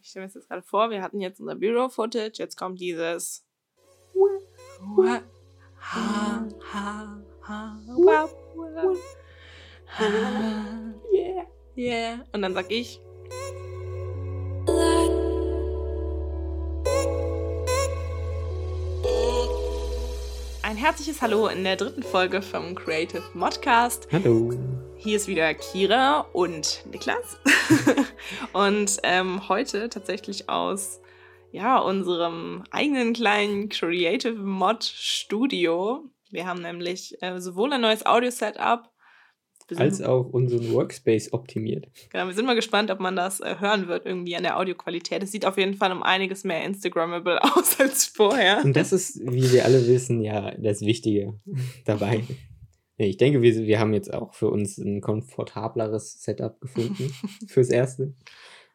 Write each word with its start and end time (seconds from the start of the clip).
ich 0.00 0.08
stelle 0.08 0.24
mir 0.24 0.28
das 0.28 0.34
jetzt 0.34 0.48
gerade 0.48 0.62
vor, 0.62 0.90
wir 0.90 1.02
hatten 1.02 1.20
jetzt 1.20 1.40
unser 1.40 1.56
Bureau-Footage, 1.56 2.38
jetzt 2.38 2.56
kommt 2.56 2.80
dieses. 2.80 3.44
Und 12.32 12.42
dann 12.42 12.54
sag 12.54 12.70
ich. 12.70 13.00
Ein 20.62 20.76
herzliches 20.76 21.20
Hallo 21.20 21.48
in 21.48 21.64
der 21.64 21.76
dritten 21.76 22.02
Folge 22.02 22.42
vom 22.42 22.74
Creative 22.74 23.22
Modcast. 23.34 24.06
Hallo. 24.12 24.52
Hier 25.02 25.16
ist 25.16 25.28
wieder 25.28 25.54
Kira 25.54 26.26
und 26.34 26.84
Niklas. 26.92 27.38
und 28.52 28.98
ähm, 29.02 29.48
heute 29.48 29.88
tatsächlich 29.88 30.50
aus 30.50 31.00
ja, 31.52 31.78
unserem 31.78 32.64
eigenen 32.70 33.14
kleinen 33.14 33.70
Creative 33.70 34.34
Mod 34.34 34.84
Studio. 34.84 36.04
Wir 36.30 36.46
haben 36.46 36.60
nämlich 36.60 37.16
äh, 37.22 37.40
sowohl 37.40 37.72
ein 37.72 37.80
neues 37.80 38.04
Audio-Setup 38.04 38.90
als 39.76 40.02
auch 40.02 40.26
unseren 40.26 40.70
Workspace 40.72 41.32
optimiert. 41.32 41.86
Genau, 42.10 42.26
wir 42.26 42.34
sind 42.34 42.44
mal 42.44 42.54
gespannt, 42.54 42.90
ob 42.90 43.00
man 43.00 43.16
das 43.16 43.40
äh, 43.40 43.56
hören 43.58 43.88
wird 43.88 44.04
irgendwie 44.04 44.36
an 44.36 44.42
der 44.42 44.58
Audioqualität. 44.58 45.22
Es 45.22 45.32
sieht 45.32 45.46
auf 45.46 45.56
jeden 45.56 45.74
Fall 45.74 45.92
um 45.92 46.02
einiges 46.02 46.44
mehr 46.44 46.62
Instagrammable 46.62 47.42
aus 47.56 47.80
als 47.80 48.04
vorher. 48.04 48.62
Und 48.62 48.76
das 48.76 48.92
ist, 48.92 49.18
wie 49.20 49.50
wir 49.50 49.64
alle 49.64 49.86
wissen, 49.86 50.20
ja 50.20 50.50
das 50.58 50.82
Wichtige 50.82 51.40
dabei. 51.86 52.24
Ich 53.06 53.16
denke, 53.16 53.40
wir, 53.40 53.54
wir 53.54 53.78
haben 53.78 53.94
jetzt 53.94 54.12
auch 54.12 54.34
für 54.34 54.50
uns 54.50 54.76
ein 54.76 55.00
komfortableres 55.00 56.22
Setup 56.22 56.60
gefunden 56.60 57.10
fürs 57.46 57.70
Erste. 57.70 58.14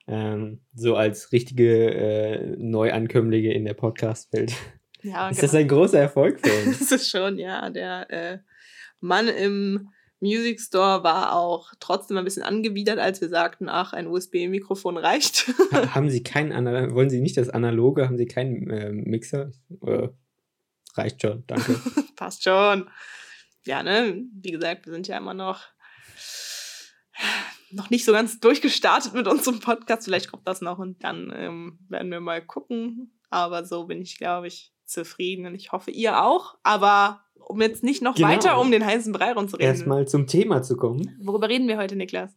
Ähm, 0.07 0.61
so 0.73 0.95
als 0.95 1.31
richtige 1.31 1.93
äh, 1.93 2.55
Neuankömmlinge 2.57 3.53
in 3.53 3.65
der 3.65 3.73
Podcast-Welt. 3.73 4.53
Ja, 5.01 5.29
ist 5.29 5.37
genau. 5.37 5.47
das 5.47 5.55
ein 5.55 5.67
großer 5.67 5.99
Erfolg 5.99 6.39
für 6.39 6.67
uns? 6.67 6.79
das 6.89 6.91
ist 6.91 7.09
schon, 7.09 7.37
ja. 7.37 7.69
Der 7.69 8.09
äh, 8.09 8.39
Mann 8.99 9.27
im 9.27 9.89
Music 10.19 10.59
Store 10.59 11.03
war 11.03 11.35
auch 11.35 11.73
trotzdem 11.79 12.17
ein 12.17 12.23
bisschen 12.23 12.43
angewidert, 12.43 12.97
als 12.97 13.21
wir 13.21 13.29
sagten, 13.29 13.69
ach, 13.69 13.93
ein 13.93 14.07
USB-Mikrofon 14.07 14.97
reicht. 14.97 15.53
haben 15.71 16.09
Sie 16.09 16.23
keinen 16.23 16.51
Analog, 16.51 16.95
wollen 16.95 17.11
Sie 17.11 17.21
nicht 17.21 17.37
das 17.37 17.49
Analoge, 17.49 18.05
haben 18.05 18.17
Sie 18.17 18.25
keinen 18.25 18.69
äh, 18.71 18.91
Mixer? 18.91 19.51
Äh, 19.85 20.09
reicht 20.95 21.21
schon, 21.21 21.43
danke. 21.45 21.79
Passt 22.15 22.43
schon. 22.43 22.89
Ja, 23.65 23.83
ne, 23.83 24.23
wie 24.33 24.51
gesagt, 24.51 24.85
wir 24.85 24.93
sind 24.93 25.07
ja 25.07 25.17
immer 25.17 25.33
noch 25.33 25.61
noch 27.71 27.89
nicht 27.89 28.05
so 28.05 28.11
ganz 28.11 28.39
durchgestartet 28.39 29.13
mit 29.13 29.27
unserem 29.27 29.59
Podcast. 29.59 30.05
Vielleicht 30.05 30.31
kommt 30.31 30.47
das 30.47 30.61
noch 30.61 30.79
und 30.79 31.03
dann 31.03 31.33
ähm, 31.35 31.79
werden 31.89 32.11
wir 32.11 32.19
mal 32.19 32.41
gucken. 32.41 33.11
Aber 33.29 33.65
so 33.65 33.85
bin 33.85 34.01
ich, 34.01 34.17
glaube 34.17 34.47
ich, 34.47 34.71
zufrieden 34.85 35.45
und 35.45 35.55
ich 35.55 35.71
hoffe, 35.71 35.91
ihr 35.91 36.23
auch. 36.23 36.55
Aber 36.63 37.21
um 37.35 37.61
jetzt 37.61 37.83
nicht 37.83 38.01
noch 38.01 38.15
genau. 38.15 38.29
weiter 38.29 38.59
um 38.59 38.71
den 38.71 38.85
heißen 38.85 39.11
Brei 39.11 39.33
rumzureden. 39.33 39.67
Erstmal 39.67 40.07
zum 40.07 40.27
Thema 40.27 40.61
zu 40.61 40.77
kommen. 40.77 41.17
Worüber 41.21 41.49
reden 41.49 41.67
wir 41.67 41.77
heute, 41.77 41.95
Niklas? 41.95 42.31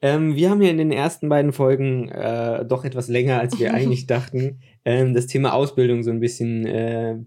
Ähm, 0.00 0.34
wir 0.34 0.50
haben 0.50 0.60
ja 0.60 0.70
in 0.70 0.78
den 0.78 0.90
ersten 0.90 1.28
beiden 1.28 1.52
Folgen 1.52 2.08
äh, 2.08 2.64
doch 2.66 2.84
etwas 2.84 3.08
länger, 3.08 3.38
als 3.38 3.58
wir 3.58 3.72
eigentlich 3.74 4.06
dachten, 4.06 4.60
ähm, 4.84 5.14
das 5.14 5.26
Thema 5.26 5.54
Ausbildung 5.54 6.02
so 6.02 6.10
ein 6.10 6.20
bisschen 6.20 6.66
äh, 6.66 7.18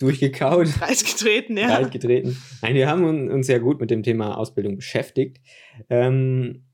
durchgekaut. 0.00 0.68
Breitgetreten, 0.78 1.56
ja. 1.56 1.68
Breitgetreten. 1.78 2.36
Nein, 2.62 2.74
wir 2.74 2.88
haben 2.88 3.30
uns 3.30 3.48
ja 3.48 3.58
gut 3.58 3.80
mit 3.80 3.90
dem 3.90 4.02
Thema 4.02 4.36
Ausbildung 4.36 4.76
beschäftigt. 4.76 5.38
Ähm, 5.88 6.64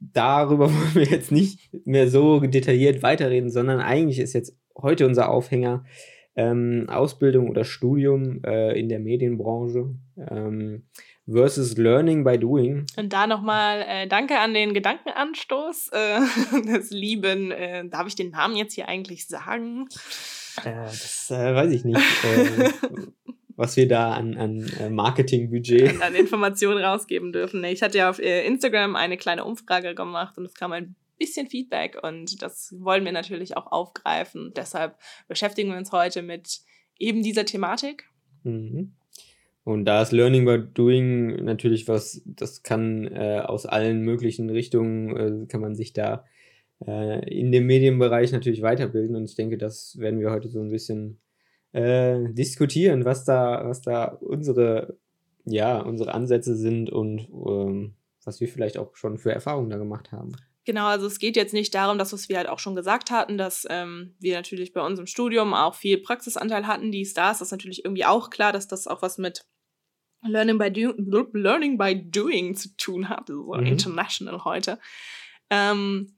darüber 0.00 0.66
wollen 0.72 0.94
wir 0.94 1.04
jetzt 1.04 1.32
nicht 1.32 1.70
mehr 1.86 2.08
so 2.08 2.40
detailliert 2.40 3.02
weiterreden, 3.02 3.50
sondern 3.50 3.80
eigentlich 3.80 4.18
ist 4.18 4.34
jetzt 4.34 4.56
heute 4.76 5.06
unser 5.06 5.30
Aufhänger 5.30 5.84
ähm, 6.36 6.84
Ausbildung 6.88 7.48
oder 7.48 7.64
Studium 7.64 8.42
äh, 8.44 8.78
in 8.78 8.90
der 8.90 9.00
Medienbranche 9.00 9.94
ähm, 10.30 10.86
versus 11.26 11.76
Learning 11.78 12.24
by 12.24 12.38
Doing. 12.38 12.86
Und 12.96 13.12
da 13.12 13.26
nochmal 13.26 13.84
äh, 13.88 14.06
danke 14.06 14.38
an 14.38 14.52
den 14.52 14.74
Gedankenanstoß 14.74 15.90
äh, 15.92 16.20
des 16.66 16.90
lieben, 16.90 17.50
äh, 17.52 17.88
darf 17.88 18.06
ich 18.06 18.14
den 18.14 18.30
Namen 18.30 18.56
jetzt 18.56 18.74
hier 18.74 18.88
eigentlich 18.88 19.26
sagen? 19.26 19.88
Äh, 20.64 20.84
das 20.86 21.30
äh, 21.30 21.54
weiß 21.54 21.72
ich 21.72 21.84
nicht. 21.84 22.00
Äh, 22.24 22.70
was 23.56 23.76
wir 23.76 23.88
da 23.88 24.12
an, 24.12 24.36
an 24.36 24.94
Marketingbudget. 24.94 25.88
An, 25.88 26.02
an 26.02 26.14
Informationen 26.14 26.84
rausgeben 26.84 27.32
dürfen. 27.32 27.64
Ich 27.64 27.82
hatte 27.82 27.96
ja 27.98 28.10
auf 28.10 28.18
Instagram 28.18 28.96
eine 28.96 29.16
kleine 29.16 29.44
Umfrage 29.44 29.94
gemacht 29.94 30.36
und 30.36 30.44
es 30.44 30.52
kam 30.52 30.72
ein 30.72 30.94
bisschen 31.18 31.48
Feedback 31.48 31.98
und 32.02 32.42
das 32.42 32.74
wollen 32.78 33.06
wir 33.06 33.12
natürlich 33.12 33.56
auch 33.56 33.72
aufgreifen. 33.72 34.52
Deshalb 34.54 34.96
beschäftigen 35.26 35.70
wir 35.70 35.78
uns 35.78 35.90
heute 35.90 36.20
mit 36.20 36.60
eben 36.98 37.22
dieser 37.22 37.46
Thematik. 37.46 38.04
Mhm. 38.42 38.94
Und 39.64 39.84
da 39.84 40.00
ist 40.00 40.12
Learning 40.12 40.44
by 40.44 40.58
Doing 40.74 41.44
natürlich 41.44 41.88
was, 41.88 42.22
das 42.24 42.62
kann 42.62 43.06
äh, 43.06 43.40
aus 43.44 43.66
allen 43.66 44.02
möglichen 44.02 44.48
Richtungen, 44.48 45.16
äh, 45.16 45.46
kann 45.48 45.60
man 45.60 45.74
sich 45.74 45.92
da 45.92 46.24
äh, 46.84 47.28
in 47.28 47.52
dem 47.52 47.66
Medienbereich 47.66 48.32
natürlich 48.32 48.62
weiterbilden. 48.62 49.16
Und 49.16 49.24
ich 49.24 49.36
denke, 49.36 49.58
das 49.58 49.98
werden 49.98 50.20
wir 50.20 50.30
heute 50.30 50.48
so 50.48 50.60
ein 50.60 50.70
bisschen 50.70 51.20
äh, 51.72 52.32
diskutieren, 52.32 53.04
was 53.04 53.24
da, 53.24 53.62
was 53.64 53.82
da 53.82 54.06
unsere, 54.06 54.98
ja, 55.44 55.80
unsere 55.80 56.14
Ansätze 56.14 56.56
sind 56.56 56.90
und 56.90 57.28
ähm, 57.30 57.94
was 58.24 58.40
wir 58.40 58.48
vielleicht 58.48 58.78
auch 58.78 58.96
schon 58.96 59.18
für 59.18 59.32
Erfahrungen 59.32 59.70
da 59.70 59.78
gemacht 59.78 60.12
haben. 60.12 60.32
Genau, 60.64 60.86
also 60.86 61.06
es 61.06 61.20
geht 61.20 61.36
jetzt 61.36 61.54
nicht 61.54 61.72
darum, 61.74 61.96
dass 61.96 62.12
was 62.12 62.28
wir 62.28 62.38
halt 62.38 62.48
auch 62.48 62.58
schon 62.58 62.74
gesagt 62.74 63.12
hatten, 63.12 63.38
dass 63.38 63.66
ähm, 63.70 64.16
wir 64.18 64.34
natürlich 64.34 64.72
bei 64.72 64.84
unserem 64.84 65.06
Studium 65.06 65.54
auch 65.54 65.76
viel 65.76 65.98
Praxisanteil 65.98 66.66
hatten, 66.66 66.90
die 66.90 67.04
Stars. 67.04 67.38
Das 67.38 67.48
ist 67.48 67.52
natürlich 67.52 67.84
irgendwie 67.84 68.04
auch 68.04 68.30
klar, 68.30 68.52
dass 68.52 68.66
das 68.66 68.88
auch 68.88 69.00
was 69.00 69.16
mit 69.16 69.46
Learning 70.22 70.58
by, 70.58 70.72
do 70.72 70.92
Learning 71.32 71.78
by 71.78 72.10
Doing 72.10 72.56
zu 72.56 72.76
tun 72.76 73.08
hat. 73.08 73.28
So 73.28 73.54
mhm. 73.54 73.64
international 73.64 74.44
heute. 74.44 74.80
Ähm, 75.50 76.15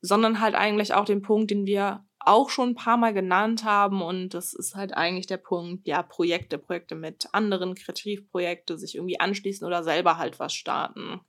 sondern 0.00 0.40
halt 0.40 0.54
eigentlich 0.54 0.94
auch 0.94 1.04
den 1.04 1.22
Punkt, 1.22 1.50
den 1.50 1.66
wir 1.66 2.04
auch 2.20 2.50
schon 2.50 2.70
ein 2.70 2.74
paar 2.74 2.96
Mal 2.96 3.14
genannt 3.14 3.64
haben. 3.64 4.02
Und 4.02 4.30
das 4.30 4.52
ist 4.52 4.74
halt 4.74 4.94
eigentlich 4.94 5.26
der 5.26 5.38
Punkt, 5.38 5.86
ja, 5.86 6.02
Projekte, 6.02 6.58
Projekte 6.58 6.94
mit 6.94 7.26
anderen, 7.32 7.74
Kreativprojekte, 7.74 8.78
sich 8.78 8.96
irgendwie 8.96 9.20
anschließen 9.20 9.66
oder 9.66 9.82
selber 9.82 10.18
halt 10.18 10.38
was 10.38 10.52
starten. 10.52 11.20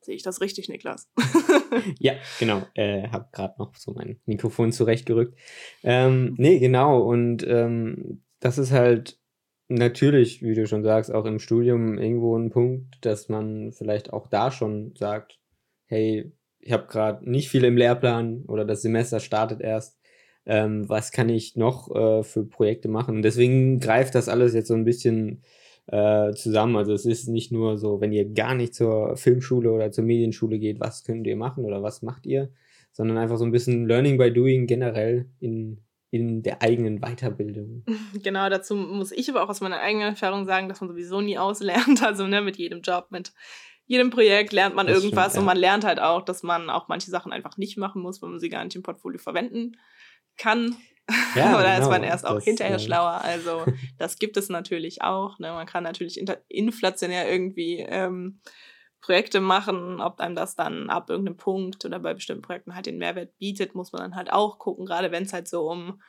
Sehe 0.00 0.14
ich 0.14 0.22
das 0.22 0.40
richtig, 0.40 0.68
Niklas? 0.68 1.10
ja, 1.98 2.14
genau. 2.38 2.62
Äh, 2.74 3.08
habe 3.08 3.28
gerade 3.32 3.54
noch 3.58 3.74
so 3.74 3.92
mein 3.92 4.20
Mikrofon 4.26 4.72
zurechtgerückt. 4.72 5.36
Ähm, 5.82 6.34
nee, 6.38 6.60
genau. 6.60 7.00
Und 7.02 7.44
ähm, 7.46 8.22
das 8.40 8.58
ist 8.58 8.70
halt 8.70 9.18
natürlich, 9.66 10.42
wie 10.42 10.54
du 10.54 10.66
schon 10.66 10.84
sagst, 10.84 11.12
auch 11.12 11.24
im 11.24 11.40
Studium 11.40 11.98
irgendwo 11.98 12.36
ein 12.38 12.50
Punkt, 12.50 13.04
dass 13.04 13.28
man 13.28 13.72
vielleicht 13.72 14.12
auch 14.12 14.28
da 14.28 14.50
schon 14.50 14.94
sagt, 14.96 15.40
hey, 15.86 16.32
ich 16.60 16.72
habe 16.72 16.86
gerade 16.86 17.28
nicht 17.28 17.48
viel 17.48 17.64
im 17.64 17.76
Lehrplan 17.76 18.44
oder 18.46 18.64
das 18.64 18.82
Semester 18.82 19.20
startet 19.20 19.60
erst. 19.60 19.98
Ähm, 20.46 20.88
was 20.88 21.12
kann 21.12 21.28
ich 21.28 21.56
noch 21.56 21.94
äh, 21.94 22.22
für 22.22 22.44
Projekte 22.44 22.88
machen? 22.88 23.22
Deswegen 23.22 23.80
greift 23.80 24.14
das 24.14 24.28
alles 24.28 24.54
jetzt 24.54 24.68
so 24.68 24.74
ein 24.74 24.84
bisschen 24.84 25.42
äh, 25.86 26.32
zusammen. 26.32 26.76
Also 26.76 26.92
es 26.92 27.04
ist 27.04 27.28
nicht 27.28 27.52
nur 27.52 27.78
so, 27.78 28.00
wenn 28.00 28.12
ihr 28.12 28.32
gar 28.32 28.54
nicht 28.54 28.74
zur 28.74 29.16
Filmschule 29.16 29.70
oder 29.72 29.90
zur 29.90 30.04
Medienschule 30.04 30.58
geht, 30.58 30.80
was 30.80 31.04
könnt 31.04 31.26
ihr 31.26 31.36
machen 31.36 31.64
oder 31.64 31.82
was 31.82 32.02
macht 32.02 32.26
ihr, 32.26 32.50
sondern 32.92 33.18
einfach 33.18 33.36
so 33.38 33.44
ein 33.44 33.52
bisschen 33.52 33.86
Learning 33.86 34.18
by 34.18 34.32
Doing 34.32 34.66
generell 34.66 35.26
in, 35.40 35.80
in 36.10 36.42
der 36.42 36.62
eigenen 36.62 37.00
Weiterbildung. 37.00 37.84
Genau, 38.22 38.48
dazu 38.48 38.74
muss 38.74 39.12
ich 39.12 39.28
aber 39.28 39.42
auch 39.42 39.48
aus 39.48 39.60
meiner 39.60 39.80
eigenen 39.80 40.08
Erfahrung 40.08 40.46
sagen, 40.46 40.68
dass 40.68 40.80
man 40.80 40.88
sowieso 40.88 41.20
nie 41.20 41.38
auslernt. 41.38 42.02
Also 42.08 42.26
ne, 42.26 42.40
mit 42.40 42.56
jedem 42.56 42.80
Job, 42.80 43.08
mit 43.10 43.32
jedem 43.86 44.10
Projekt 44.10 44.52
lernt 44.52 44.74
man 44.74 44.86
das 44.86 44.96
irgendwas 44.96 45.32
stimmt, 45.32 45.34
ja. 45.34 45.40
und 45.40 45.46
man 45.46 45.56
lernt 45.56 45.84
halt 45.84 46.00
auch, 46.00 46.22
dass 46.22 46.42
man 46.42 46.70
auch 46.70 46.88
manche 46.88 47.10
Sachen 47.10 47.32
einfach 47.32 47.56
nicht 47.56 47.76
machen 47.76 48.02
muss, 48.02 48.22
wenn 48.22 48.30
man 48.30 48.38
sie 48.38 48.48
gar 48.48 48.64
nicht 48.64 48.76
im 48.76 48.82
Portfolio 48.82 49.18
verwenden 49.18 49.76
kann. 50.36 50.76
Ja, 51.34 51.54
Oder 51.58 51.74
genau, 51.74 51.82
ist 51.82 51.90
man 51.90 52.02
erst 52.04 52.26
auch 52.26 52.34
das, 52.36 52.44
hinterher 52.44 52.76
äh, 52.76 52.80
schlauer. 52.80 53.20
Also 53.22 53.64
das 53.98 54.18
gibt 54.18 54.36
es 54.36 54.48
natürlich 54.48 55.02
auch. 55.02 55.38
Ne? 55.38 55.52
Man 55.52 55.66
kann 55.66 55.84
natürlich 55.84 56.22
inflationär 56.48 57.30
irgendwie 57.30 57.78
ähm, 57.78 58.40
Projekte 59.00 59.40
machen, 59.40 60.00
ob 60.00 60.20
einem 60.20 60.34
das 60.34 60.56
dann 60.56 60.90
ab 60.90 61.08
irgendeinem 61.10 61.36
Punkt 61.36 61.84
oder 61.84 62.00
bei 62.00 62.14
bestimmten 62.14 62.42
Projekten 62.42 62.74
halt 62.74 62.86
den 62.86 62.98
Mehrwert 62.98 63.36
bietet, 63.38 63.74
muss 63.74 63.92
man 63.92 64.02
dann 64.02 64.16
halt 64.16 64.32
auch 64.32 64.58
gucken, 64.58 64.86
gerade 64.86 65.12
wenn 65.12 65.22
es 65.22 65.32
halt 65.32 65.48
so 65.48 65.70
um 65.70 66.00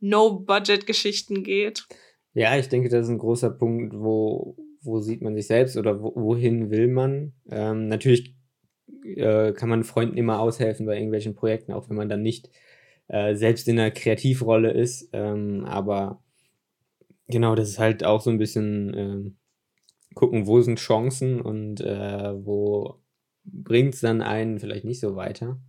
No-Budget-Geschichten 0.00 1.42
geht. 1.42 1.86
Ja, 2.34 2.56
ich 2.56 2.68
denke, 2.68 2.88
das 2.88 3.06
ist 3.06 3.10
ein 3.10 3.18
großer 3.18 3.50
Punkt, 3.50 3.94
wo, 3.94 4.56
wo 4.80 5.00
sieht 5.00 5.22
man 5.22 5.34
sich 5.34 5.46
selbst 5.46 5.76
oder 5.76 6.00
wo, 6.00 6.12
wohin 6.14 6.70
will 6.70 6.88
man. 6.88 7.32
Ähm, 7.50 7.88
natürlich 7.88 8.36
äh, 9.04 9.52
kann 9.52 9.68
man 9.68 9.84
Freunden 9.84 10.16
immer 10.16 10.40
aushelfen 10.40 10.86
bei 10.86 10.94
irgendwelchen 10.94 11.34
Projekten, 11.34 11.72
auch 11.72 11.88
wenn 11.88 11.96
man 11.96 12.08
dann 12.08 12.22
nicht 12.22 12.50
äh, 13.08 13.34
selbst 13.34 13.66
in 13.66 13.78
einer 13.78 13.90
Kreativrolle 13.90 14.70
ist. 14.70 15.08
Ähm, 15.12 15.64
aber 15.64 16.22
genau, 17.26 17.54
das 17.54 17.70
ist 17.70 17.78
halt 17.78 18.04
auch 18.04 18.20
so 18.20 18.30
ein 18.30 18.38
bisschen 18.38 18.94
äh, 18.94 19.30
gucken, 20.14 20.46
wo 20.46 20.60
sind 20.60 20.78
Chancen 20.78 21.40
und 21.40 21.80
äh, 21.80 22.44
wo 22.44 23.00
bringt 23.44 23.94
es 23.94 24.00
dann 24.00 24.22
einen 24.22 24.58
vielleicht 24.58 24.84
nicht 24.84 25.00
so 25.00 25.16
weiter. 25.16 25.60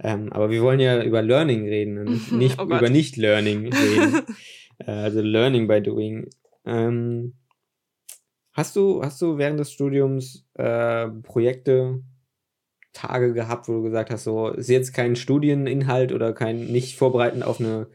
Ähm, 0.00 0.32
aber 0.32 0.50
wir 0.50 0.62
wollen 0.62 0.80
ja 0.80 1.02
über 1.02 1.22
Learning 1.22 1.66
reden 1.66 1.98
und 1.98 2.32
nicht 2.32 2.58
oh 2.60 2.64
über 2.64 2.88
Nicht-Learning 2.88 3.72
reden. 3.72 4.22
äh, 4.78 4.90
also 4.90 5.20
Learning 5.20 5.66
by 5.66 5.82
Doing. 5.82 6.30
Ähm, 6.64 7.34
hast, 8.52 8.76
du, 8.76 9.02
hast 9.02 9.20
du 9.20 9.38
während 9.38 9.58
des 9.58 9.72
Studiums 9.72 10.46
äh, 10.54 11.08
Projekte, 11.08 12.02
Tage 12.92 13.32
gehabt, 13.32 13.68
wo 13.68 13.74
du 13.74 13.82
gesagt 13.82 14.10
hast, 14.10 14.24
so 14.24 14.48
ist 14.48 14.68
jetzt 14.68 14.92
kein 14.92 15.14
Studieninhalt 15.14 16.12
oder 16.12 16.32
kein 16.32 16.66
nicht 16.66 16.96
vorbereitend 16.96 17.44
auf 17.44 17.60
eine, 17.60 17.88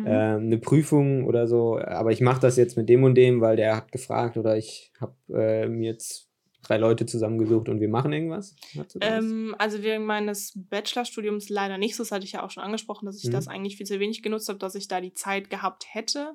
mhm. 0.00 0.06
äh, 0.06 0.34
eine 0.36 0.58
Prüfung 0.58 1.26
oder 1.26 1.46
so, 1.46 1.78
aber 1.78 2.12
ich 2.12 2.20
mache 2.20 2.40
das 2.40 2.56
jetzt 2.56 2.76
mit 2.76 2.88
dem 2.88 3.04
und 3.04 3.14
dem, 3.14 3.40
weil 3.40 3.56
der 3.56 3.76
hat 3.76 3.92
gefragt 3.92 4.36
oder 4.36 4.56
ich 4.56 4.92
habe 5.00 5.14
äh, 5.32 5.68
mir 5.68 5.90
jetzt 5.90 6.30
drei 6.62 6.76
Leute 6.76 7.06
zusammengesucht 7.06 7.68
und 7.68 7.80
wir 7.80 7.88
machen 7.88 8.12
irgendwas? 8.12 8.54
Ähm, 9.00 9.54
also 9.58 9.82
während 9.82 10.06
meines 10.06 10.52
Bachelorstudiums 10.54 11.48
leider 11.48 11.78
nicht 11.78 11.96
so. 11.96 12.02
Das 12.02 12.12
hatte 12.12 12.24
ich 12.24 12.32
ja 12.32 12.44
auch 12.44 12.50
schon 12.50 12.62
angesprochen, 12.62 13.06
dass 13.06 13.18
ich 13.18 13.28
mhm. 13.28 13.32
das 13.32 13.48
eigentlich 13.48 13.76
viel 13.76 13.86
zu 13.86 13.98
wenig 13.98 14.22
genutzt 14.22 14.48
habe, 14.48 14.58
dass 14.58 14.74
ich 14.74 14.88
da 14.88 15.00
die 15.00 15.14
Zeit 15.14 15.50
gehabt 15.50 15.86
hätte. 15.88 16.34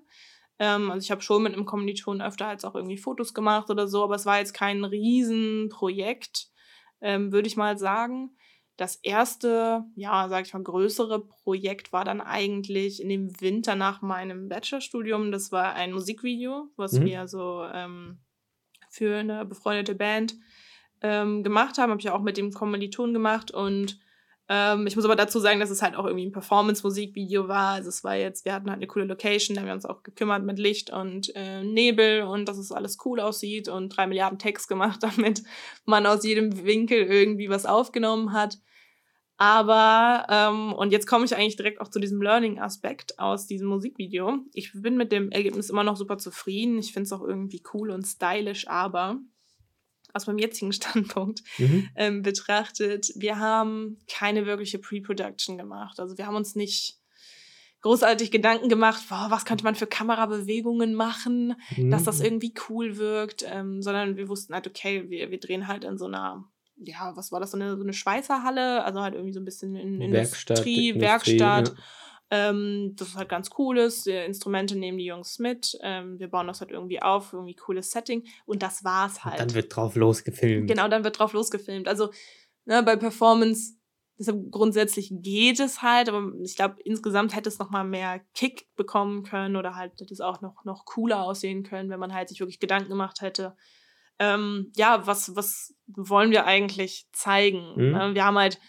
Ähm, 0.60 0.90
also 0.90 1.04
ich 1.04 1.12
habe 1.12 1.22
schon 1.22 1.44
mit 1.44 1.54
einem 1.54 1.66
Kommilitonen 1.66 2.22
öfter 2.22 2.48
halt 2.48 2.66
auch 2.66 2.76
irgendwie 2.76 2.98
Fotos 2.98 3.34
gemacht 3.34 3.70
oder 3.70 3.88
so, 3.88 4.04
aber 4.04 4.16
es 4.16 4.26
war 4.26 4.40
jetzt 4.40 4.54
kein 4.54 4.84
Riesenprojekt, 4.84 6.48
ähm, 7.02 7.32
würde 7.32 7.48
ich 7.48 7.58
mal 7.58 7.78
sagen. 7.78 8.36
Das 8.77 8.98
erste, 8.98 9.86
ja, 9.95 10.27
sag 10.27 10.45
ich 10.45 10.54
mal, 10.54 10.63
größere 10.63 11.25
Projekt 11.25 11.94
war 11.94 12.04
dann 12.04 12.19
eigentlich 12.19 13.01
in 13.01 13.10
dem 13.10 13.39
Winter 13.39 13.75
nach 13.75 14.01
meinem 14.01 14.50
Bachelorstudium. 14.50 15.31
Das 15.31 15.51
war 15.51 15.74
ein 15.74 15.94
Musikvideo, 15.94 16.69
was 16.75 16.94
mhm. 16.94 17.06
wir 17.06 17.27
so 17.27 17.66
ähm, 17.74 18.19
für 18.89 19.18
eine 19.18 19.45
befreundete 19.45 19.95
Band 19.95 20.36
ähm, 21.01 21.44
gemacht 21.44 21.77
haben. 21.77 21.92
Habe 21.92 22.01
ich 22.01 22.10
auch 22.10 22.22
mit 22.22 22.38
dem 22.38 22.51
Kommiliton 22.51 23.13
gemacht 23.13 23.51
und 23.51 24.00
ähm, 24.47 24.86
ich 24.86 24.95
muss 24.95 25.06
aber 25.06 25.15
dazu 25.15 25.39
sagen, 25.39 25.59
dass 25.59 25.71
es 25.71 25.81
halt 25.81 25.95
auch 25.95 26.06
irgendwie 26.06 26.25
ein 26.25 26.31
Performance-Musikvideo 26.31 27.47
war. 27.47 27.74
Also 27.74 27.89
es 27.89 28.03
war 28.03 28.15
jetzt, 28.15 28.45
wir 28.45 28.53
hatten 28.53 28.69
halt 28.69 28.77
eine 28.77 28.88
coole 28.88 29.06
Location, 29.06 29.56
da 29.56 29.62
haben 29.62 29.68
wir 29.68 29.74
uns 29.74 29.86
auch 29.86 30.03
gekümmert 30.03 30.44
mit 30.44 30.59
Licht 30.59 30.92
und 30.92 31.36
äh, 31.36 31.63
Nebel 31.63 32.24
und 32.24 32.47
dass 32.47 32.57
es 32.57 32.71
alles 32.71 32.97
cool 33.06 33.19
aussieht 33.19 33.69
und 33.69 33.89
drei 33.89 34.06
Milliarden 34.06 34.38
Text 34.38 34.68
gemacht, 34.68 35.01
damit 35.03 35.44
man 35.86 36.06
aus 36.06 36.24
jedem 36.24 36.63
Winkel 36.63 37.00
irgendwie 37.00 37.50
was 37.50 37.65
aufgenommen 37.65 38.33
hat. 38.33 38.59
Aber, 39.38 40.27
ähm, 40.30 40.74
und 40.74 40.92
jetzt 40.94 41.07
komme 41.07 41.25
ich 41.25 41.36
eigentlich 41.36 41.57
direkt 41.57 41.81
auch 41.81 41.89
zu 41.89 42.00
diesem 42.00 42.21
Learning-Aspekt 42.21 43.19
aus 43.19 43.47
diesem 43.47 43.68
Musikvideo. 43.68 44.38
Ich 44.53 44.71
bin 44.74 44.95
mit 44.95 45.12
dem 45.12 45.30
Ergebnis 45.30 45.69
immer 45.69 45.83
noch 45.83 45.97
super 45.97 46.18
zufrieden. 46.18 46.77
Ich 46.77 46.94
finde 46.94 47.07
es 47.07 47.13
auch 47.13 47.21
irgendwie 47.21 47.62
cool 47.74 47.89
und 47.89 48.06
stylisch, 48.06 48.69
aber 48.69 49.19
aus 50.16 50.28
meinem 50.28 50.40
jetzigen 50.40 50.72
Standpunkt 50.74 51.44
mhm. 51.58 51.90
ähm, 51.96 52.22
betrachtet, 52.22 53.12
wir 53.16 53.38
haben 53.38 53.98
keine 54.08 54.46
wirkliche 54.46 54.80
Pre-Production 54.80 55.58
gemacht. 55.58 56.00
Also 56.00 56.18
wir 56.18 56.26
haben 56.26 56.36
uns 56.36 56.56
nicht 56.56 56.98
großartig 57.82 58.32
Gedanken 58.32 58.68
gemacht, 58.68 59.04
boah, 59.10 59.28
was 59.30 59.46
könnte 59.46 59.64
man 59.64 59.76
für 59.76 59.86
Kamerabewegungen 59.86 60.96
machen, 60.96 61.56
mhm. 61.76 61.92
dass 61.92 62.04
das 62.04 62.20
irgendwie 62.20 62.54
cool 62.68 62.98
wirkt, 62.98 63.46
ähm, 63.48 63.84
sondern 63.84 64.18
wir 64.18 64.28
wussten 64.28 64.56
halt, 64.56 64.66
okay, 64.66 65.08
wir, 65.10 65.30
wir 65.30 65.40
drehen 65.40 65.68
halt 65.68 65.84
in 65.84 65.98
so 65.98 66.06
einer 66.06 66.46
ja, 66.78 67.14
was 67.16 67.32
war 67.32 67.40
das, 67.40 67.52
so 67.52 67.58
eine, 67.58 67.78
so 67.78 67.84
eine 67.84 67.94
Schweißerhalle, 67.94 68.84
also 68.84 69.02
halt 69.02 69.14
irgendwie 69.14 69.32
so 69.32 69.40
ein 69.40 69.46
bisschen 69.46 69.76
in 69.76 70.12
Werkstatt, 70.12 70.58
Industrie, 70.58 70.90
Industrie 70.90 71.02
Werkstatt. 71.02 71.70
Ja. 71.70 71.76
Ähm, 72.36 72.96
das 72.98 73.16
halt 73.16 73.30
ganz 73.30 73.50
cool 73.58 73.78
ist. 73.78 74.06
Die 74.06 74.12
Instrumente 74.12 74.76
nehmen 74.76 74.98
die 74.98 75.06
Jungs 75.06 75.40
mit. 75.40 75.78
Ähm, 75.82 76.20
wir 76.20 76.28
bauen 76.30 76.48
das 76.48 76.62
halt 76.62 76.72
irgendwie 76.72 77.02
auf, 77.02 77.34
irgendwie 77.34 77.56
cooles 77.56 77.92
Setting. 77.92 78.26
Und 78.46 78.62
das 78.62 78.84
war's 78.84 79.24
halt. 79.24 79.40
Und 79.40 79.52
dann 79.52 79.56
wird 79.56 79.76
drauf 79.76 79.96
losgefilmt. 79.96 80.68
Genau, 80.68 80.88
dann 80.88 81.04
wird 81.04 81.20
drauf 81.20 81.34
losgefilmt. 81.34 81.88
Also 81.88 82.12
ne, 82.66 82.84
bei 82.84 82.96
Performance, 82.96 83.76
deshalb 84.20 84.52
grundsätzlich 84.52 85.12
geht 85.12 85.60
es 85.60 85.82
halt, 85.82 86.10
aber 86.10 86.32
ich 86.44 86.56
glaube, 86.56 86.76
insgesamt 86.84 87.36
hätte 87.36 87.50
es 87.50 87.60
nochmal 87.60 87.86
mehr 87.86 88.22
Kick 88.34 88.68
bekommen 88.76 89.24
können 89.24 89.56
oder 89.56 89.76
halt 89.76 89.94
hätte 90.00 90.14
es 90.14 90.22
auch 90.22 90.42
noch, 90.42 90.66
noch 90.66 90.86
cooler 90.86 91.24
aussehen 91.24 91.64
können, 91.64 91.90
wenn 91.90 92.00
man 92.00 92.14
halt 92.14 92.30
sich 92.30 92.40
wirklich 92.40 92.60
Gedanken 92.60 92.90
gemacht 92.90 93.22
hätte 93.22 93.56
ähm, 94.20 94.72
ja, 94.76 95.06
was, 95.06 95.36
was 95.36 95.76
wollen 95.88 96.31
wir 96.31 96.46
eigentlich 96.46 97.08
zeigen? 97.12 97.74
Mhm. 97.76 98.16
wir 98.16 98.24
haben 98.24 98.38
halt 98.38 98.60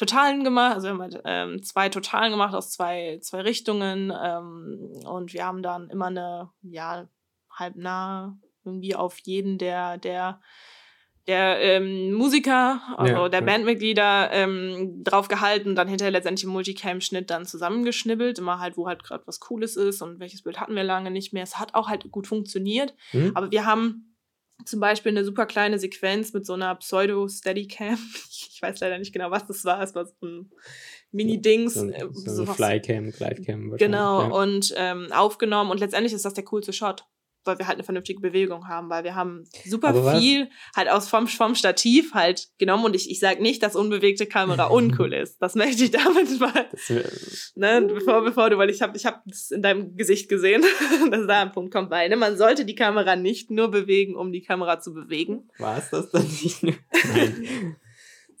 Totalen 0.00 0.44
gemacht, 0.44 0.76
also 0.76 0.86
wir 0.86 0.92
haben 0.92 1.02
halt 1.02 1.20
ähm, 1.26 1.62
zwei 1.62 1.90
Totalen 1.90 2.30
gemacht 2.30 2.54
aus 2.54 2.70
zwei, 2.70 3.18
zwei 3.20 3.42
Richtungen 3.42 4.10
ähm, 4.10 4.92
und 5.04 5.34
wir 5.34 5.44
haben 5.44 5.62
dann 5.62 5.90
immer 5.90 6.06
eine, 6.06 6.50
ja, 6.62 7.06
halb 7.52 7.76
nah 7.76 8.38
irgendwie 8.64 8.94
auf 8.94 9.18
jeden 9.18 9.58
der, 9.58 9.98
der 9.98 10.40
der 11.26 11.60
ähm, 11.60 12.12
Musiker, 12.14 12.80
also 12.96 13.12
ja, 13.12 13.28
der 13.28 13.40
ja. 13.40 13.46
Bandmitglieder 13.46 14.30
ähm, 14.32 15.04
drauf 15.04 15.28
gehalten, 15.28 15.76
dann 15.76 15.86
hinterher 15.86 16.10
letztendlich 16.10 16.44
im 16.44 16.50
Multicam-Schnitt 16.50 17.30
dann 17.30 17.44
zusammengeschnibbelt, 17.44 18.38
immer 18.38 18.58
halt, 18.58 18.78
wo 18.78 18.88
halt 18.88 19.04
gerade 19.04 19.22
was 19.26 19.38
Cooles 19.38 19.76
ist 19.76 20.00
und 20.00 20.18
welches 20.18 20.42
Bild 20.42 20.58
hatten 20.58 20.74
wir 20.74 20.82
lange 20.82 21.10
nicht 21.10 21.32
mehr. 21.32 21.42
Es 21.42 21.58
hat 21.58 21.74
auch 21.74 21.88
halt 21.88 22.10
gut 22.10 22.26
funktioniert, 22.26 22.94
mhm. 23.12 23.32
aber 23.34 23.50
wir 23.52 23.66
haben 23.66 24.09
zum 24.64 24.80
Beispiel 24.80 25.10
eine 25.10 25.24
super 25.24 25.46
kleine 25.46 25.78
Sequenz 25.78 26.32
mit 26.32 26.46
so 26.46 26.54
einer 26.54 26.74
Pseudo-Steadicam. 26.74 27.98
Ich 28.52 28.62
weiß 28.62 28.80
leider 28.80 28.98
nicht 28.98 29.14
genau, 29.14 29.30
was 29.30 29.46
das 29.46 29.64
war. 29.64 29.82
Es 29.82 29.94
war 29.94 30.04
so 30.04 30.12
ein 30.20 30.50
Mini-Dings. 31.12 31.72
So, 31.72 31.88
äh, 31.88 32.08
so, 32.12 32.44
so 32.44 32.44
Flycam, 32.44 33.10
Glidecam. 33.10 33.74
Genau, 33.78 34.38
und 34.38 34.74
ähm, 34.76 35.10
aufgenommen. 35.12 35.70
Und 35.70 35.80
letztendlich 35.80 36.12
ist 36.12 36.26
das 36.26 36.34
der 36.34 36.44
coolste 36.44 36.74
Shot 36.74 37.06
weil 37.44 37.58
wir 37.58 37.66
halt 37.66 37.76
eine 37.76 37.84
vernünftige 37.84 38.20
Bewegung 38.20 38.68
haben, 38.68 38.90
weil 38.90 39.04
wir 39.04 39.14
haben 39.14 39.44
super 39.66 40.18
viel 40.18 40.50
halt 40.76 40.88
aus 40.88 41.08
vom, 41.08 41.26
vom 41.26 41.54
Stativ 41.54 42.12
halt 42.12 42.48
genommen 42.58 42.84
und 42.84 42.94
ich, 42.94 43.10
ich 43.10 43.20
sage 43.20 43.42
nicht, 43.42 43.62
dass 43.62 43.76
unbewegte 43.76 44.26
Kamera 44.26 44.66
uncool 44.70 45.14
ist. 45.14 45.38
Das 45.40 45.54
möchte 45.54 45.84
ich 45.84 45.90
damit 45.90 46.38
mal, 46.38 46.68
ne, 47.54 47.82
bevor, 47.82 48.22
bevor 48.22 48.50
du, 48.50 48.58
weil 48.58 48.70
ich 48.70 48.82
habe 48.82 48.96
ich 48.96 49.06
hab 49.06 49.22
das 49.26 49.50
in 49.50 49.62
deinem 49.62 49.96
Gesicht 49.96 50.28
gesehen, 50.28 50.62
dass 51.10 51.26
da 51.26 51.42
ein 51.42 51.52
Punkt 51.52 51.72
kommt, 51.72 51.90
weil 51.90 52.08
ne, 52.08 52.16
man 52.16 52.36
sollte 52.36 52.64
die 52.64 52.74
Kamera 52.74 53.16
nicht 53.16 53.50
nur 53.50 53.70
bewegen, 53.70 54.16
um 54.16 54.32
die 54.32 54.42
Kamera 54.42 54.80
zu 54.80 54.92
bewegen. 54.92 55.48
War 55.58 55.78
es 55.78 55.90
das 55.90 56.10
dann 56.10 56.22
nicht? 56.22 56.62
Nein. 56.62 57.76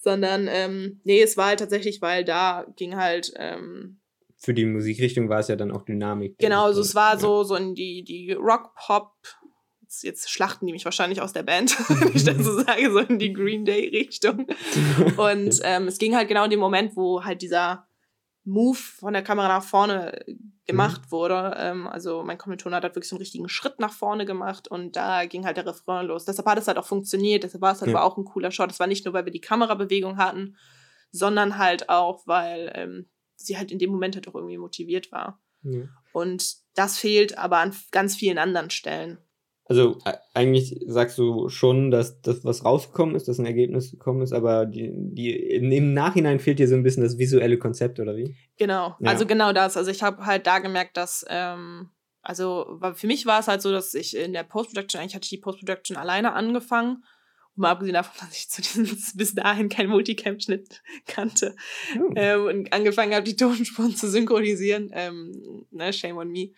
Sondern, 0.02 0.48
ähm, 0.50 1.00
nee, 1.04 1.20
es 1.20 1.36
war 1.36 1.48
halt 1.48 1.60
tatsächlich, 1.60 2.00
weil 2.00 2.24
da 2.24 2.66
ging 2.76 2.96
halt, 2.96 3.32
ähm, 3.36 3.99
für 4.40 4.54
die 4.54 4.64
Musikrichtung 4.64 5.28
war 5.28 5.40
es 5.40 5.48
ja 5.48 5.56
dann 5.56 5.70
auch 5.70 5.82
Dynamik. 5.82 6.38
Genau, 6.38 6.64
also 6.64 6.80
es 6.80 6.94
war 6.94 7.12
ja. 7.12 7.18
so, 7.18 7.44
so 7.44 7.54
in 7.56 7.74
die, 7.74 8.02
die 8.02 8.32
Rock-Pop, 8.32 9.12
jetzt, 9.82 10.02
jetzt, 10.02 10.30
schlachten 10.30 10.66
die 10.66 10.72
mich 10.72 10.86
wahrscheinlich 10.86 11.20
aus 11.20 11.34
der 11.34 11.42
Band, 11.42 11.76
wenn 12.00 12.16
ich 12.16 12.24
das 12.24 12.38
so 12.38 12.54
sage, 12.64 12.90
so 12.90 13.00
in 13.00 13.18
die 13.18 13.34
Green 13.34 13.66
Day-Richtung. 13.66 14.46
Und 15.18 15.60
ähm, 15.64 15.88
es 15.88 15.98
ging 15.98 16.16
halt 16.16 16.28
genau 16.28 16.44
in 16.44 16.50
dem 16.50 16.58
Moment, 16.58 16.96
wo 16.96 17.22
halt 17.22 17.42
dieser 17.42 17.86
Move 18.44 18.78
von 18.78 19.12
der 19.12 19.22
Kamera 19.22 19.48
nach 19.48 19.62
vorne 19.62 20.24
gemacht 20.66 21.02
mhm. 21.06 21.10
wurde. 21.10 21.54
Ähm, 21.58 21.86
also 21.86 22.22
mein 22.22 22.38
Kommilitoner 22.38 22.76
hat 22.76 22.84
halt 22.84 22.94
wirklich 22.94 23.10
so 23.10 23.16
einen 23.16 23.22
richtigen 23.22 23.50
Schritt 23.50 23.78
nach 23.78 23.92
vorne 23.92 24.24
gemacht 24.24 24.68
und 24.68 24.96
da 24.96 25.26
ging 25.26 25.44
halt 25.44 25.58
der 25.58 25.66
Refrain 25.66 26.06
los. 26.06 26.24
Deshalb 26.24 26.48
hat 26.48 26.58
es 26.58 26.66
halt 26.66 26.78
auch 26.78 26.86
funktioniert, 26.86 27.44
deshalb 27.44 27.60
war 27.60 27.74
es 27.74 27.82
halt 27.82 27.92
ja. 27.92 28.00
auch 28.00 28.16
ein 28.16 28.24
cooler 28.24 28.50
Shot. 28.50 28.70
Es 28.70 28.80
war 28.80 28.86
nicht 28.86 29.04
nur, 29.04 29.12
weil 29.12 29.26
wir 29.26 29.32
die 29.32 29.42
Kamerabewegung 29.42 30.16
hatten, 30.16 30.56
sondern 31.12 31.58
halt 31.58 31.90
auch, 31.90 32.26
weil 32.26 32.72
ähm, 32.74 33.06
sie 33.40 33.58
halt 33.58 33.72
in 33.72 33.78
dem 33.78 33.90
Moment 33.90 34.16
halt 34.16 34.28
auch 34.28 34.34
irgendwie 34.34 34.58
motiviert 34.58 35.10
war. 35.12 35.40
Ja. 35.62 35.82
Und 36.12 36.56
das 36.74 36.98
fehlt 36.98 37.38
aber 37.38 37.58
an 37.58 37.74
ganz 37.90 38.16
vielen 38.16 38.38
anderen 38.38 38.70
Stellen. 38.70 39.18
Also 39.64 39.98
eigentlich 40.34 40.80
sagst 40.88 41.16
du 41.16 41.48
schon, 41.48 41.92
dass 41.92 42.20
das, 42.22 42.44
was 42.44 42.64
rausgekommen 42.64 43.14
ist, 43.14 43.28
dass 43.28 43.38
ein 43.38 43.46
Ergebnis 43.46 43.92
gekommen 43.92 44.20
ist, 44.20 44.32
aber 44.32 44.66
die, 44.66 44.90
die, 44.92 45.30
im 45.30 45.94
Nachhinein 45.94 46.40
fehlt 46.40 46.58
dir 46.58 46.66
so 46.66 46.74
ein 46.74 46.82
bisschen 46.82 47.04
das 47.04 47.18
visuelle 47.18 47.56
Konzept, 47.56 48.00
oder 48.00 48.16
wie? 48.16 48.34
Genau, 48.58 48.96
ja. 48.98 49.10
also 49.10 49.26
genau 49.26 49.52
das. 49.52 49.76
Also 49.76 49.92
ich 49.92 50.02
habe 50.02 50.26
halt 50.26 50.48
da 50.48 50.58
gemerkt, 50.58 50.96
dass, 50.96 51.24
ähm, 51.28 51.90
also 52.20 52.80
für 52.94 53.06
mich 53.06 53.26
war 53.26 53.38
es 53.38 53.46
halt 53.46 53.62
so, 53.62 53.70
dass 53.70 53.94
ich 53.94 54.16
in 54.16 54.32
der 54.32 54.42
Post-Production, 54.42 55.00
eigentlich 55.00 55.14
hatte 55.14 55.26
ich 55.26 55.30
die 55.30 55.38
Post-Production 55.38 55.96
alleine 55.96 56.32
angefangen 56.32 57.04
Mal 57.56 57.70
abgesehen 57.70 57.94
davon, 57.94 58.14
dass 58.20 58.36
ich 58.36 58.48
zu 58.48 58.62
diesem 58.62 58.86
bis 59.14 59.34
dahin 59.34 59.68
kein 59.68 59.88
Multicam-Schnitt 59.88 60.82
kannte 61.06 61.54
oh. 61.98 62.12
ähm, 62.16 62.44
und 62.44 62.72
angefangen 62.72 63.14
habe, 63.14 63.24
die 63.24 63.36
Tonspuren 63.36 63.94
zu 63.94 64.08
synchronisieren. 64.08 64.90
Ähm, 64.92 65.66
ne, 65.70 65.92
shame 65.92 66.16
on 66.16 66.30
me. 66.30 66.50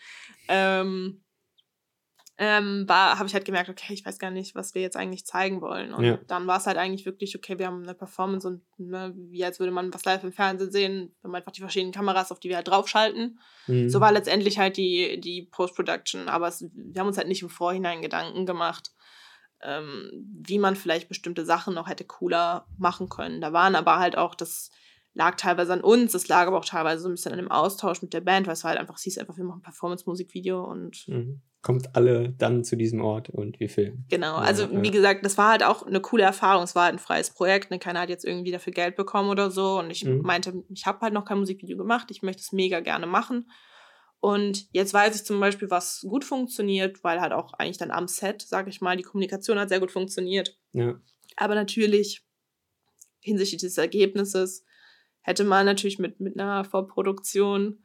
Ähm, 0.49 1.22
ähm, 2.38 2.88
war, 2.88 3.18
habe 3.18 3.28
ich 3.28 3.34
halt 3.34 3.44
gemerkt, 3.44 3.68
okay, 3.68 3.92
ich 3.92 4.04
weiß 4.04 4.18
gar 4.18 4.30
nicht, 4.30 4.54
was 4.54 4.75
wir 4.75 4.82
jetzt 4.82 4.96
eigentlich 4.96 5.26
zeigen 5.26 5.61
wollen. 5.61 5.92
Und 5.94 6.04
ja. 6.04 6.18
dann 6.26 6.46
war 6.46 6.58
es 6.58 6.66
halt 6.66 6.76
eigentlich 6.76 7.06
wirklich, 7.06 7.37
okay, 7.37 7.58
wir 7.58 7.66
haben 7.66 7.82
eine 7.82 7.94
Performance 7.94 8.49
und 8.49 8.62
ne, 8.78 9.12
wie 9.14 9.44
als 9.44 9.61
würde 9.61 9.70
man 9.70 9.92
was 9.92 10.04
live 10.04 10.25
im 10.25 10.32
Fernsehen 10.32 10.72
sehen, 10.72 11.14
wenn 11.22 11.30
man 11.30 11.40
einfach 11.40 11.52
die 11.52 11.61
verschiedenen 11.61 11.92
Kameras, 11.92 12.32
auf 12.32 12.40
die 12.40 12.49
wir 12.49 12.56
halt 12.56 12.66
draufschalten. 12.66 13.38
Mhm. 13.66 13.88
So 13.88 14.00
war 14.00 14.11
letztendlich 14.11 14.58
halt 14.58 14.76
die, 14.76 15.20
die 15.20 15.42
Post-Production. 15.42 16.28
Aber 16.28 16.49
es, 16.49 16.64
wir 16.75 17.00
haben 17.00 17.06
uns 17.06 17.18
halt 17.18 17.28
nicht 17.28 17.42
im 17.42 17.50
Vorhinein 17.50 18.02
Gedanken 18.02 18.46
gemacht, 18.46 18.92
ähm, 19.62 20.11
wie 20.40 20.59
man 20.59 20.76
vielleicht 20.76 21.09
bestimmte 21.09 21.45
Sachen 21.45 21.75
noch 21.75 21.88
hätte 21.88 22.04
cooler 22.04 22.66
machen 22.78 23.09
können. 23.09 23.40
Da 23.40 23.52
waren 23.52 23.75
aber 23.75 23.99
halt 23.99 24.16
auch, 24.16 24.35
das 24.35 24.71
lag 25.14 25.37
teilweise 25.37 25.73
an 25.73 25.83
uns, 25.83 26.12
das 26.12 26.28
lag 26.28 26.47
aber 26.47 26.59
auch 26.59 26.64
teilweise 26.64 27.02
so 27.02 27.09
ein 27.09 27.12
bisschen 27.12 27.33
an 27.33 27.38
dem 27.38 27.50
Austausch 27.50 28.02
mit 28.02 28.14
der 28.14 28.23
Band, 28.23 28.47
weil 28.47 28.54
es 28.54 28.64
halt 28.64 28.78
einfach, 28.78 28.97
es 28.97 29.02
hieß 29.02 29.19
einfach, 29.19 29.37
wir 29.37 29.45
machen 29.45 29.59
ein 29.59 29.62
Performance-Musikvideo 29.62 30.64
und 30.64 31.07
mhm. 31.07 31.42
kommt 31.61 31.95
alle 31.95 32.31
dann 32.31 32.64
zu 32.64 32.76
diesem 32.76 33.02
Ort 33.02 33.28
und 33.28 33.61
wir 33.61 33.69
filmen. 33.69 34.07
Genau, 34.09 34.37
also 34.37 34.64
ja, 34.64 34.83
wie 34.83 34.90
gesagt, 34.90 35.25
das 35.25 35.37
war 35.37 35.50
halt 35.50 35.64
auch 35.64 35.87
eine 35.87 36.00
coole 36.00 36.23
Erfahrung. 36.25 36.64
Es 36.64 36.75
war 36.75 36.85
halt 36.85 36.95
ein 36.95 36.99
freies 36.99 37.31
Projekt, 37.31 37.71
ne? 37.71 37.78
keiner 37.78 38.00
hat 38.00 38.09
jetzt 38.09 38.25
irgendwie 38.25 38.52
dafür 38.52 38.73
Geld 38.73 38.97
bekommen 38.97 39.28
oder 39.28 39.50
so. 39.50 39.78
Und 39.78 39.90
ich 39.90 40.04
mhm. 40.04 40.23
meinte, 40.23 40.64
ich 40.71 40.87
habe 40.87 41.00
halt 41.02 41.12
noch 41.12 41.26
kein 41.26 41.38
Musikvideo 41.38 41.76
gemacht, 41.76 42.11
ich 42.11 42.23
möchte 42.23 42.40
es 42.40 42.52
mega 42.52 42.81
gerne 42.81 43.07
machen. 43.07 43.50
Und 44.22 44.68
jetzt 44.70 44.94
weiß 44.94 45.16
ich 45.16 45.24
zum 45.24 45.40
Beispiel, 45.40 45.68
was 45.68 46.06
gut 46.08 46.24
funktioniert, 46.24 47.02
weil 47.02 47.20
halt 47.20 47.32
auch 47.32 47.54
eigentlich 47.54 47.78
dann 47.78 47.90
am 47.90 48.06
Set, 48.06 48.40
sage 48.40 48.70
ich 48.70 48.80
mal, 48.80 48.96
die 48.96 49.02
Kommunikation 49.02 49.58
hat 49.58 49.68
sehr 49.68 49.80
gut 49.80 49.90
funktioniert. 49.90 50.56
Ja. 50.72 50.94
Aber 51.34 51.56
natürlich 51.56 52.24
hinsichtlich 53.18 53.62
des 53.62 53.78
Ergebnisses 53.78 54.64
hätte 55.22 55.42
man 55.42 55.66
natürlich 55.66 55.98
mit, 55.98 56.20
mit 56.20 56.38
einer 56.38 56.62
Vorproduktion 56.62 57.82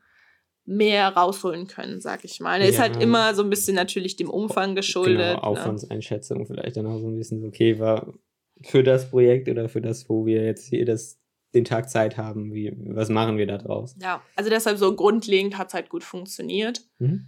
mehr 0.63 1.07
rausholen 1.07 1.65
können, 1.65 2.01
sag 2.01 2.23
ich 2.23 2.39
mal. 2.39 2.61
Ja. 2.61 2.67
ist 2.67 2.77
halt 2.77 3.01
immer 3.01 3.33
so 3.33 3.41
ein 3.41 3.49
bisschen 3.49 3.73
natürlich 3.73 4.15
dem 4.15 4.29
Umfang 4.29 4.75
geschuldet. 4.75 5.17
Genau, 5.17 5.33
ne? 5.33 5.43
Aufwandseinschätzung 5.43 6.41
ne? 6.41 6.45
vielleicht 6.45 6.77
dann 6.77 6.85
auch 6.85 6.99
so 6.99 7.07
ein 7.07 7.17
bisschen, 7.17 7.43
okay, 7.47 7.79
war 7.79 8.13
für 8.61 8.83
das 8.83 9.09
Projekt 9.09 9.49
oder 9.49 9.69
für 9.69 9.81
das, 9.81 10.07
wo 10.07 10.27
wir 10.27 10.45
jetzt 10.45 10.67
hier 10.67 10.85
das, 10.85 11.19
den 11.53 11.65
Tag 11.65 11.89
Zeit 11.89 12.17
haben, 12.17 12.53
wie, 12.53 12.73
was 12.77 13.09
machen 13.09 13.37
wir 13.37 13.47
da 13.47 13.57
draus? 13.57 13.95
Ja, 14.01 14.21
also 14.35 14.49
deshalb 14.49 14.77
so 14.77 14.95
grundlegend 14.95 15.57
hat 15.57 15.69
es 15.69 15.73
halt 15.73 15.89
gut 15.89 16.03
funktioniert. 16.03 16.81
Mhm 16.99 17.27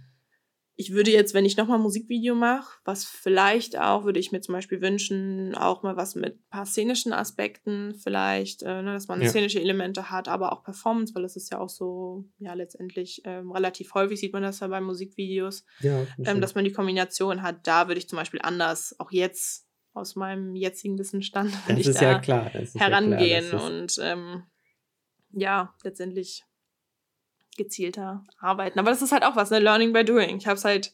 ich 0.80 0.92
würde 0.92 1.10
jetzt, 1.10 1.34
wenn 1.34 1.44
ich 1.44 1.58
nochmal 1.58 1.78
ein 1.78 1.82
Musikvideo 1.82 2.34
mache, 2.34 2.78
was 2.86 3.04
vielleicht 3.04 3.78
auch, 3.78 4.04
würde 4.04 4.18
ich 4.18 4.32
mir 4.32 4.40
zum 4.40 4.54
Beispiel 4.54 4.80
wünschen, 4.80 5.54
auch 5.54 5.82
mal 5.82 5.98
was 5.98 6.14
mit 6.14 6.36
ein 6.36 6.48
paar 6.48 6.64
szenischen 6.64 7.12
Aspekten 7.12 7.94
vielleicht, 7.94 8.62
äh, 8.62 8.80
ne, 8.80 8.94
dass 8.94 9.06
man 9.06 9.20
ja. 9.20 9.28
szenische 9.28 9.60
Elemente 9.60 10.10
hat, 10.10 10.26
aber 10.26 10.52
auch 10.52 10.64
Performance, 10.64 11.14
weil 11.14 11.22
das 11.22 11.36
ist 11.36 11.52
ja 11.52 11.58
auch 11.58 11.68
so, 11.68 12.24
ja, 12.38 12.54
letztendlich 12.54 13.20
ähm, 13.26 13.52
relativ 13.52 13.92
häufig 13.92 14.20
sieht 14.20 14.32
man 14.32 14.42
das 14.42 14.60
ja 14.60 14.68
bei 14.68 14.80
Musikvideos, 14.80 15.66
ja, 15.80 16.06
ähm, 16.24 16.40
dass 16.40 16.54
man 16.54 16.64
die 16.64 16.72
Kombination 16.72 17.42
hat. 17.42 17.66
Da 17.66 17.86
würde 17.88 17.98
ich 17.98 18.08
zum 18.08 18.16
Beispiel 18.16 18.40
anders, 18.42 18.96
auch 18.98 19.12
jetzt 19.12 19.69
aus 19.92 20.16
meinem 20.16 20.54
jetzigen 20.54 20.98
Wissensstand, 20.98 21.52
würde 21.68 21.80
ich 21.80 21.90
da 21.92 22.02
ja 22.02 22.18
klar, 22.18 22.50
herangehen 22.74 23.44
ja 23.44 23.48
klar, 23.50 23.66
und 23.66 23.98
ähm, 24.02 24.42
ja, 25.32 25.74
letztendlich 25.84 26.44
gezielter 27.56 28.24
arbeiten. 28.38 28.78
Aber 28.78 28.90
das 28.90 29.02
ist 29.02 29.12
halt 29.12 29.24
auch 29.24 29.36
was, 29.36 29.50
ne? 29.50 29.58
Learning 29.58 29.92
by 29.92 30.04
doing. 30.04 30.36
Ich 30.36 30.46
habe 30.46 30.56
es 30.56 30.64
halt 30.64 30.92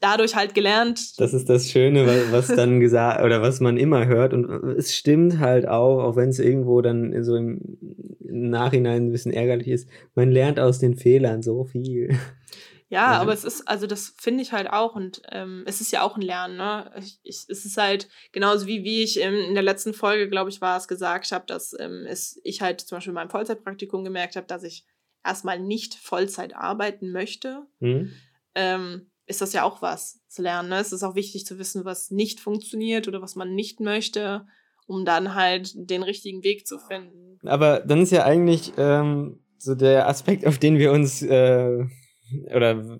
dadurch 0.00 0.34
halt 0.34 0.54
gelernt. 0.54 1.20
Das 1.20 1.34
ist 1.34 1.48
das 1.48 1.68
Schöne, 1.68 2.06
was, 2.30 2.46
dann 2.56 2.80
gesagt 2.80 3.22
oder 3.22 3.42
was 3.42 3.60
man 3.60 3.76
immer 3.76 4.06
hört. 4.06 4.32
Und 4.32 4.48
es 4.76 4.94
stimmt 4.94 5.38
halt 5.38 5.68
auch, 5.68 6.02
auch 6.02 6.16
wenn 6.16 6.30
es 6.30 6.38
irgendwo 6.38 6.80
dann 6.80 7.22
so 7.22 7.36
im 7.36 7.60
Nachhinein 8.20 9.06
ein 9.06 9.12
bisschen 9.12 9.32
ärgerlich 9.32 9.68
ist. 9.68 9.88
Man 10.14 10.30
lernt 10.30 10.58
aus 10.58 10.78
den 10.78 10.96
Fehlern 10.96 11.42
so 11.42 11.64
viel. 11.64 12.16
Ja, 12.90 13.06
also. 13.06 13.22
aber 13.22 13.32
es 13.32 13.44
ist, 13.44 13.68
also 13.68 13.86
das 13.86 14.14
finde 14.18 14.42
ich 14.42 14.52
halt 14.52 14.68
auch 14.68 14.96
und 14.96 15.22
ähm, 15.30 15.62
es 15.64 15.80
ist 15.80 15.92
ja 15.92 16.02
auch 16.02 16.16
ein 16.16 16.22
Lernen, 16.22 16.56
ne? 16.56 16.90
Ich, 16.98 17.20
ich, 17.22 17.44
es 17.48 17.64
ist 17.64 17.76
halt 17.76 18.08
genauso 18.32 18.66
wie, 18.66 18.82
wie 18.82 19.04
ich 19.04 19.20
ähm, 19.20 19.34
in 19.34 19.54
der 19.54 19.62
letzten 19.62 19.94
Folge, 19.94 20.28
glaube 20.28 20.50
ich, 20.50 20.60
war 20.60 20.76
es 20.76 20.88
gesagt 20.88 21.30
habe, 21.30 21.46
dass 21.46 21.72
ähm, 21.78 22.04
es, 22.08 22.40
ich 22.42 22.60
halt 22.62 22.80
zum 22.80 22.96
Beispiel 22.96 23.12
in 23.12 23.14
meinem 23.14 23.30
Vollzeitpraktikum 23.30 24.02
gemerkt 24.02 24.34
habe, 24.34 24.48
dass 24.48 24.64
ich 24.64 24.84
erstmal 25.24 25.60
nicht 25.60 25.94
Vollzeit 25.94 26.56
arbeiten 26.56 27.12
möchte, 27.12 27.64
mhm. 27.78 28.12
ähm, 28.56 29.10
ist 29.26 29.40
das 29.40 29.52
ja 29.52 29.62
auch 29.62 29.82
was 29.82 30.20
zu 30.26 30.42
lernen. 30.42 30.70
Ne? 30.70 30.80
Es 30.80 30.92
ist 30.92 31.04
auch 31.04 31.14
wichtig 31.14 31.46
zu 31.46 31.60
wissen, 31.60 31.84
was 31.84 32.10
nicht 32.10 32.40
funktioniert 32.40 33.06
oder 33.06 33.22
was 33.22 33.36
man 33.36 33.54
nicht 33.54 33.78
möchte, 33.78 34.48
um 34.88 35.04
dann 35.04 35.36
halt 35.36 35.70
den 35.76 36.02
richtigen 36.02 36.42
Weg 36.42 36.66
zu 36.66 36.80
finden. 36.80 37.38
Aber 37.46 37.78
dann 37.78 38.02
ist 38.02 38.10
ja 38.10 38.24
eigentlich 38.24 38.72
ähm, 38.76 39.44
so 39.58 39.76
der 39.76 40.08
Aspekt, 40.08 40.44
auf 40.44 40.58
den 40.58 40.78
wir 40.78 40.90
uns 40.90 41.22
äh, 41.22 41.84
oder 42.54 42.98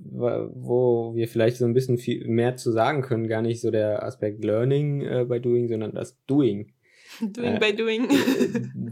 wo 0.53 1.15
wir 1.15 1.29
vielleicht 1.29 1.57
so 1.57 1.65
ein 1.65 1.75
bisschen 1.75 1.99
viel 1.99 2.27
mehr 2.27 2.57
zu 2.57 2.73
sagen 2.73 3.03
können, 3.03 3.29
gar 3.29 3.43
nicht 3.43 3.61
so 3.61 3.71
der 3.71 4.03
Aspekt 4.03 4.45
Learning 4.45 5.03
äh, 5.03 5.25
by 5.29 5.41
Doing, 5.41 5.69
sondern 5.69 5.95
das 5.95 6.19
Doing. 6.27 6.73
Doing 7.21 7.57
äh, 7.57 7.59
by 7.59 7.75
Doing. 7.75 8.09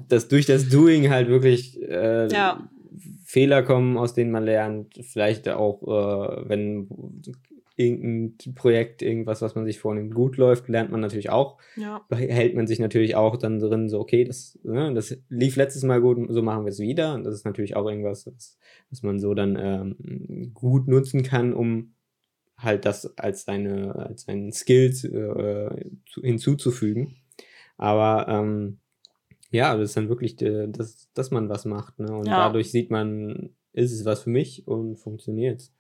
dass 0.09 0.29
durch 0.29 0.47
das 0.47 0.69
Doing 0.69 1.11
halt 1.11 1.29
wirklich 1.29 1.81
äh, 1.83 2.29
ja. 2.29 2.69
Fehler 3.25 3.63
kommen, 3.63 3.97
aus 3.97 4.15
denen 4.15 4.31
man 4.31 4.45
lernt. 4.45 4.95
Vielleicht 5.03 5.49
auch, 5.49 5.83
äh, 5.83 6.49
wenn 6.49 6.89
irgendein 7.79 8.55
Projekt, 8.55 9.03
irgendwas, 9.03 9.41
was 9.41 9.55
man 9.55 9.65
sich 9.65 9.79
vornimmt, 9.79 10.15
gut 10.15 10.37
läuft, 10.37 10.69
lernt 10.69 10.91
man 10.91 11.01
natürlich 11.01 11.31
auch. 11.31 11.59
Ja. 11.77 12.05
Hält 12.11 12.57
man 12.57 12.67
sich 12.67 12.81
natürlich 12.81 13.15
auch 13.15 13.37
dann 13.37 13.61
drin, 13.61 13.89
so, 13.89 14.01
okay, 14.01 14.25
das, 14.25 14.59
ne, 14.65 14.93
das 14.93 15.17
lief 15.29 15.55
letztes 15.57 15.85
Mal 15.85 16.01
gut, 16.01 16.19
so 16.29 16.43
machen 16.43 16.65
wir 16.65 16.71
es 16.71 16.81
wieder. 16.81 17.15
Und 17.15 17.25
das 17.25 17.35
ist 17.35 17.45
natürlich 17.45 17.77
auch 17.77 17.89
irgendwas, 17.89 18.27
was, 18.27 18.59
was 18.91 19.03
man 19.03 19.21
so 19.21 19.33
dann 19.33 19.57
ähm, 19.57 20.51
gut 20.55 20.89
nutzen 20.89 21.23
kann, 21.23 21.55
um 21.55 21.95
halt 22.57 22.85
das 22.85 23.17
als 23.17 23.45
seine, 23.45 23.95
als 23.95 24.23
seinen 24.23 24.53
Skills 24.53 25.05
äh, 25.05 25.71
hinzuzufügen. 26.21 27.17
Aber 27.77 28.27
ähm, 28.29 28.79
ja, 29.53 29.77
das 29.77 29.91
ist 29.91 29.97
dann 29.97 30.09
wirklich, 30.09 30.43
äh, 30.43 30.67
dass, 30.67 31.09
dass 31.15 31.31
man 31.31 31.49
was 31.49 31.65
macht. 31.65 32.01
Ne? 32.01 32.13
Und 32.13 32.27
ja. 32.27 32.49
dadurch 32.49 32.73
sieht 32.73 32.91
man, 32.91 33.51
ist 33.73 33.93
es 33.93 34.05
was 34.05 34.25
für 34.25 34.31
mich 34.31 34.67
und 34.67 34.97
funktioniert 34.97 35.71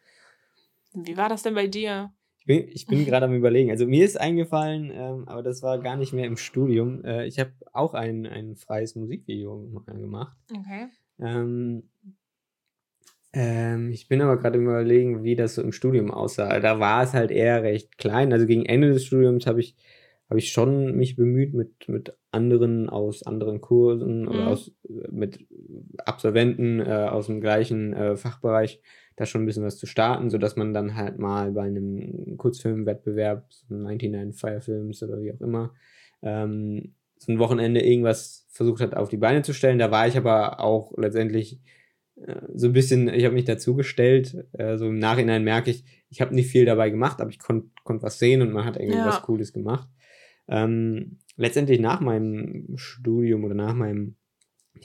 Wie 0.94 1.16
war 1.16 1.28
das 1.28 1.42
denn 1.42 1.54
bei 1.54 1.66
dir? 1.66 2.12
Ich 2.40 2.46
bin, 2.46 2.68
ich 2.68 2.86
bin 2.86 3.04
gerade 3.04 3.26
am 3.26 3.34
Überlegen. 3.34 3.70
Also 3.70 3.86
mir 3.86 4.04
ist 4.04 4.18
eingefallen, 4.18 4.90
ähm, 4.92 5.28
aber 5.28 5.42
das 5.42 5.62
war 5.62 5.78
gar 5.78 5.96
nicht 5.96 6.12
mehr 6.12 6.26
im 6.26 6.36
Studium. 6.36 7.04
Äh, 7.04 7.26
ich 7.26 7.38
habe 7.38 7.52
auch 7.72 7.94
ein, 7.94 8.26
ein 8.26 8.56
freies 8.56 8.96
Musikvideo 8.96 9.84
gemacht. 9.86 10.36
Okay. 10.50 10.88
Ähm, 11.20 11.90
ähm, 13.34 13.90
ich 13.90 14.08
bin 14.08 14.22
aber 14.22 14.38
gerade 14.38 14.58
im 14.58 14.64
Überlegen, 14.64 15.22
wie 15.24 15.36
das 15.36 15.56
so 15.56 15.62
im 15.62 15.72
Studium 15.72 16.10
aussah. 16.10 16.60
Da 16.60 16.80
war 16.80 17.02
es 17.02 17.12
halt 17.12 17.30
eher 17.30 17.62
recht 17.62 17.98
klein. 17.98 18.32
Also 18.32 18.46
gegen 18.46 18.64
Ende 18.64 18.88
des 18.88 19.04
Studiums 19.04 19.46
habe 19.46 19.60
ich 19.60 19.76
habe 20.28 20.40
ich 20.40 20.52
schon 20.52 20.94
mich 20.94 21.16
bemüht, 21.16 21.54
mit, 21.54 21.88
mit 21.88 22.14
anderen 22.30 22.90
aus 22.90 23.22
anderen 23.22 23.60
Kursen 23.60 24.22
mhm. 24.22 24.28
oder 24.28 24.46
aus, 24.48 24.72
mit 25.10 25.46
Absolventen 26.04 26.80
äh, 26.80 27.08
aus 27.10 27.26
dem 27.26 27.40
gleichen 27.40 27.94
äh, 27.94 28.16
Fachbereich 28.16 28.80
da 29.18 29.26
schon 29.26 29.42
ein 29.42 29.46
bisschen 29.46 29.64
was 29.64 29.78
zu 29.78 29.86
starten, 29.86 30.30
sodass 30.30 30.54
man 30.54 30.72
dann 30.72 30.94
halt 30.94 31.18
mal 31.18 31.50
bei 31.50 31.62
einem 31.62 32.36
Kurzfilmwettbewerb, 32.36 33.46
so 33.50 33.74
99 33.74 34.40
Firefilms 34.40 35.02
oder 35.02 35.20
wie 35.20 35.32
auch 35.32 35.40
immer, 35.40 35.74
ähm, 36.22 36.94
so 37.16 37.32
ein 37.32 37.40
Wochenende 37.40 37.80
irgendwas 37.80 38.46
versucht 38.50 38.80
hat 38.80 38.94
auf 38.94 39.08
die 39.08 39.16
Beine 39.16 39.42
zu 39.42 39.52
stellen. 39.52 39.80
Da 39.80 39.90
war 39.90 40.06
ich 40.06 40.16
aber 40.16 40.60
auch 40.60 40.96
letztendlich 40.96 41.60
äh, 42.24 42.42
so 42.54 42.68
ein 42.68 42.72
bisschen, 42.72 43.08
ich 43.08 43.24
habe 43.24 43.34
mich 43.34 43.44
dazugestellt. 43.44 44.46
Äh, 44.52 44.76
so 44.76 44.86
im 44.86 45.00
Nachhinein 45.00 45.42
merke 45.42 45.70
ich, 45.70 45.84
ich 46.10 46.20
habe 46.20 46.34
nicht 46.34 46.50
viel 46.50 46.64
dabei 46.64 46.90
gemacht, 46.90 47.20
aber 47.20 47.30
ich 47.30 47.40
konnte 47.40 47.68
konnt 47.82 48.04
was 48.04 48.20
sehen 48.20 48.40
und 48.40 48.52
man 48.52 48.64
hat 48.64 48.76
irgendwie 48.76 48.98
ja. 48.98 49.06
was 49.06 49.22
Cooles 49.22 49.52
gemacht. 49.52 49.88
Ähm, 50.46 51.18
letztendlich 51.36 51.80
nach 51.80 52.00
meinem 52.00 52.76
Studium 52.76 53.42
oder 53.42 53.54
nach 53.54 53.74
meinem 53.74 54.14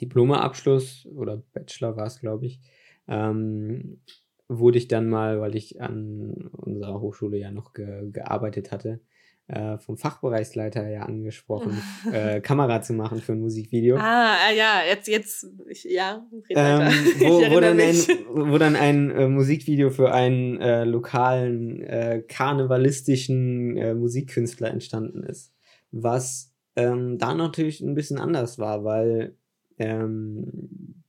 Diplomaabschluss 0.00 1.06
oder 1.14 1.42
Bachelor 1.52 1.96
war 1.96 2.06
es, 2.06 2.18
glaube 2.18 2.46
ich, 2.46 2.60
ähm, 3.06 4.00
wurde 4.48 4.78
ich 4.78 4.88
dann 4.88 5.08
mal, 5.08 5.40
weil 5.40 5.56
ich 5.56 5.80
an 5.80 6.50
unserer 6.52 7.00
Hochschule 7.00 7.38
ja 7.38 7.50
noch 7.50 7.72
ge 7.72 8.10
gearbeitet 8.10 8.72
hatte, 8.72 9.00
äh, 9.46 9.78
vom 9.78 9.96
Fachbereichsleiter 9.96 10.88
ja 10.88 11.02
angesprochen, 11.02 11.78
äh, 12.12 12.40
Kamera 12.40 12.82
zu 12.82 12.94
machen 12.94 13.20
für 13.20 13.32
ein 13.32 13.40
Musikvideo. 13.40 13.96
Ah, 13.96 14.36
äh, 14.50 14.56
ja, 14.56 14.80
jetzt, 14.88 15.08
jetzt, 15.08 15.46
ich, 15.68 15.84
ja, 15.84 16.26
ähm, 16.50 16.88
wo, 17.18 17.40
wo, 17.54 17.60
dann 17.60 17.78
ein, 17.78 17.94
wo 18.28 18.58
dann 18.58 18.76
ein 18.76 19.10
äh, 19.10 19.28
Musikvideo 19.28 19.90
für 19.90 20.12
einen 20.12 20.60
äh, 20.60 20.84
lokalen 20.84 21.82
äh, 21.82 22.22
karnevalistischen 22.26 23.76
äh, 23.76 23.94
Musikkünstler 23.94 24.70
entstanden 24.70 25.22
ist. 25.22 25.52
Was 25.90 26.52
ähm, 26.76 27.18
da 27.18 27.34
natürlich 27.34 27.80
ein 27.80 27.94
bisschen 27.94 28.18
anders 28.18 28.58
war, 28.58 28.84
weil 28.84 29.36
ähm, 29.78 31.03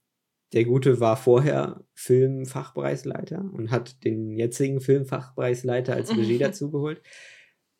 der 0.54 0.66
Gute 0.66 1.00
war 1.00 1.18
vorher 1.18 1.84
Filmfachbereichsleiter 1.94 3.50
und 3.54 3.72
hat 3.72 4.04
den 4.04 4.32
jetzigen 4.32 4.80
Filmfachbereichsleiter 4.80 5.94
als 5.94 6.16
Regie 6.16 6.38
dazugeholt. 6.40 7.02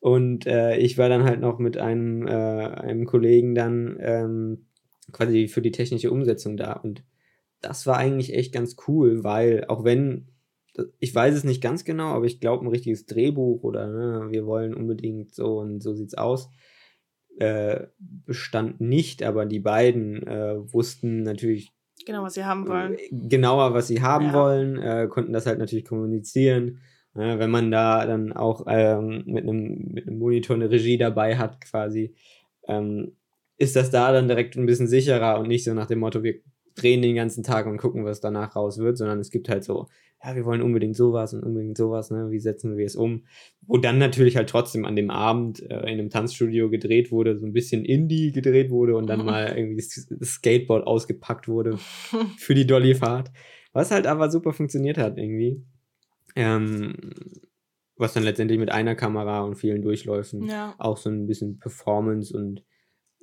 Und 0.00 0.46
äh, 0.46 0.76
ich 0.76 0.98
war 0.98 1.08
dann 1.08 1.24
halt 1.24 1.40
noch 1.40 1.58
mit 1.58 1.78
einem, 1.78 2.26
äh, 2.26 2.30
einem 2.30 3.06
Kollegen 3.06 3.54
dann 3.54 3.96
ähm, 4.00 4.66
quasi 5.12 5.48
für 5.48 5.62
die 5.62 5.72
technische 5.72 6.10
Umsetzung 6.10 6.56
da. 6.56 6.74
Und 6.74 7.04
das 7.60 7.86
war 7.86 7.96
eigentlich 7.96 8.34
echt 8.34 8.52
ganz 8.52 8.76
cool, 8.86 9.24
weil 9.24 9.64
auch 9.66 9.84
wenn, 9.84 10.28
ich 10.98 11.14
weiß 11.14 11.34
es 11.34 11.44
nicht 11.44 11.62
ganz 11.62 11.84
genau, 11.84 12.08
aber 12.08 12.26
ich 12.26 12.40
glaube, 12.40 12.64
ein 12.64 12.70
richtiges 12.70 13.06
Drehbuch 13.06 13.62
oder 13.62 13.86
ne, 13.88 14.28
wir 14.30 14.46
wollen 14.46 14.74
unbedingt 14.74 15.34
so 15.34 15.58
und 15.58 15.82
so 15.82 15.94
sieht's 15.94 16.14
aus, 16.14 16.50
äh, 17.38 17.86
bestand 17.98 18.80
nicht, 18.80 19.22
aber 19.22 19.46
die 19.46 19.60
beiden 19.60 20.26
äh, 20.26 20.72
wussten 20.72 21.22
natürlich 21.22 21.72
genau, 22.06 22.22
was 22.22 22.34
sie 22.34 22.44
haben 22.44 22.66
wollen. 22.66 22.94
Äh, 22.94 23.28
genauer, 23.28 23.74
was 23.74 23.88
sie 23.88 24.00
haben 24.00 24.26
ja. 24.26 24.32
wollen, 24.32 24.78
äh, 24.78 25.06
konnten 25.08 25.34
das 25.34 25.46
halt 25.46 25.58
natürlich 25.58 25.84
kommunizieren. 25.84 26.80
wenn 27.12 27.50
man 27.50 27.70
da 27.70 28.06
dann 28.06 28.32
auch 28.32 28.66
ähm, 28.68 29.24
mit 29.26 29.44
einem 29.44 29.88
mit 29.92 30.06
einem 30.06 30.18
Monitor 30.18 30.56
eine 30.56 30.70
Regie 30.70 30.98
dabei 30.98 31.36
hat, 31.36 31.60
quasi, 31.60 32.14
ähm, 32.68 33.16
ist 33.58 33.76
das 33.76 33.90
da 33.90 34.12
dann 34.12 34.28
direkt 34.28 34.56
ein 34.56 34.66
bisschen 34.66 34.86
sicherer 34.86 35.38
und 35.38 35.48
nicht 35.48 35.64
so 35.64 35.72
nach 35.74 35.86
dem 35.86 36.00
Motto, 36.00 36.22
wir 36.22 36.40
drehen 36.74 37.02
den 37.02 37.16
ganzen 37.16 37.42
Tag 37.42 37.66
und 37.66 37.78
gucken, 37.78 38.04
was 38.04 38.20
danach 38.20 38.54
raus 38.54 38.78
wird, 38.78 38.98
sondern 38.98 39.18
es 39.18 39.30
gibt 39.30 39.48
halt 39.48 39.64
so, 39.64 39.88
ja, 40.22 40.34
wir 40.34 40.44
wollen 40.44 40.62
unbedingt 40.62 40.96
sowas 40.96 41.34
und 41.34 41.42
unbedingt 41.42 41.76
sowas, 41.76 42.10
ne? 42.10 42.30
Wie 42.30 42.40
setzen 42.40 42.76
wir 42.76 42.86
es 42.86 42.96
um? 42.96 43.26
Wo 43.66 43.76
dann 43.76 43.98
natürlich 43.98 44.36
halt 44.36 44.48
trotzdem 44.48 44.84
an 44.84 44.96
dem 44.96 45.10
Abend 45.10 45.62
äh, 45.62 45.80
in 45.80 45.98
einem 45.98 46.10
Tanzstudio 46.10 46.70
gedreht 46.70 47.12
wurde, 47.12 47.38
so 47.38 47.46
ein 47.46 47.52
bisschen 47.52 47.84
Indie 47.84 48.32
gedreht 48.32 48.70
wurde 48.70 48.96
und 48.96 49.06
dann 49.08 49.24
mal 49.24 49.56
irgendwie 49.56 49.76
das 49.76 50.28
Skateboard 50.28 50.86
ausgepackt 50.86 51.48
wurde 51.48 51.78
für 52.38 52.54
die 52.54 52.66
Dollyfahrt. 52.66 53.30
Was 53.72 53.90
halt 53.90 54.06
aber 54.06 54.30
super 54.30 54.52
funktioniert 54.52 54.96
hat 54.98 55.18
irgendwie. 55.18 55.62
Ähm, 56.34 56.94
was 57.96 58.12
dann 58.12 58.22
letztendlich 58.22 58.58
mit 58.58 58.72
einer 58.72 58.94
Kamera 58.94 59.40
und 59.42 59.56
vielen 59.56 59.82
Durchläufen 59.82 60.46
ja. 60.48 60.74
auch 60.78 60.96
so 60.96 61.10
ein 61.10 61.26
bisschen 61.26 61.58
Performance 61.58 62.36
und 62.36 62.62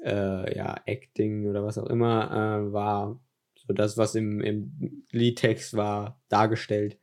äh, 0.04 0.56
ja, 0.56 0.76
Acting 0.86 1.48
oder 1.48 1.64
was 1.64 1.78
auch 1.78 1.88
immer 1.88 2.32
äh, 2.32 2.74
war. 2.74 3.20
So 3.68 3.74
das, 3.74 3.98
was 3.98 4.16
im, 4.16 4.42
im 4.42 5.06
Liedtext 5.12 5.76
war, 5.76 6.22
dargestellt. 6.30 7.00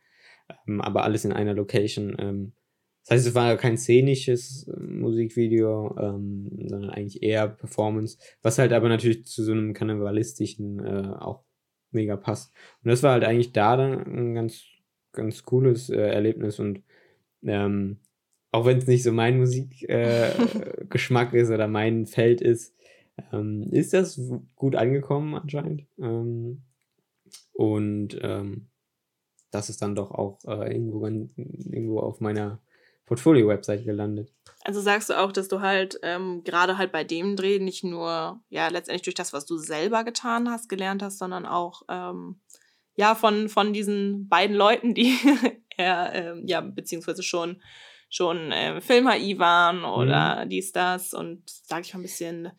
Ähm, 0.67 0.81
aber 0.81 1.05
alles 1.05 1.25
in 1.25 1.33
einer 1.33 1.55
Location. 1.55 2.17
Ähm, 2.19 2.53
das 3.05 3.17
heißt, 3.17 3.29
es 3.29 3.35
war 3.35 3.57
kein 3.57 3.79
szenisches 3.79 4.69
äh, 4.69 4.81
Musikvideo, 4.81 5.97
ähm, 5.99 6.51
sondern 6.69 6.91
eigentlich 6.91 7.23
eher 7.23 7.49
Performance, 7.49 8.19
was 8.43 8.59
halt 8.59 8.73
aber 8.73 8.89
natürlich 8.89 9.25
zu 9.27 9.43
so 9.43 9.53
einem 9.53 9.73
karnevalistischen 9.73 10.85
äh, 10.85 11.09
auch 11.19 11.45
mega 11.91 12.17
passt. 12.17 12.53
Und 12.85 12.91
das 12.91 13.03
war 13.03 13.13
halt 13.13 13.25
eigentlich 13.25 13.53
da 13.53 13.77
dann 13.77 14.07
ein 14.07 14.35
ganz, 14.35 14.63
ganz 15.13 15.43
cooles 15.43 15.91
äh, 15.91 15.97
Erlebnis 16.01 16.59
und 16.59 16.83
ähm, 17.43 17.99
auch 18.53 18.67
wenn 18.67 18.79
es 18.79 18.87
nicht 18.87 19.03
so 19.03 19.13
mein 19.13 19.39
Musikgeschmack 19.39 21.35
äh, 21.35 21.39
ist 21.41 21.51
oder 21.51 21.69
mein 21.69 22.07
Feld 22.07 22.41
ist, 22.41 22.75
ähm, 23.33 23.63
ist 23.71 23.93
das 23.93 24.21
gut 24.57 24.77
angekommen 24.77 25.35
anscheinend. 25.35 25.87
Ähm, 25.99 26.63
und 27.53 28.19
ähm, 28.23 28.69
das 29.51 29.69
ist 29.69 29.83
dann 29.83 29.95
doch 29.95 30.11
auch 30.11 30.39
äh, 30.45 30.73
irgendwo, 30.73 31.07
irgendwo 31.07 32.01
auf 32.01 32.21
meiner 32.21 32.61
Portfolio-Website 33.07 33.85
gelandet. 33.85 34.33
Also 34.63 34.81
sagst 34.81 35.11
du 35.11 35.19
auch, 35.19 35.33
dass 35.33 35.49
du 35.49 35.61
halt 35.61 35.99
ähm, 36.03 36.45
gerade 36.45 36.79
halt 36.79 36.93
bei 36.93 37.03
dem 37.03 37.35
Dreh 37.35 37.59
nicht 37.59 37.83
nur, 37.83 38.41
ja, 38.51 38.69
letztendlich 38.69 39.03
durch 39.03 39.15
das, 39.17 39.33
was 39.33 39.47
du 39.47 39.57
selber 39.57 40.05
getan 40.05 40.49
hast, 40.49 40.69
gelernt 40.69 41.03
hast, 41.03 41.19
sondern 41.19 41.45
auch, 41.45 41.83
ähm, 41.89 42.41
ja, 42.95 43.15
von, 43.15 43.49
von 43.49 43.73
diesen 43.73 44.29
beiden 44.29 44.55
Leuten, 44.55 44.95
die 44.95 45.17
er, 45.77 46.15
ähm, 46.15 46.47
ja, 46.47 46.61
beziehungsweise 46.61 47.23
schon, 47.23 47.61
schon 48.09 48.53
äh, 48.53 48.81
Film-HI 48.81 49.39
waren 49.39 49.85
oder 49.85 50.45
mhm. 50.45 50.51
dies, 50.51 50.71
das 50.73 51.13
und, 51.13 51.43
sag 51.49 51.85
ich 51.85 51.95
mal, 51.95 52.01
ein 52.01 52.03
bisschen 52.03 52.53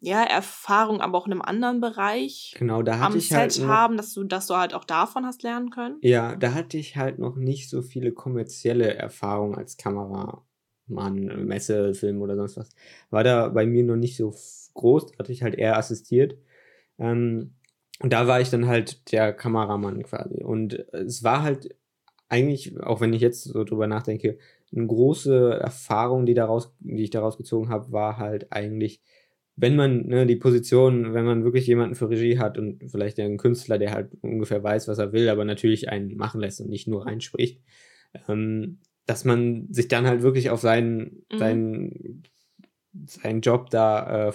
ja, 0.00 0.22
Erfahrung, 0.22 1.00
aber 1.00 1.18
auch 1.18 1.26
in 1.26 1.32
einem 1.32 1.42
anderen 1.42 1.80
Bereich 1.80 2.54
genau, 2.58 2.82
da 2.82 2.98
hatte 2.98 3.12
am 3.12 3.18
ich 3.18 3.28
Set 3.28 3.36
halt 3.36 3.58
noch, 3.58 3.68
haben, 3.68 3.96
dass 3.96 4.14
du, 4.14 4.24
dass 4.24 4.46
du 4.46 4.56
halt 4.56 4.74
auch 4.74 4.84
davon 4.84 5.26
hast 5.26 5.42
lernen 5.42 5.70
können? 5.70 5.98
Ja, 6.00 6.36
da 6.36 6.54
hatte 6.54 6.78
ich 6.78 6.96
halt 6.96 7.18
noch 7.18 7.36
nicht 7.36 7.68
so 7.68 7.82
viele 7.82 8.12
kommerzielle 8.12 8.94
Erfahrungen 8.94 9.56
als 9.56 9.76
Kameramann, 9.76 11.44
Messefilm 11.46 12.22
oder 12.22 12.36
sonst 12.36 12.56
was. 12.56 12.70
War 13.10 13.24
da 13.24 13.48
bei 13.48 13.66
mir 13.66 13.84
noch 13.84 13.96
nicht 13.96 14.16
so 14.16 14.34
groß, 14.74 15.06
da 15.06 15.18
hatte 15.18 15.32
ich 15.32 15.42
halt 15.42 15.54
eher 15.54 15.76
assistiert. 15.76 16.38
Ähm, 16.98 17.54
und 18.02 18.12
da 18.14 18.26
war 18.26 18.40
ich 18.40 18.48
dann 18.48 18.66
halt 18.66 19.12
der 19.12 19.34
Kameramann 19.34 20.02
quasi. 20.02 20.42
Und 20.42 20.74
es 20.94 21.22
war 21.22 21.42
halt 21.42 21.76
eigentlich, 22.30 22.80
auch 22.80 23.02
wenn 23.02 23.12
ich 23.12 23.20
jetzt 23.20 23.44
so 23.44 23.64
drüber 23.64 23.86
nachdenke, 23.86 24.38
eine 24.74 24.86
große 24.86 25.58
Erfahrung, 25.60 26.24
die, 26.24 26.34
daraus, 26.34 26.72
die 26.78 27.02
ich 27.02 27.10
daraus 27.10 27.36
gezogen 27.36 27.68
habe, 27.68 27.92
war 27.92 28.16
halt 28.16 28.52
eigentlich 28.52 29.02
wenn 29.60 29.76
man 29.76 30.06
ne, 30.06 30.26
die 30.26 30.36
Position, 30.36 31.12
wenn 31.12 31.26
man 31.26 31.44
wirklich 31.44 31.66
jemanden 31.66 31.94
für 31.94 32.08
Regie 32.08 32.38
hat 32.38 32.56
und 32.56 32.90
vielleicht 32.90 33.20
einen 33.20 33.36
Künstler, 33.36 33.78
der 33.78 33.92
halt 33.92 34.10
ungefähr 34.22 34.62
weiß, 34.62 34.88
was 34.88 34.98
er 34.98 35.12
will, 35.12 35.28
aber 35.28 35.44
natürlich 35.44 35.90
einen 35.90 36.16
machen 36.16 36.40
lässt 36.40 36.62
und 36.62 36.70
nicht 36.70 36.88
nur 36.88 37.04
reinspricht, 37.04 37.60
ähm, 38.26 38.78
dass 39.04 39.26
man 39.26 39.66
sich 39.70 39.88
dann 39.88 40.06
halt 40.06 40.22
wirklich 40.22 40.48
auf 40.48 40.60
seinen, 40.60 41.24
mhm. 41.30 41.38
seinen, 41.38 42.22
seinen 43.04 43.42
Job 43.42 43.68
da 43.68 44.28
äh, 44.28 44.32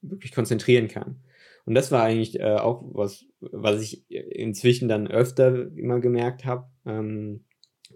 wirklich 0.00 0.32
konzentrieren 0.32 0.88
kann. 0.88 1.20
Und 1.66 1.74
das 1.74 1.92
war 1.92 2.02
eigentlich 2.02 2.40
äh, 2.40 2.54
auch 2.54 2.82
was, 2.94 3.26
was 3.40 3.82
ich 3.82 4.10
inzwischen 4.10 4.88
dann 4.88 5.08
öfter 5.08 5.70
immer 5.76 6.00
gemerkt 6.00 6.46
habe, 6.46 6.70
ähm, 6.86 7.44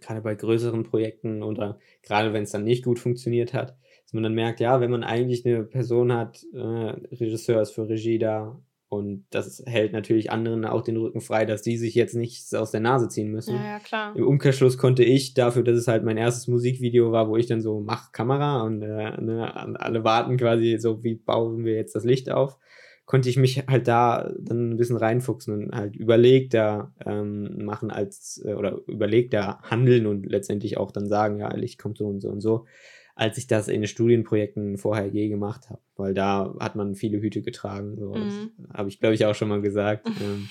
gerade 0.01 0.21
bei 0.21 0.35
größeren 0.35 0.83
Projekten 0.83 1.43
oder 1.43 1.79
gerade 2.03 2.35
wenn 2.35 2.43
es 2.43 2.51
dann 2.51 2.65
nicht 2.65 2.85
gut 2.85 2.99
funktioniert 2.99 3.55
hat, 3.55 3.79
dass 4.13 4.17
man 4.17 4.25
dann 4.25 4.35
merkt, 4.35 4.61
ja, 4.61 4.79
wenn 4.83 4.91
man 4.91 5.05
eigentlich 5.05 5.47
eine 5.47 5.65
Person 5.65 6.13
hat, 6.13 6.45
äh, 6.53 6.59
Regisseur 6.59 7.63
ist 7.63 7.71
für 7.71 7.89
Regie 7.89 8.19
da 8.19 8.61
und 8.91 9.25
das 9.31 9.63
hält 9.65 9.95
natürlich 9.95 10.31
anderen 10.31 10.67
auch 10.67 10.83
den 10.83 10.99
Rücken 10.99 11.23
frei, 11.23 11.47
dass 11.47 11.63
die 11.63 11.79
sich 11.79 11.95
jetzt 11.95 12.15
nichts 12.15 12.53
aus 12.53 12.71
der 12.71 12.81
Nase 12.81 13.09
ziehen 13.09 13.31
müssen. 13.31 13.55
Ja, 13.55 13.65
ja, 13.65 13.79
klar. 13.79 14.15
Im 14.15 14.27
Umkehrschluss 14.27 14.77
konnte 14.77 15.03
ich 15.03 15.33
dafür, 15.33 15.63
dass 15.63 15.79
es 15.79 15.89
halt 15.89 16.05
mein 16.05 16.19
erstes 16.19 16.47
Musikvideo 16.47 17.11
war, 17.11 17.31
wo 17.31 17.39
ich 17.39 17.47
dann 17.47 17.63
so 17.63 17.81
mach 17.81 18.13
Kamera 18.13 18.65
und 18.65 18.83
äh, 18.83 19.19
ne, 19.19 19.81
alle 19.81 20.05
warten 20.05 20.37
quasi 20.37 20.77
so, 20.79 21.03
wie 21.03 21.15
bauen 21.15 21.65
wir 21.65 21.77
jetzt 21.77 21.95
das 21.95 22.05
Licht 22.05 22.31
auf, 22.31 22.59
konnte 23.07 23.31
ich 23.31 23.39
mich 23.39 23.67
halt 23.67 23.89
da 23.89 24.31
dann 24.39 24.73
ein 24.73 24.77
bisschen 24.77 24.99
reinfuchsen 24.99 25.55
und 25.55 25.75
halt 25.75 25.97
überlegter 25.97 26.93
ähm, 27.07 27.65
machen 27.65 27.91
als 27.91 28.43
äh, 28.45 28.53
oder 28.53 28.79
überlegter 28.87 29.61
handeln 29.63 30.07
und 30.07 30.27
letztendlich 30.27 30.77
auch 30.77 30.93
dann 30.93 31.09
sagen, 31.09 31.39
ja, 31.39 31.51
Licht 31.55 31.81
kommt 31.81 31.97
so 31.97 32.09
und 32.09 32.21
so 32.21 32.29
und 32.29 32.43
so 32.43 32.67
als 33.15 33.39
ich 33.39 33.47
das 33.47 33.69
in 33.69 33.87
Studienprojekten 33.87 34.79
vorher 34.79 35.07
je 35.07 35.29
gemacht 35.29 35.69
habe, 35.69 35.83
weil 35.97 36.15
da 36.15 36.55
hat 36.61 36.77
man 36.77 36.95
viele 36.95 37.21
Hüte 37.21 37.43
getragen. 37.43 37.97
So. 37.99 38.15
Mhm. 38.15 38.51
Habe 38.73 38.89
ich, 38.89 39.01
glaube 39.01 39.15
ich, 39.15 39.25
auch 39.27 39.35
schon 39.35 39.49
mal 39.49 39.61
gesagt. 39.61 40.07
ähm, 40.21 40.49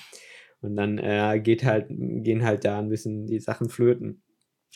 und 0.61 0.75
dann 0.75 0.97
äh, 0.99 1.39
geht 1.43 1.63
halt, 1.63 1.87
gehen 1.89 2.43
halt 2.43 2.65
da 2.65 2.79
ein 2.79 2.89
bisschen 2.89 3.25
die 3.25 3.39
Sachen 3.39 3.69
flöten. 3.69 4.21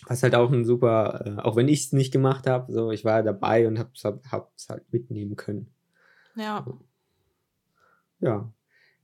Was 0.07 0.23
halt 0.23 0.35
auch 0.35 0.51
ein 0.51 0.65
super, 0.65 1.23
äh, 1.25 1.41
auch 1.41 1.55
wenn 1.55 1.67
ich 1.67 1.85
es 1.85 1.93
nicht 1.93 2.11
gemacht 2.11 2.47
habe, 2.47 2.71
so 2.73 2.91
ich 2.91 3.05
war 3.05 3.23
dabei 3.23 3.67
und 3.67 3.79
habe 3.79 3.91
es 3.93 4.03
hab, 4.03 4.51
halt 4.69 4.91
mitnehmen 4.91 5.35
können. 5.35 5.71
Ja. 6.35 6.65
Ja. 8.19 8.51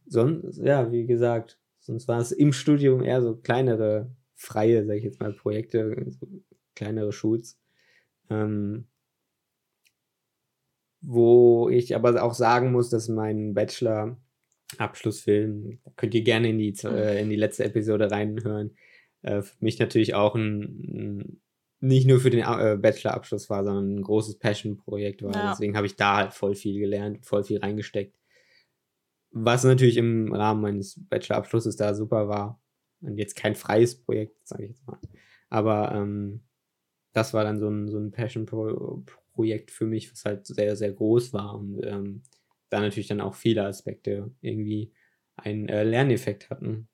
Sonst, 0.08 0.58
ja, 0.58 0.92
wie 0.92 1.06
gesagt, 1.06 1.60
sonst 1.80 2.08
war 2.08 2.20
es 2.20 2.32
im 2.32 2.52
Studium 2.52 3.04
eher 3.04 3.22
so 3.22 3.36
kleinere, 3.36 4.12
freie, 4.36 4.86
sag 4.86 4.98
ich 4.98 5.04
jetzt 5.04 5.22
mal, 5.22 5.32
Projekte, 5.32 6.08
so 6.10 6.28
kleinere 6.76 7.14
Shoots. 7.14 7.62
Ähm, 8.32 8.88
wo 11.02 11.70
ich 11.70 11.96
aber 11.96 12.24
auch 12.24 12.34
sagen 12.34 12.72
muss, 12.72 12.90
dass 12.90 13.10
mein 13.10 13.54
Bachelor-Abschlussfilm, 13.54 15.80
da 15.84 15.92
könnt 15.96 16.14
ihr 16.14 16.24
gerne 16.24 16.50
in 16.50 16.60
die, 16.60 16.74
äh, 16.84 17.22
in 17.22 17.30
die 17.30 17.36
letzte 17.36 17.66
Episode 17.66 18.10
reinhören, 18.12 18.78
äh, 19.24 19.42
für 19.42 19.58
mich 19.60 19.80
natürlich 19.80 20.14
auch 20.14 20.36
ein, 20.36 20.62
ein 20.62 21.42
nicht 21.84 22.08
nur 22.08 22.20
für 22.20 22.30
den 22.30 22.42
äh, 22.42 22.78
Bachelor-Abschluss 22.80 23.50
war, 23.50 23.66
sondern 23.66 23.96
ein 23.96 24.04
großes 24.04 24.38
Passion-Projekt 24.38 25.24
war. 25.24 25.34
Ja. 25.34 25.50
Deswegen 25.50 25.76
habe 25.76 25.88
ich 25.88 25.96
da 25.96 26.18
halt 26.18 26.34
voll 26.34 26.54
viel 26.54 26.80
gelernt, 26.80 27.26
voll 27.26 27.44
viel 27.44 27.58
reingesteckt. 27.58 28.16
Was 29.32 29.64
natürlich 29.64 29.98
im 29.98 30.32
Rahmen 30.32 30.62
meines 30.62 31.04
Bachelor-Abschlusses 31.10 31.78
da 31.78 31.96
super 31.96 32.28
war. 32.28 32.62
Und 33.02 33.18
jetzt 33.18 33.36
kein 33.36 33.56
freies 33.56 34.00
Projekt, 34.00 34.48
sage 34.48 34.66
ich 34.66 34.70
jetzt 34.70 34.86
mal. 34.86 35.00
Aber 35.50 35.92
ähm, 35.96 36.44
das 37.14 37.34
war 37.34 37.44
dann 37.44 37.60
so 37.60 37.70
ein, 37.70 37.90
so 37.90 37.98
ein 37.98 38.12
Passion-Projekt 38.12 39.72
für 39.72 39.86
mich, 39.86 40.12
was 40.12 40.26
halt 40.26 40.46
sehr, 40.46 40.76
sehr 40.76 40.92
groß 40.94 41.34
war 41.34 41.56
und 41.56 41.86
ähm, 41.86 42.24
da 42.70 42.80
natürlich 42.80 43.08
dann 43.08 43.22
auch 43.22 43.36
viele 43.36 43.66
Aspekte 43.66 44.34
irgendwie 44.42 44.94
einen 45.36 45.68
äh, 45.68 45.84
Lerneffekt 45.84 46.50
hatten. 46.50 46.88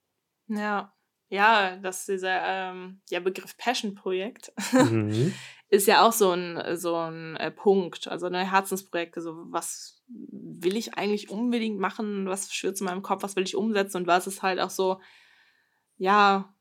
Ja, 0.48 0.94
ja, 1.30 1.76
dass 1.78 2.06
dieser 2.06 2.42
ähm, 2.44 3.02
ja, 3.10 3.20
Begriff 3.20 3.58
Passion-Projekt 3.58 4.54
mhm. 4.72 5.34
ist 5.70 5.88
ja 5.88 6.06
auch 6.08 6.14
so 6.14 6.32
ein, 6.32 6.78
so 6.78 6.96
ein 6.96 7.36
äh, 7.36 7.52
Punkt, 7.52 8.08
also 8.08 8.28
eine 8.28 8.50
Herzensprojekte, 8.50 9.22
so 9.22 9.36
was 9.52 10.02
will 10.08 10.78
ich 10.78 10.94
eigentlich 10.94 11.30
unbedingt 11.30 11.80
machen, 11.80 12.28
was 12.28 12.54
schwirrt 12.54 12.80
in 12.80 12.86
meinem 12.86 13.02
Kopf, 13.02 13.24
was 13.24 13.36
will 13.36 13.44
ich 13.44 13.56
umsetzen 13.56 13.98
und 13.98 14.08
was 14.08 14.26
ist 14.26 14.42
halt 14.42 14.60
auch 14.60 14.70
so, 14.70 15.02
ja, 15.98 16.56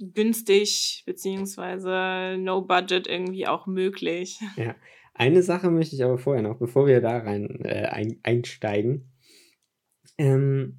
günstig 0.00 1.02
beziehungsweise 1.06 2.36
no 2.38 2.62
budget 2.62 3.06
irgendwie 3.06 3.46
auch 3.46 3.66
möglich. 3.66 4.38
Ja, 4.56 4.74
eine 5.14 5.42
Sache 5.42 5.70
möchte 5.70 5.94
ich 5.96 6.04
aber 6.04 6.18
vorher 6.18 6.42
noch, 6.42 6.58
bevor 6.58 6.86
wir 6.86 7.00
da 7.00 7.18
rein 7.18 7.60
äh, 7.64 7.86
ein, 7.86 8.18
einsteigen. 8.22 9.12
Ähm, 10.18 10.78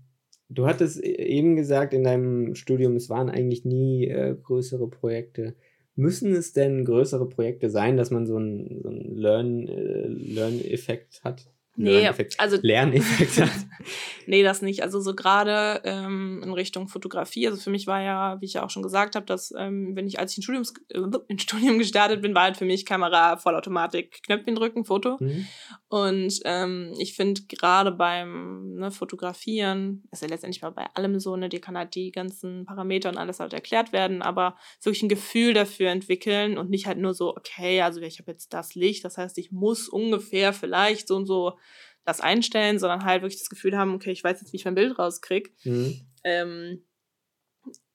du 0.50 0.66
hattest 0.66 1.04
e-, 1.04 1.16
eben 1.16 1.56
gesagt 1.56 1.94
in 1.94 2.04
deinem 2.04 2.56
Studium, 2.56 2.96
es 2.96 3.10
waren 3.10 3.30
eigentlich 3.30 3.66
nie 3.66 4.08
äh, 4.08 4.36
größere 4.42 4.90
Projekte. 4.90 5.56
Müssen 5.96 6.34
es 6.34 6.54
denn 6.54 6.86
größere 6.86 7.28
Projekte 7.28 7.70
sein, 7.70 7.98
dass 7.98 8.12
man 8.12 8.26
so 8.26 8.38
einen, 8.38 8.82
so 8.82 8.90
einen 8.90 9.16
Learn, 9.16 9.68
äh, 9.68 10.08
Learn-Effekt 10.08 11.24
hat? 11.24 11.52
Nee, 11.76 12.10
also 12.38 12.58
Lerneffekt 12.62 13.40
hat. 13.40 13.50
nee, 14.28 14.44
das 14.44 14.62
nicht. 14.62 14.84
Also 14.84 15.00
so 15.00 15.16
gerade 15.16 15.82
ähm, 15.86 16.42
in 16.44 16.52
Richtung 16.52 16.90
Fotografie. 16.90 17.48
Also 17.48 17.62
für 17.62 17.70
mich 17.70 17.88
war 17.88 18.02
ja, 18.02 18.40
wie 18.42 18.46
ich 18.46 18.54
ja 18.54 18.64
auch 18.66 18.70
schon 18.70 18.84
gesagt 18.84 19.16
habe, 19.16 19.26
dass 19.26 19.54
ähm, 19.58 19.96
wenn 19.96 20.06
ich 20.06 20.20
als 20.20 20.32
ich 20.32 20.40
in 20.40 20.44
Studiums, 20.44 20.74
äh, 20.90 21.00
in 21.30 21.40
Studium 21.40 21.80
gestartet 21.80 22.22
bin, 22.22 22.36
war 22.36 22.44
halt 22.44 22.58
für 22.58 22.66
mich 22.66 22.86
Kamera, 22.86 23.38
Vollautomatik, 23.38 24.22
Knöpfchen 24.24 24.56
drücken, 24.56 24.84
Foto. 24.84 25.18
Mhm. 25.20 25.48
Und 25.88 26.40
ähm, 26.44 26.94
ich 27.00 27.16
finde 27.16 27.42
gerade 27.48 27.92
beim 27.92 28.76
ne, 28.76 28.92
Fotografieren, 28.92 30.04
ist 30.12 30.22
ja 30.22 30.28
letztendlich 30.28 30.62
bei 30.62 30.86
allem 30.94 31.20
so, 31.20 31.38
ne, 31.38 31.48
dir 31.48 31.62
kann 31.62 31.78
halt 31.78 31.96
die 31.96 32.12
ganzen 32.12 32.66
Parameter 32.66 33.10
und 33.10 33.18
alles 33.18 33.40
halt 33.40 33.54
erklärt 33.54 33.94
werden, 33.94 34.22
aber 34.22 34.56
wirklich 34.84 35.04
ein 35.04 35.10
Gefühl 35.10 35.54
dafür 35.54 35.90
entwickeln 35.90 36.58
und 36.58 36.70
nicht 36.70 36.86
halt 36.86 36.98
nur 36.98 37.14
so, 37.14 37.36
okay, 37.36 37.82
also 37.82 38.02
ich 38.02 38.20
habe 38.20 38.32
jetzt 38.32 38.54
das 38.54 38.76
Licht, 38.76 39.06
das 39.06 39.18
heißt, 39.18 39.38
ich 39.38 39.52
muss 39.52 39.88
ungefähr 39.88 40.54
vielleicht 40.54 41.08
so 41.08 41.16
und 41.16 41.26
so 41.26 41.58
das 42.06 42.22
einstellen, 42.22 42.80
sondern 42.80 43.06
halt 43.06 43.22
wirklich 43.22 43.40
das 43.40 43.50
Gefühl 43.50 43.78
haben, 43.78 43.94
okay, 43.94 44.12
ich 44.12 44.24
weiß 44.24 44.42
jetzt, 44.42 44.54
wie 44.54 44.58
ich 44.58 44.66
mein 44.66 44.76
Bild 44.76 44.98
rauskriege, 44.98 45.52
mhm. 45.64 46.02
ähm, 46.24 46.84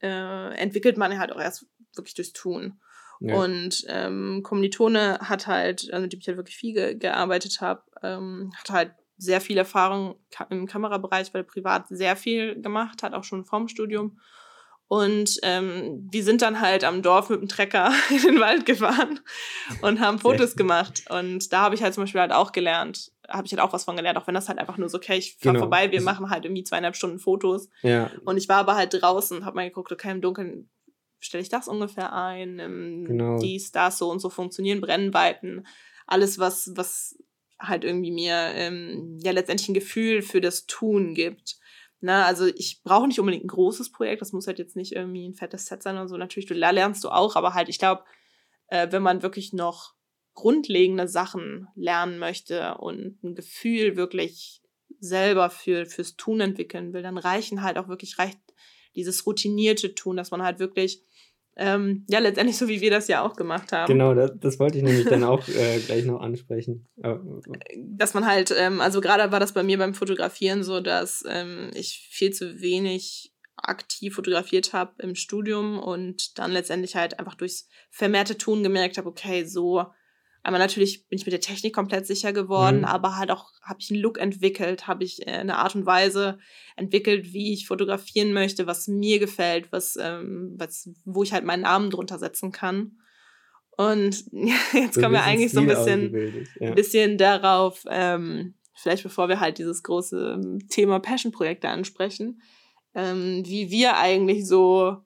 äh, 0.01 0.55
entwickelt 0.57 0.97
man 0.97 1.19
halt 1.19 1.33
auch 1.33 1.40
erst 1.40 1.66
wirklich 1.95 2.14
durchs 2.14 2.33
Tun. 2.33 2.81
Ja. 3.21 3.37
Und 3.37 3.85
ähm, 3.88 4.42
Kommilitone 4.42 5.19
hat 5.21 5.47
halt, 5.47 5.92
also 5.92 6.07
die 6.07 6.19
ich 6.19 6.29
halt 6.29 6.37
wirklich 6.37 6.57
viel 6.57 6.75
ge 6.75 6.95
gearbeitet 6.95 7.61
habe, 7.61 7.83
ähm, 8.03 8.53
hat 8.57 8.71
halt 8.71 8.92
sehr 9.16 9.40
viel 9.40 9.57
Erfahrung 9.57 10.16
im 10.51 10.66
Kamerabereich, 10.66 11.33
weil 11.33 11.40
er 11.42 11.47
privat 11.47 11.88
sehr 11.88 12.16
viel 12.16 12.61
gemacht 12.61 13.03
hat, 13.03 13.14
auch 13.14 13.25
schon 13.25 13.45
vorm 13.45 13.69
Studium. 13.69 14.19
Und 14.88 15.40
ähm, 15.42 16.07
wir 16.12 16.23
sind 16.23 16.42
dann 16.42 16.61
halt 16.61 16.85
am 16.85 17.03
Dorf 17.03 17.29
mit 17.29 17.40
dem 17.40 17.49
Trecker 17.49 17.92
in 18.11 18.23
den 18.23 18.40
Wald 18.40 18.66
gefahren 18.66 19.21
und 19.83 20.01
haben 20.01 20.19
Fotos 20.19 20.55
gemacht. 20.55 21.05
Und 21.09 21.53
da 21.53 21.62
habe 21.62 21.75
ich 21.75 21.83
halt 21.83 21.95
zum 21.95 22.05
Beispiel 22.05 22.21
halt 22.21 22.33
auch 22.33 22.53
gelernt, 22.53 23.11
habe 23.29 23.47
ich 23.47 23.53
halt 23.53 23.61
auch 23.61 23.73
was 23.73 23.85
von 23.85 23.97
gelernt, 23.97 24.19
auch 24.19 24.27
wenn 24.27 24.35
das 24.35 24.49
halt 24.49 24.59
einfach 24.59 24.79
nur 24.79 24.89
so, 24.89 24.99
okay, 24.99 25.17
ich 25.17 25.37
fahre 25.37 25.55
genau. 25.55 25.65
vorbei, 25.65 25.91
wir 25.91 26.01
machen 26.01 26.31
halt 26.31 26.45
irgendwie 26.45 26.65
zweieinhalb 26.65 26.97
Stunden 26.97 27.19
Fotos. 27.19 27.69
Ja. 27.83 28.11
Und 28.25 28.37
ich 28.37 28.49
war 28.49 28.59
aber 28.59 28.77
halt 28.77 28.95
draußen, 29.01 29.45
habe 29.45 29.57
mal 29.57 29.69
geguckt, 29.69 29.93
okay, 29.93 30.11
im 30.11 30.21
Dunkeln 30.21 30.71
stelle 31.19 31.43
ich 31.43 31.49
das 31.49 31.69
ungefähr 31.69 32.12
ein, 32.12 32.59
ähm, 32.59 33.05
genau. 33.07 33.39
dies, 33.39 33.73
das, 33.73 33.99
so 33.99 34.11
und 34.11 34.21
so 34.21 34.31
funktionieren 34.31 34.81
Brennweiten, 34.81 35.67
alles, 36.07 36.39
was, 36.39 36.73
was 36.75 37.19
halt 37.59 37.85
irgendwie 37.85 38.12
mir 38.12 38.35
ähm, 38.55 39.19
ja 39.23 39.33
letztendlich 39.33 39.69
ein 39.69 39.75
Gefühl 39.75 40.23
für 40.23 40.41
das 40.41 40.67
Tun 40.67 41.15
gibt. 41.15 41.57
Na, 42.01 42.27
also 42.27 42.47
ich 42.47 42.83
brauche 42.85 43.09
nicht 43.09 43.19
unbedingt 43.19 43.45
ein 43.45 43.49
großes 43.49 43.91
Projekt, 43.91 44.21
das 44.21 44.33
muss 44.33 44.47
halt 44.47 44.59
jetzt 44.59 44.77
nicht 44.77 44.93
irgendwie 44.93 45.27
ein 45.27 45.35
fettes 45.35 45.67
Set 45.67 45.83
sein 45.83 45.97
oder 45.97 46.09
so. 46.09 46.17
Natürlich, 46.17 46.47
du 46.47 46.55
lernst 46.55 47.03
du 47.03 47.09
auch, 47.09 47.37
aber 47.37 47.55
halt, 47.55 47.69
ich 47.69 47.79
glaube, 47.79 48.05
äh, 48.69 48.89
wenn 48.91 49.03
man 49.03 49.23
wirklich 49.23 49.53
noch 49.53 49.96
grundlegende 50.37 51.09
Sachen 51.09 51.66
lernen 51.75 52.20
möchte 52.20 52.77
und 52.77 53.25
ein 53.25 53.35
Gefühl 53.35 53.96
wirklich 53.96 54.62
selber 55.01 55.51
für, 55.51 55.87
fürs 55.87 56.16
Tun 56.16 56.40
entwickeln 56.40 56.92
will, 56.92 57.03
dann 57.03 57.18
reichen 57.18 57.62
halt 57.62 57.79
auch 57.79 57.88
wirklich 57.88 58.18
reicht 58.18 58.38
dieses 58.94 59.27
routinierte 59.27 59.94
Tun, 59.94 60.16
dass 60.16 60.31
man 60.31 60.42
halt 60.42 60.59
wirklich 60.59 61.03
ähm, 61.59 62.05
ja, 62.09 62.18
letztendlich 62.18 62.59
so 62.59 62.68
wie 62.68 62.83
wir 62.83 62.90
das 62.90 63.09
ja 63.09 63.25
auch 63.25 63.35
gemacht 63.35 63.72
haben. 63.72 63.90
Genau, 63.90 64.14
das, 64.14 64.33
das 64.38 64.59
wollte 64.59 64.77
ich 64.77 64.85
nämlich 64.85 65.07
dann 65.07 65.25
auch 65.25 65.46
äh, 65.49 65.79
gleich 65.87 66.05
noch 66.05 66.20
ansprechen. 66.20 66.87
Aber, 67.03 67.40
dass 67.79 68.12
man 68.12 68.27
halt, 68.27 68.55
ähm, 68.57 68.83
also 68.83 69.01
gerade 69.01 69.33
war 69.33 69.40
das 69.40 69.55
bei 69.55 69.62
mir 69.62 69.79
beim 69.79 69.94
Fotografieren 69.94 70.62
so, 70.62 70.81
dass 70.81 71.25
ähm, 71.27 71.70
ich 71.75 72.09
viel 72.11 72.31
zu 72.31 72.61
wenig 72.61 73.33
aktiv 73.57 74.14
fotografiert 74.14 74.75
habe 74.75 75.03
im 75.03 75.14
Studium 75.14 75.79
und 75.79 76.38
dann 76.38 76.53
letztendlich 76.53 76.94
halt 76.94 77.18
einfach 77.18 77.35
durchs 77.35 77.68
vermehrte 77.90 78.37
Tun 78.37 78.62
gemerkt 78.62 78.99
habe, 78.99 79.09
okay, 79.09 79.44
so 79.44 79.87
aber 80.47 80.59
natürlich 80.59 81.09
bin 81.09 81.19
ich 81.19 81.27
mit 81.27 81.33
der 81.33 81.41
Technik 81.41 81.75
komplett 81.75 82.07
sicher 82.07 82.33
geworden, 82.33 82.79
mhm. 82.79 82.85
aber 82.85 83.17
halt 83.17 83.33
auch 83.33 83.51
habe 83.63 83.81
ich 83.81 83.91
einen 83.91 84.01
Look 84.01 84.17
entwickelt, 84.17 84.87
habe 84.87 85.03
ich 85.03 85.27
äh, 85.27 85.33
eine 85.33 85.59
Art 85.59 85.75
und 85.75 85.87
Weise 85.87 86.39
entwickelt, 86.77 87.33
wie 87.33 87.53
ich 87.53 87.67
fotografieren 87.67 88.33
möchte, 88.33 88.69
was 88.69 88.87
mir 88.87 89.19
gefällt, 89.19 89.73
was, 89.73 89.99
ähm, 90.01 90.55
was, 90.57 90.89
wo 91.05 91.25
ich 91.25 91.33
halt 91.33 91.45
meinen 91.45 91.63
Namen 91.63 91.91
drunter 91.91 92.21
setzen 92.21 92.53
kann. 92.53 92.93
Und 93.77 94.25
jetzt 94.73 94.95
so 94.95 95.01
kommen 95.01 95.15
wir 95.15 95.25
eigentlich 95.25 95.51
so 95.51 95.59
ein 95.59 95.67
bisschen, 95.67 96.47
ja. 96.61 96.73
bisschen 96.75 97.19
darauf, 97.19 97.83
ähm, 97.91 98.55
vielleicht 98.73 99.03
bevor 99.03 99.29
wir 99.29 99.41
halt 99.41 99.59
dieses 99.59 99.83
große 99.83 100.39
ähm, 100.41 100.61
Thema 100.69 101.01
Passion-Projekte 101.01 101.69
ansprechen, 101.69 102.41
ähm, 102.95 103.43
wie 103.45 103.73
wir 103.73 103.97
eigentlich 103.97 104.47
so 104.47 104.99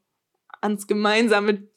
ans 0.60 0.86
gemeinsame 0.86 1.69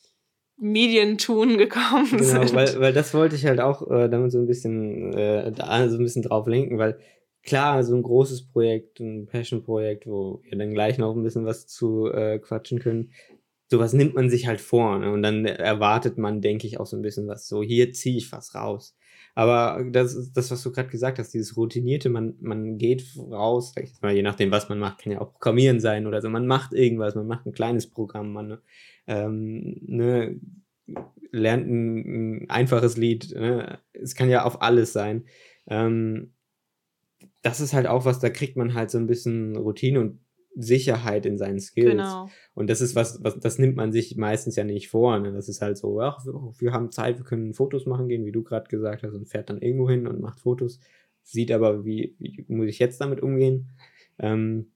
Medientun 0.63 1.57
gekommen 1.57 2.07
genau, 2.09 2.23
sind. 2.23 2.55
Weil, 2.55 2.79
weil 2.79 2.93
das 2.93 3.13
wollte 3.13 3.35
ich 3.35 3.45
halt 3.45 3.59
auch 3.59 3.89
äh, 3.91 4.09
damit 4.09 4.31
so 4.31 4.39
ein 4.39 4.47
bisschen, 4.47 5.13
äh, 5.13 5.51
da 5.51 5.89
so 5.89 5.97
ein 5.97 6.03
bisschen 6.03 6.23
drauf 6.23 6.47
lenken, 6.47 6.77
weil 6.77 6.97
klar, 7.43 7.83
so 7.83 7.95
ein 7.95 8.03
großes 8.03 8.47
Projekt, 8.47 8.99
ein 8.99 9.27
Passion-Projekt, 9.27 10.07
wo 10.07 10.41
wir 10.43 10.57
dann 10.57 10.73
gleich 10.73 10.97
noch 10.97 11.15
ein 11.15 11.23
bisschen 11.23 11.45
was 11.45 11.67
zu 11.67 12.09
äh, 12.11 12.39
quatschen 12.39 12.79
können, 12.79 13.11
sowas 13.69 13.93
nimmt 13.93 14.15
man 14.15 14.29
sich 14.29 14.47
halt 14.47 14.61
vor. 14.61 14.99
Ne? 14.99 15.11
Und 15.11 15.21
dann 15.23 15.45
erwartet 15.45 16.17
man, 16.17 16.41
denke 16.41 16.65
ich, 16.65 16.79
auch 16.79 16.85
so 16.85 16.95
ein 16.95 17.01
bisschen 17.01 17.27
was. 17.27 17.47
So, 17.47 17.61
hier 17.61 17.91
ziehe 17.91 18.17
ich 18.17 18.31
was 18.31 18.55
raus. 18.55 18.95
Aber 19.35 19.83
das 19.91 20.13
ist 20.13 20.33
das, 20.37 20.51
was 20.51 20.61
du 20.61 20.71
gerade 20.71 20.89
gesagt 20.89 21.17
hast, 21.17 21.33
dieses 21.33 21.57
Routinierte, 21.57 22.09
man, 22.09 22.35
man 22.39 22.77
geht 22.77 23.03
raus, 23.17 23.73
je 24.03 24.21
nachdem, 24.21 24.51
was 24.51 24.69
man 24.69 24.77
macht, 24.77 24.99
kann 24.99 25.11
ja 25.11 25.21
auch 25.21 25.33
Programmieren 25.33 25.79
sein 25.79 26.05
oder 26.05 26.21
so. 26.21 26.29
Man 26.29 26.45
macht 26.45 26.73
irgendwas, 26.73 27.15
man 27.15 27.25
macht 27.25 27.47
ein 27.47 27.51
kleines 27.51 27.89
Programm, 27.89 28.31
man 28.31 28.59
ähm, 29.07 29.77
ne, 29.81 30.39
lernt 31.31 31.67
ein, 31.67 31.97
ein, 32.43 32.49
einfaches 32.49 32.97
Lied. 32.97 33.33
Ne? 33.35 33.79
Es 33.93 34.15
kann 34.15 34.29
ja 34.29 34.45
auf 34.45 34.61
alles 34.61 34.93
sein. 34.93 35.25
Ähm, 35.67 36.33
das 37.41 37.59
ist 37.59 37.73
halt 37.73 37.87
auch 37.87 38.05
was, 38.05 38.19
da 38.19 38.29
kriegt 38.29 38.55
man 38.55 38.73
halt 38.73 38.91
so 38.91 38.97
ein 38.97 39.07
bisschen 39.07 39.55
Routine 39.57 39.99
und 39.99 40.19
Sicherheit 40.55 41.25
in 41.25 41.37
seinen 41.37 41.59
Skills. 41.59 41.91
Genau. 41.91 42.29
Und 42.53 42.69
das 42.69 42.79
ist 42.79 42.95
was, 42.95 43.23
was, 43.23 43.39
das 43.39 43.57
nimmt 43.57 43.75
man 43.75 43.91
sich 43.91 44.15
meistens 44.17 44.55
ja 44.55 44.63
nicht 44.63 44.89
vor. 44.89 45.19
Ne? 45.19 45.31
Das 45.33 45.49
ist 45.49 45.61
halt 45.61 45.77
so, 45.77 45.99
ach, 45.99 46.23
wir, 46.25 46.33
wir 46.57 46.71
haben 46.71 46.91
Zeit, 46.91 47.17
wir 47.17 47.25
können 47.25 47.53
Fotos 47.53 47.85
machen 47.85 48.07
gehen, 48.07 48.25
wie 48.25 48.31
du 48.31 48.43
gerade 48.43 48.69
gesagt 48.69 49.03
hast, 49.03 49.15
und 49.15 49.27
fährt 49.27 49.49
dann 49.49 49.61
irgendwo 49.61 49.89
hin 49.89 50.07
und 50.07 50.21
macht 50.21 50.39
Fotos, 50.39 50.79
sieht 51.23 51.51
aber, 51.51 51.85
wie, 51.85 52.15
wie 52.19 52.45
muss 52.47 52.67
ich 52.67 52.79
jetzt 52.79 53.01
damit 53.01 53.21
umgehen. 53.21 53.71
Ähm, 54.19 54.72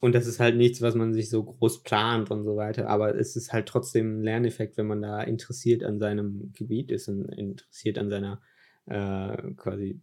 und 0.00 0.14
das 0.14 0.26
ist 0.26 0.38
halt 0.38 0.56
nichts, 0.56 0.80
was 0.80 0.94
man 0.94 1.12
sich 1.12 1.28
so 1.28 1.42
groß 1.42 1.82
plant 1.82 2.30
und 2.30 2.44
so 2.44 2.56
weiter. 2.56 2.88
Aber 2.88 3.16
es 3.16 3.34
ist 3.34 3.52
halt 3.52 3.66
trotzdem 3.66 4.20
ein 4.20 4.22
Lerneffekt, 4.22 4.76
wenn 4.76 4.86
man 4.86 5.02
da 5.02 5.22
interessiert 5.22 5.82
an 5.82 5.98
seinem 5.98 6.52
Gebiet 6.52 6.90
ist 6.92 7.08
und 7.08 7.24
interessiert 7.24 7.98
an 7.98 8.08
seiner 8.08 8.40
äh, 8.86 9.54
quasi, 9.56 10.00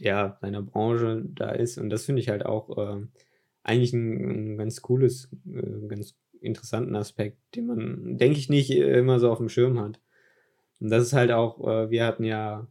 ja, 0.00 0.38
seiner 0.40 0.62
Branche 0.62 1.24
da 1.26 1.50
ist. 1.50 1.76
Und 1.76 1.90
das 1.90 2.06
finde 2.06 2.22
ich 2.22 2.30
halt 2.30 2.46
auch 2.46 2.78
äh, 2.78 3.06
eigentlich 3.62 3.92
ein, 3.92 4.54
ein, 4.54 4.56
ganz 4.56 4.80
cooles, 4.80 5.28
äh, 5.46 5.86
ganz 5.88 6.16
interessanten 6.40 6.96
Aspekt, 6.96 7.38
den 7.54 7.66
man, 7.66 8.16
denke 8.16 8.38
ich, 8.38 8.48
nicht 8.48 8.70
immer 8.70 9.20
so 9.20 9.30
auf 9.30 9.38
dem 9.38 9.50
Schirm 9.50 9.78
hat. 9.78 10.00
Und 10.80 10.90
das 10.90 11.04
ist 11.04 11.12
halt 11.12 11.32
auch, 11.32 11.60
äh, 11.68 11.90
wir 11.90 12.06
hatten 12.06 12.24
ja 12.24 12.66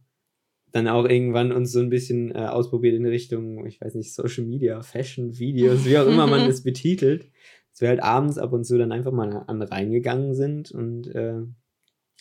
dann 0.72 0.88
auch 0.88 1.04
irgendwann 1.04 1.52
uns 1.52 1.70
so 1.70 1.80
ein 1.80 1.90
bisschen 1.90 2.34
äh, 2.34 2.46
ausprobiert 2.46 2.94
in 2.94 3.06
Richtung, 3.06 3.66
ich 3.66 3.80
weiß 3.80 3.94
nicht, 3.94 4.14
Social 4.14 4.44
Media, 4.44 4.82
Fashion, 4.82 5.38
Videos, 5.38 5.84
wie 5.84 5.98
auch 5.98 6.06
immer 6.06 6.26
man 6.26 6.46
das 6.48 6.62
betitelt. 6.62 7.30
Dass 7.70 7.80
wir 7.80 7.88
halt 7.88 8.02
abends 8.02 8.38
ab 8.38 8.52
und 8.52 8.64
zu 8.64 8.76
dann 8.78 8.92
einfach 8.92 9.12
mal 9.12 9.44
an 9.46 9.62
reingegangen 9.62 10.34
sind 10.34 10.72
und 10.72 11.06
äh, 11.14 11.40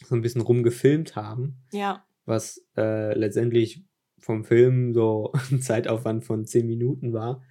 so 0.06 0.16
ein 0.16 0.22
bisschen 0.22 0.42
rumgefilmt 0.42 1.16
haben. 1.16 1.64
Ja. 1.72 2.06
Was 2.26 2.66
äh, 2.78 3.18
letztendlich 3.18 3.84
vom 4.20 4.44
Film 4.44 4.94
so 4.94 5.32
ein 5.52 5.62
Zeitaufwand 5.62 6.26
von 6.26 6.46
zehn 6.46 6.68
Minuten 6.68 7.14
war. 7.14 7.44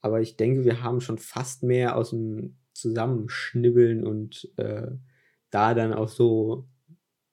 Aber 0.00 0.20
ich 0.20 0.36
denke, 0.36 0.64
wir 0.64 0.82
haben 0.82 1.00
schon 1.00 1.18
fast 1.18 1.62
mehr 1.62 1.96
aus 1.96 2.10
dem 2.10 2.56
Zusammenschnibbeln 2.72 4.04
und 4.06 4.50
äh, 4.56 4.88
da 5.50 5.74
dann 5.74 5.92
auch 5.92 6.08
so 6.08 6.68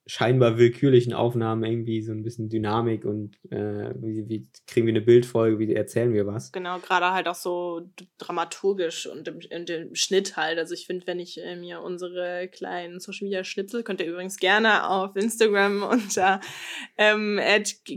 scheinbar 0.08 0.58
willkürlichen 0.58 1.14
Aufnahmen 1.14 1.64
irgendwie 1.64 2.02
so 2.02 2.14
ein 2.14 2.24
bisschen 2.24 2.50
Dynamik 2.50 3.06
und 3.06 3.36
äh, 3.52 3.94
wie, 4.02 4.28
wie, 4.28 4.48
kriegen 4.66 4.88
wir 4.88 4.94
eine 4.94 5.02
Bildfolge, 5.02 5.60
wie 5.60 5.74
erzählen 5.74 6.14
wir 6.14 6.26
was. 6.26 6.52
Genau, 6.52 6.80
gerade 6.80 7.12
halt 7.12 7.28
auch 7.28 7.36
so 7.36 7.82
dramaturgisch 8.18 9.06
und 9.06 9.28
im, 9.28 9.40
in 9.50 9.66
dem 9.66 9.96
Schnitt 9.96 10.38
halt. 10.38 10.58
Also 10.58 10.74
ich 10.74 10.88
finde, 10.88 11.06
wenn 11.08 11.20
ich 11.20 11.44
äh, 11.44 11.56
mir 11.58 11.82
unsere 11.82 12.48
kleinen 12.48 13.00
Social 13.00 13.26
Media 13.26 13.44
Schnipsel, 13.44 13.84
könnt 13.84 14.00
ihr 14.00 14.08
übrigens 14.08 14.38
gerne 14.38 14.90
auf 14.90 15.16
Instagram 15.16 15.84
unter 15.92 16.40
ähm, 16.98 17.40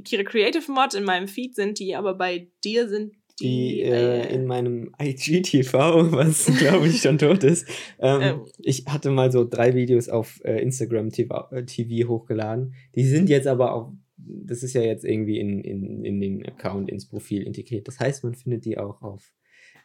Kira 0.05 0.25
Creative 0.25 0.71
Mod 0.71 0.95
in 0.95 1.05
meinem 1.05 1.29
Feed 1.29 1.55
sind 1.55 1.79
die, 1.79 1.95
aber 1.95 2.15
bei 2.15 2.51
dir 2.65 2.89
sind 2.89 3.15
die 3.41 3.81
äh, 3.81 4.33
in 4.33 4.47
meinem 4.47 4.93
IGTV, 5.03 5.73
was 6.13 6.47
glaube 6.59 6.89
ich 6.89 7.01
schon 7.01 7.19
tot 7.19 7.45
ist. 7.45 7.67
Ähm, 7.99 8.21
ähm. 8.23 8.41
Ich 8.59 8.85
hatte 8.87 9.11
mal 9.11 9.33
so 9.33 9.45
drei 9.49 9.75
Videos 9.75 10.09
auf 10.09 10.41
äh, 10.45 10.63
Instagram 10.63 11.11
TV, 11.11 11.49
äh, 11.51 11.65
TV, 11.65 12.09
hochgeladen. 12.09 12.75
Die 12.95 13.05
sind 13.05 13.29
jetzt 13.29 13.47
aber 13.47 13.75
auch, 13.75 13.93
das 14.17 14.63
ist 14.63 14.75
ja 14.75 14.83
jetzt 14.83 15.05
irgendwie 15.05 15.39
in, 15.39 15.61
in, 15.61 16.05
in 16.05 16.21
den 16.21 16.47
Account, 16.47 16.91
ins 16.91 17.09
Profil 17.09 17.43
integriert. 17.43 17.89
Das 17.89 17.99
heißt, 17.99 18.25
man 18.25 18.35
findet 18.35 18.65
die 18.65 18.79
auch 18.79 19.03
auf 19.03 19.33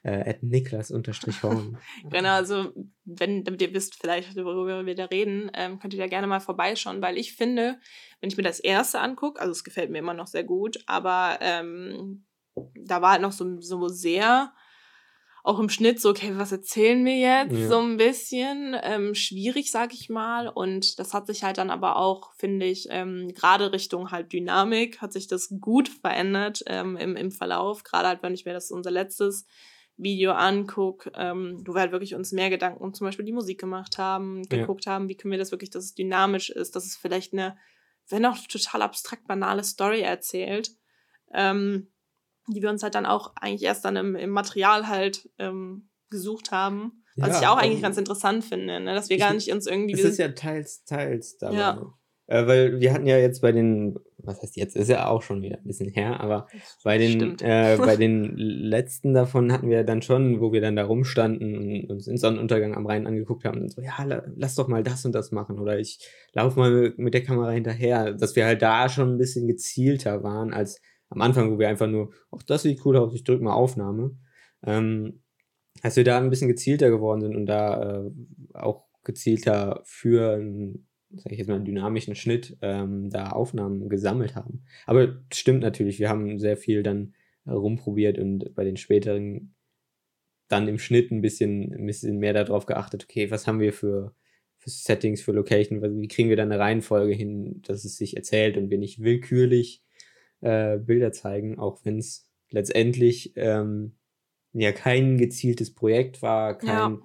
äh, 0.06 0.36
Niklas-Horn. 0.42 1.78
genau, 2.12 2.30
also 2.30 2.72
wenn 3.06 3.44
damit 3.44 3.62
ihr 3.62 3.74
wisst 3.74 3.96
vielleicht, 3.96 4.36
worüber 4.36 4.86
wir 4.86 4.94
da 4.94 5.06
reden, 5.06 5.50
ähm, 5.56 5.80
könnt 5.80 5.96
ihr 5.96 6.00
da 6.00 6.08
gerne 6.08 6.28
mal 6.28 6.40
vorbeischauen, 6.40 7.02
weil 7.02 7.18
ich 7.18 7.34
finde, 7.34 7.80
wenn 8.22 8.30
ich 8.30 8.38
mir 8.38 8.44
das 8.44 8.60
erste 8.60 9.00
angucke, 9.00 9.42
also 9.42 9.52
es 9.52 9.64
gefällt 9.64 9.90
mir 9.90 9.98
immer 9.98 10.14
noch 10.14 10.28
sehr 10.28 10.44
gut, 10.44 10.78
aber 10.86 11.40
ähm, 11.42 12.24
da 12.76 13.02
war 13.02 13.12
halt 13.12 13.22
noch 13.22 13.32
so, 13.32 13.60
so 13.62 13.88
sehr 13.88 14.54
auch 15.46 15.60
im 15.60 15.70
Schnitt 15.70 16.02
so, 16.02 16.10
okay, 16.10 16.34
was 16.36 16.52
erzählen 16.52 17.06
wir 17.06 17.18
jetzt? 17.18 17.56
Ja. 17.56 17.68
So 17.68 17.80
ein 17.80 17.98
bisschen 17.98 18.76
ähm, 18.82 19.14
schwierig, 19.14 19.70
sag 19.70 19.94
ich 19.94 20.10
mal. 20.10 20.48
Und 20.48 20.98
das 20.98 21.14
hat 21.14 21.28
sich 21.28 21.44
halt 21.44 21.60
dann 21.60 21.70
aber 21.70 21.98
auch, 21.98 22.34
finde 22.34 22.66
ich, 22.66 22.88
ähm, 22.90 23.32
gerade 23.32 23.72
Richtung 23.72 24.10
halt 24.10 24.34
Dynamik, 24.34 25.02
hat 25.02 25.14
sich 25.14 25.28
das 25.28 25.54
gut 25.62 25.88
verändert 25.88 26.64
ähm, 26.66 26.98
im, 26.98 27.16
im 27.16 27.32
Verlauf. 27.32 27.84
Gerade 27.84 28.08
halt, 28.08 28.24
wenn 28.24 28.34
ich 28.34 28.46
mir 28.46 28.54
das 28.54 28.72
unser 28.72 28.90
letztes 28.90 29.46
Video 29.98 30.32
angucke, 30.32 31.12
ähm, 31.16 31.62
wo 31.64 31.76
wir 31.76 31.82
halt 31.82 31.92
wirklich 31.92 32.16
uns 32.16 32.32
mehr 32.32 32.50
Gedanken 32.50 32.84
um 32.84 32.96
zum 32.96 33.06
Beispiel 33.06 33.26
die 33.26 33.32
Musik 33.32 33.60
gemacht 33.60 34.00
haben, 34.00 34.44
geguckt 34.50 34.86
ja. 34.86 34.94
haben, 34.94 35.10
wie 35.10 35.16
können 35.16 35.32
wir 35.32 35.38
das 35.38 35.52
wirklich, 35.52 35.70
dass 35.70 35.86
es 35.86 35.94
dynamisch 35.94 36.50
ist, 36.50 36.76
dass 36.76 36.86
es 36.86 36.98
vielleicht 36.98 37.34
eine, 37.34 37.56
wenn 38.10 38.26
auch 38.26 38.38
total 38.50 38.82
abstrakt 38.82 39.28
banale 39.28 39.64
Story 39.64 40.02
erzählt. 40.02 40.72
Ähm, 41.32 41.92
die 42.48 42.62
wir 42.62 42.70
uns 42.70 42.84
halt 42.84 42.96
dann 42.96 43.06
auch 43.06 43.34
eigentlich 43.36 43.64
erst 43.64 43.86
dann 43.86 43.96
im, 43.96 44.16
im 44.16 44.30
Material 44.30 44.88
halt 44.88 45.30
ähm, 45.40 45.90
gesucht 46.10 46.52
haben. 46.52 47.04
Was 47.18 47.30
ja, 47.30 47.40
ich 47.40 47.48
auch 47.48 47.58
eigentlich 47.58 47.82
ganz 47.82 47.98
interessant 47.98 48.44
finde, 48.44 48.80
ne? 48.80 48.94
dass 48.94 49.10
wir 49.10 49.18
gar 49.18 49.34
nicht 49.34 49.52
uns 49.52 49.68
irgendwie. 49.68 49.94
Es 49.94 50.04
ist 50.04 50.20
ja 50.20 50.30
teils, 50.30 50.84
teils 50.84 51.38
dabei. 51.38 51.58
Ja. 51.58 51.94
Äh, 52.28 52.48
weil 52.48 52.80
wir 52.80 52.92
hatten 52.92 53.06
ja 53.06 53.18
jetzt 53.18 53.42
bei 53.42 53.52
den, 53.52 53.96
was 54.18 54.42
heißt 54.42 54.58
jetzt, 54.58 54.76
ist 54.76 54.90
ja 54.90 55.08
auch 55.08 55.22
schon 55.22 55.44
wieder 55.44 55.58
ein 55.58 55.68
bisschen 55.68 55.92
her, 55.92 56.20
aber 56.20 56.48
bei 56.84 56.98
den, 56.98 57.38
äh, 57.40 57.78
bei 57.78 57.96
den 57.96 58.36
letzten 58.36 59.14
davon 59.14 59.52
hatten 59.54 59.70
wir 59.70 59.84
dann 59.84 60.02
schon, 60.02 60.42
wo 60.42 60.52
wir 60.52 60.60
dann 60.60 60.76
da 60.76 60.86
rumstanden 60.86 61.56
und 61.56 61.92
uns 61.92 62.06
den 62.06 62.18
Sonnenuntergang 62.18 62.76
am 62.76 62.88
Rhein 62.88 63.06
angeguckt 63.06 63.46
haben 63.46 63.62
und 63.62 63.72
so, 63.72 63.82
ja, 63.82 63.94
lass 64.36 64.56
doch 64.56 64.68
mal 64.68 64.82
das 64.82 65.06
und 65.06 65.14
das 65.14 65.32
machen 65.32 65.60
oder 65.60 65.78
ich 65.78 66.00
laufe 66.34 66.60
mal 66.60 66.94
mit 66.98 67.14
der 67.14 67.24
Kamera 67.24 67.52
hinterher, 67.52 68.14
dass 68.14 68.36
wir 68.36 68.46
halt 68.46 68.64
da 68.64 68.90
schon 68.90 69.14
ein 69.14 69.18
bisschen 69.20 69.48
gezielter 69.48 70.24
waren 70.24 70.52
als 70.52 70.82
am 71.16 71.22
Anfang, 71.22 71.52
wo 71.52 71.60
wir 71.60 71.70
einfach 71.70 71.88
nur, 71.88 72.12
ach, 72.32 72.44
das 72.44 72.64
sieht 72.64 72.86
cool 72.86 72.98
aus, 72.98 73.14
ich 73.14 73.24
drücke 73.24 73.44
mal 73.44 73.54
Aufnahme, 73.54 74.18
ähm, 74.64 75.22
als 75.82 75.96
wir 75.96 76.04
da 76.04 76.18
ein 76.18 76.30
bisschen 76.30 76.48
gezielter 76.48 76.90
geworden 76.90 77.22
sind 77.22 77.36
und 77.36 77.46
da 77.46 78.06
äh, 78.06 78.12
auch 78.54 78.86
gezielter 79.04 79.82
für 79.86 80.34
einen, 80.34 80.88
sag 81.12 81.32
ich 81.32 81.40
jetzt 81.40 81.48
mal, 81.48 81.56
einen 81.56 81.66
dynamischen 81.66 82.16
Schnitt 82.16 82.58
ähm, 82.62 83.10
da 83.10 83.30
Aufnahmen 83.30 83.90
gesammelt 83.90 84.36
haben. 84.36 84.64
Aber 84.86 85.22
stimmt 85.34 85.62
natürlich, 85.62 86.00
wir 86.00 86.10
haben 86.10 86.40
sehr 86.40 86.58
viel 86.58 86.84
dann 86.84 87.14
rumprobiert 87.48 88.18
und 88.18 88.54
bei 88.56 88.64
den 88.64 88.78
späteren 88.78 89.56
dann 90.48 90.68
im 90.68 90.80
Schnitt 90.80 91.12
ein 91.12 91.22
bisschen, 91.22 91.74
ein 91.74 91.86
bisschen 91.86 92.18
mehr 92.18 92.34
darauf 92.34 92.66
geachtet, 92.66 93.06
okay, 93.06 93.32
was 93.32 93.48
haben 93.48 93.60
wir 93.60 93.74
für, 93.74 94.16
für 94.58 94.70
Settings, 94.70 95.22
für 95.22 95.32
Location, 95.32 95.82
wie 96.02 96.08
kriegen 96.08 96.30
wir 96.30 96.36
da 96.36 96.44
eine 96.44 96.60
Reihenfolge 96.60 97.14
hin, 97.14 97.62
dass 97.64 97.86
es 97.86 97.96
sich 97.98 98.16
erzählt 98.16 98.58
und 98.58 98.70
wir 98.70 98.78
nicht 98.78 99.02
willkürlich 99.02 99.85
äh, 100.46 100.78
Bilder 100.78 101.12
zeigen, 101.12 101.58
auch 101.58 101.80
wenn 101.84 101.98
es 101.98 102.30
letztendlich 102.52 103.34
ähm, 103.36 103.96
ja 104.54 104.72
kein 104.72 105.18
gezieltes 105.18 105.74
Projekt 105.74 106.22
war, 106.22 106.58
kein, 106.58 106.68
ja. 106.68 107.00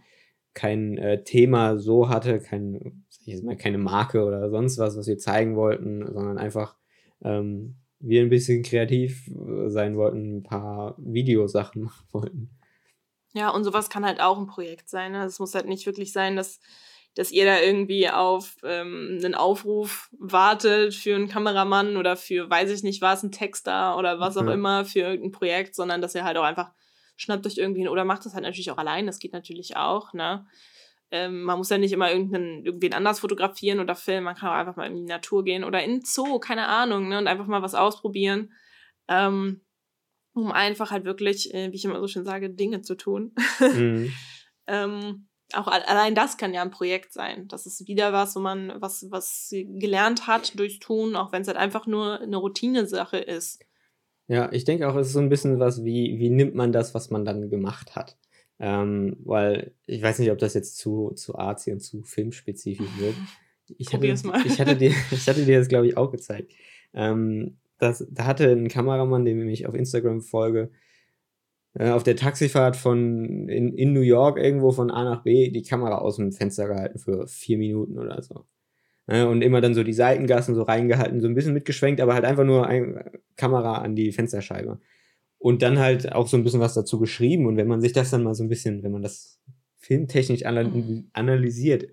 kein 0.53 0.98
äh, 0.98 1.24
Thema 1.24 1.79
so 1.79 2.09
hatte, 2.11 2.38
kein, 2.38 3.05
mal, 3.42 3.57
keine 3.57 3.79
Marke 3.79 4.24
oder 4.24 4.50
sonst 4.50 4.79
was, 4.79 4.96
was 4.96 5.07
wir 5.07 5.16
zeigen 5.18 5.57
wollten, 5.57 6.07
sondern 6.12 6.37
einfach 6.37 6.76
ähm, 7.22 7.76
wir 7.98 8.22
ein 8.22 8.31
bisschen 8.31 8.62
kreativ 8.62 9.31
sein 9.66 9.96
wollten, 9.96 10.38
ein 10.38 10.42
paar 10.42 10.94
Videosachen 10.98 11.83
machen 11.85 12.07
wollten. 12.12 12.50
Ja, 13.33 13.50
und 13.50 13.64
sowas 13.64 13.88
kann 13.88 14.05
halt 14.05 14.20
auch 14.20 14.38
ein 14.38 14.48
Projekt 14.48 14.88
sein. 14.88 15.12
Ne? 15.12 15.24
Es 15.24 15.38
muss 15.38 15.55
halt 15.55 15.66
nicht 15.66 15.87
wirklich 15.87 16.12
sein, 16.12 16.37
dass 16.37 16.61
dass 17.14 17.33
ihr 17.33 17.44
da 17.44 17.61
irgendwie 17.61 18.09
auf 18.09 18.57
ähm, 18.62 19.18
einen 19.23 19.35
Aufruf 19.35 20.09
wartet 20.18 20.94
für 20.94 21.14
einen 21.14 21.29
Kameramann 21.29 21.96
oder 21.96 22.16
für, 22.16 22.49
weiß 22.49 22.70
ich 22.70 22.83
nicht 22.83 23.03
was, 23.03 23.23
einen 23.23 23.33
Texter 23.33 23.96
oder 23.99 24.20
was 24.20 24.37
auch 24.37 24.46
immer 24.46 24.85
für 24.85 25.01
irgendein 25.01 25.33
Projekt, 25.33 25.75
sondern 25.75 26.01
dass 26.01 26.14
ihr 26.14 26.25
halt 26.25 26.37
auch 26.37 26.44
einfach 26.44 26.73
schnappt 27.16 27.46
euch 27.46 27.59
irgendwie 27.59 27.88
oder 27.88 28.05
macht 28.05 28.25
das 28.25 28.35
halt 28.35 28.44
natürlich 28.44 28.70
auch 28.70 28.79
allein, 28.79 29.07
das 29.07 29.18
geht 29.18 29.33
natürlich 29.33 29.77
auch, 29.77 30.12
ne? 30.14 30.46
Ähm, 31.12 31.42
man 31.42 31.59
muss 31.59 31.70
ja 31.70 31.77
nicht 31.77 31.92
immer 31.92 32.11
irgendeinen, 32.12 32.64
irgendwen 32.64 32.94
anders 32.94 33.18
fotografieren 33.18 33.81
oder 33.81 33.96
filmen, 33.96 34.25
man 34.25 34.37
kann 34.37 34.49
auch 34.49 34.55
einfach 34.55 34.77
mal 34.77 34.87
in 34.87 34.94
die 34.94 35.03
Natur 35.03 35.42
gehen 35.42 35.64
oder 35.64 35.83
in 35.83 35.90
den 35.90 36.03
Zoo, 36.05 36.38
keine 36.38 36.68
Ahnung, 36.68 37.09
ne? 37.09 37.18
Und 37.18 37.27
einfach 37.27 37.46
mal 37.46 37.62
was 37.62 37.75
ausprobieren. 37.75 38.53
Ähm, 39.09 39.62
um 40.33 40.53
einfach 40.53 40.92
halt 40.92 41.05
wirklich, 41.05 41.53
äh, 41.53 41.73
wie 41.73 41.77
ich 41.77 41.85
immer 41.85 42.01
so 42.01 42.07
schön 42.07 42.25
sage, 42.25 42.51
Dinge 42.51 42.83
zu 42.83 42.94
tun. 42.94 43.35
Mhm. 43.59 44.12
ähm, 44.68 45.29
auch 45.54 45.66
allein 45.66 46.14
das 46.14 46.36
kann 46.36 46.54
ja 46.54 46.62
ein 46.62 46.70
Projekt 46.70 47.12
sein. 47.12 47.48
Das 47.48 47.66
ist 47.66 47.86
wieder 47.86 48.12
was, 48.12 48.36
wo 48.36 48.40
man 48.40 48.72
was, 48.80 49.06
was 49.10 49.50
gelernt 49.52 50.26
hat 50.26 50.58
durchs 50.58 50.78
Tun, 50.78 51.16
auch 51.16 51.32
wenn 51.32 51.42
es 51.42 51.48
halt 51.48 51.58
einfach 51.58 51.86
nur 51.86 52.20
eine 52.20 52.36
Routinesache 52.36 53.18
ist. 53.18 53.64
Ja, 54.28 54.50
ich 54.52 54.64
denke 54.64 54.88
auch, 54.88 54.94
es 54.94 55.08
ist 55.08 55.14
so 55.14 55.18
ein 55.18 55.28
bisschen 55.28 55.58
was, 55.58 55.84
wie, 55.84 56.18
wie 56.18 56.30
nimmt 56.30 56.54
man 56.54 56.72
das, 56.72 56.94
was 56.94 57.10
man 57.10 57.24
dann 57.24 57.50
gemacht 57.50 57.96
hat. 57.96 58.16
Ähm, 58.60 59.16
weil 59.24 59.74
ich 59.86 60.02
weiß 60.02 60.18
nicht, 60.18 60.30
ob 60.30 60.38
das 60.38 60.54
jetzt 60.54 60.76
zu, 60.76 61.12
zu 61.16 61.34
artsy 61.34 61.72
und 61.72 61.80
zu 61.80 62.02
filmspezifisch 62.02 62.98
wird. 62.98 63.16
Ich 63.78 63.86
Probier's 63.86 64.24
hatte, 64.24 64.28
mal. 64.36 64.44
Ich 64.44 64.60
hatte 64.60 64.74
dir, 64.74 64.92
ich 65.12 65.28
hatte 65.28 65.44
dir 65.44 65.60
das, 65.60 65.68
glaube 65.68 65.86
ich, 65.86 65.96
auch 65.96 66.10
gezeigt. 66.10 66.50
Ähm, 66.92 67.58
das, 67.78 68.04
da 68.10 68.26
hatte 68.26 68.50
ein 68.50 68.66
Kameramann, 68.66 69.24
dem 69.24 69.48
ich 69.48 69.68
auf 69.68 69.76
Instagram 69.76 70.22
folge, 70.22 70.72
äh, 71.74 71.90
auf 71.90 72.02
der 72.02 72.16
Taxifahrt 72.16 72.76
von 72.76 73.48
in, 73.48 73.74
in 73.74 73.92
New 73.92 74.00
York 74.00 74.38
irgendwo 74.38 74.72
von 74.72 74.90
A 74.90 75.04
nach 75.04 75.22
B 75.22 75.50
die 75.50 75.62
Kamera 75.62 75.98
aus 75.98 76.16
dem 76.16 76.33
Fenster 76.33 76.66
gehalten 76.66 76.98
für 76.98 77.26
vier 77.26 77.59
Minuten 77.59 77.98
oder 77.98 78.22
so. 78.22 78.44
Äh, 79.06 79.24
und 79.24 79.42
immer 79.42 79.61
dann 79.61 79.74
so 79.74 79.83
die 79.83 79.92
Seitengassen 79.92 80.54
so 80.54 80.62
reingehalten, 80.62 81.20
so 81.20 81.28
ein 81.28 81.35
bisschen 81.35 81.54
mitgeschwenkt, 81.54 82.00
aber 82.00 82.14
halt 82.14 82.24
einfach 82.24 82.44
nur 82.44 82.66
eine 82.66 83.12
Kamera 83.37 83.78
an 83.78 83.94
die 83.94 84.12
Fensterscheibe. 84.12 84.80
Und 85.38 85.62
dann 85.62 85.78
halt 85.78 86.12
auch 86.12 86.26
so 86.26 86.37
ein 86.37 86.44
bisschen 86.44 86.61
was 86.61 86.74
dazu 86.74 86.98
geschrieben. 86.98 87.46
Und 87.46 87.56
wenn 87.56 87.66
man 87.66 87.80
sich 87.80 87.92
das 87.92 88.11
dann 88.11 88.22
mal 88.22 88.35
so 88.35 88.44
ein 88.44 88.48
bisschen, 88.48 88.83
wenn 88.83 88.92
man 88.92 89.02
das 89.02 89.40
filmtechnisch 89.78 90.42
mhm. 90.44 91.09
analysiert, 91.12 91.88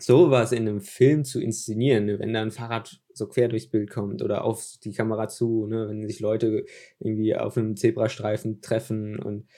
sowas 0.00 0.52
in 0.52 0.68
einem 0.68 0.80
Film 0.80 1.24
zu 1.24 1.40
inszenieren, 1.40 2.06
ne? 2.06 2.18
wenn 2.18 2.32
da 2.32 2.42
ein 2.42 2.50
Fahrrad 2.50 3.00
so 3.12 3.26
quer 3.26 3.48
durchs 3.48 3.66
Bild 3.66 3.90
kommt 3.90 4.22
oder 4.22 4.44
auf 4.44 4.76
die 4.82 4.92
Kamera 4.92 5.28
zu, 5.28 5.66
ne? 5.66 5.88
wenn 5.88 6.06
sich 6.06 6.20
Leute 6.20 6.64
irgendwie 7.00 7.34
auf 7.34 7.56
einem 7.56 7.76
Zebrastreifen 7.76 8.60
treffen 8.60 9.18
und 9.18 9.48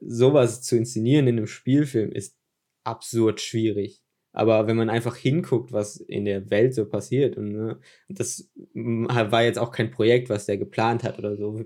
sowas 0.00 0.62
zu 0.62 0.76
inszenieren 0.76 1.26
in 1.26 1.36
einem 1.36 1.46
Spielfilm 1.46 2.12
ist 2.12 2.38
absurd 2.84 3.40
schwierig. 3.40 4.02
Aber 4.32 4.66
wenn 4.66 4.76
man 4.76 4.90
einfach 4.90 5.16
hinguckt, 5.16 5.72
was 5.72 5.96
in 5.96 6.24
der 6.24 6.50
Welt 6.50 6.72
so 6.74 6.88
passiert, 6.88 7.36
und 7.36 7.52
ne, 7.52 7.80
das 8.08 8.48
war 8.74 9.42
jetzt 9.42 9.58
auch 9.58 9.72
kein 9.72 9.90
Projekt, 9.90 10.28
was 10.28 10.46
der 10.46 10.56
geplant 10.56 11.02
hat 11.02 11.18
oder 11.18 11.36
so. 11.36 11.64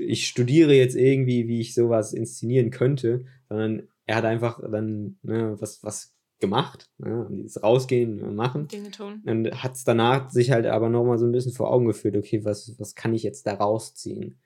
Ich 0.00 0.26
studiere 0.26 0.74
jetzt 0.74 0.96
irgendwie, 0.96 1.46
wie 1.48 1.60
ich 1.60 1.74
sowas 1.74 2.12
inszenieren 2.12 2.70
könnte, 2.70 3.24
sondern 3.48 3.88
er 4.06 4.16
hat 4.16 4.24
einfach 4.24 4.60
dann 4.68 5.18
ne, 5.22 5.56
was, 5.60 5.82
was 5.84 6.14
gemacht. 6.42 6.90
Ja, 6.98 7.26
dieses 7.30 7.62
Rausgehen 7.62 8.20
und 8.20 8.36
machen. 8.36 8.68
Dinge 8.68 8.90
tun. 8.90 9.22
Und 9.24 9.62
hat 9.62 9.72
es 9.72 9.84
danach 9.84 10.28
sich 10.28 10.50
halt 10.50 10.66
aber 10.66 10.90
nochmal 10.90 11.16
so 11.16 11.24
ein 11.24 11.32
bisschen 11.32 11.52
vor 11.52 11.72
Augen 11.72 11.86
geführt, 11.86 12.16
okay, 12.16 12.44
was, 12.44 12.78
was 12.78 12.94
kann 12.94 13.14
ich 13.14 13.22
jetzt 13.22 13.46
da 13.46 13.54
rausziehen? 13.54 14.38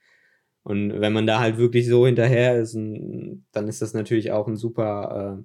Und 0.63 1.01
wenn 1.01 1.13
man 1.13 1.27
da 1.27 1.41
halt 1.41 1.59
wirklich 1.59 1.89
so 1.89 2.07
hinterher 2.07 2.61
ist, 2.61 2.75
dann 2.75 3.69
ist 3.69 3.83
das 3.83 3.95
natürlich 3.95 4.33
auch 4.33 4.47
ein 4.47 4.57
super, 4.57 5.43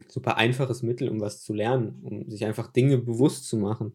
äh, 0.00 0.04
super 0.08 0.36
einfaches 0.36 0.82
Mittel, 0.82 1.08
um 1.08 1.20
was 1.20 1.42
zu 1.42 1.52
lernen, 1.52 2.00
um 2.02 2.30
sich 2.30 2.44
einfach 2.44 2.72
Dinge 2.72 2.98
bewusst 2.98 3.46
zu 3.46 3.56
machen, 3.56 3.94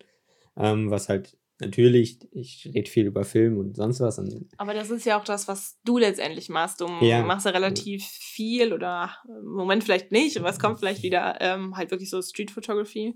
ähm, 0.58 0.89
was 0.89 1.10
halt 1.10 1.38
natürlich, 1.60 2.20
ich 2.32 2.70
rede 2.74 2.89
viel 2.89 3.06
über 3.06 3.24
Film 3.24 3.58
und 3.58 3.76
sonst 3.76 4.00
was. 4.00 4.20
Und 4.20 4.48
Aber 4.58 4.74
das 4.74 4.89
ist 4.89 5.06
ja 5.06 5.20
auch 5.20 5.24
das, 5.24 5.48
was 5.48 5.80
du 5.86 5.98
letztendlich 5.98 6.50
machst. 6.50 6.82
Du 6.82 6.88
ja. 7.02 7.24
machst 7.24 7.46
ja 7.46 7.52
relativ 7.52 8.04
viel 8.04 8.74
oder 8.74 9.12
im 9.28 9.54
Moment 9.54 9.84
vielleicht 9.84 10.12
nicht, 10.12 10.38
aber 10.38 10.50
es 10.50 10.60
kommt 10.60 10.80
vielleicht 10.80 11.04
wieder 11.04 11.38
ähm, 11.41 11.78
halt 11.78 11.91
wirklich 11.91 12.10
so 12.10 12.22
Street 12.22 12.52
Photography. 12.52 13.15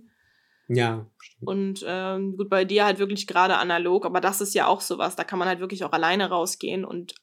Ja. 0.70 1.08
Stimmt. 1.18 1.48
Und 1.48 1.86
ähm, 1.88 2.38
gut, 2.38 2.50
bei 2.50 2.64
dir 2.64 2.86
halt 2.86 3.00
wirklich 3.00 3.28
gerade 3.28 3.58
analog, 3.58 4.06
aber 4.06 4.22
das 4.22 4.40
ist 4.40 4.54
ja 4.54 4.68
auch 4.68 4.82
sowas, 4.82 5.16
da 5.16 5.24
kann 5.24 5.40
man 5.40 5.48
halt 5.48 5.60
wirklich 5.60 5.84
auch 5.84 5.92
alleine 5.92 6.30
rausgehen 6.30 6.86
und 6.86 7.16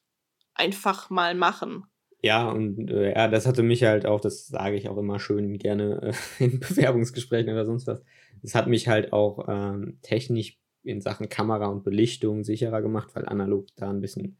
einfach 0.53 1.09
mal 1.09 1.33
machen. 1.33 1.85
Ja, 2.21 2.49
und 2.49 2.89
äh, 2.89 3.13
ja, 3.13 3.27
das 3.27 3.45
hatte 3.45 3.63
mich 3.63 3.83
halt 3.83 4.05
auch, 4.05 4.19
das 4.19 4.47
sage 4.47 4.75
ich 4.75 4.89
auch 4.89 4.97
immer 4.97 5.19
schön 5.19 5.57
gerne 5.57 6.13
äh, 6.39 6.43
in 6.43 6.59
Bewerbungsgesprächen 6.59 7.53
oder 7.53 7.65
sonst 7.65 7.87
was. 7.87 8.03
Das 8.41 8.53
hat 8.53 8.67
mich 8.67 8.87
halt 8.87 9.13
auch 9.13 9.47
ähm, 9.47 9.99
technisch 10.01 10.59
in 10.87 11.01
Sachen 11.01 11.29
Kamera 11.29 11.67
und 11.67 11.83
Belichtung 11.83 12.43
sicherer 12.43 12.81
gemacht, 12.81 13.09
weil 13.13 13.27
analog 13.27 13.67
da 13.75 13.89
ein 13.89 14.01
bisschen 14.01 14.37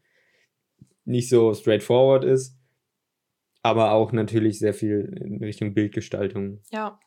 nicht 1.04 1.28
so 1.28 1.54
straightforward 1.54 2.24
ist. 2.24 2.56
Aber 3.62 3.92
auch 3.92 4.12
natürlich 4.12 4.58
sehr 4.58 4.74
viel 4.74 5.18
in 5.20 5.42
Richtung 5.42 5.74
Bildgestaltung. 5.74 6.60
Ja. 6.70 6.98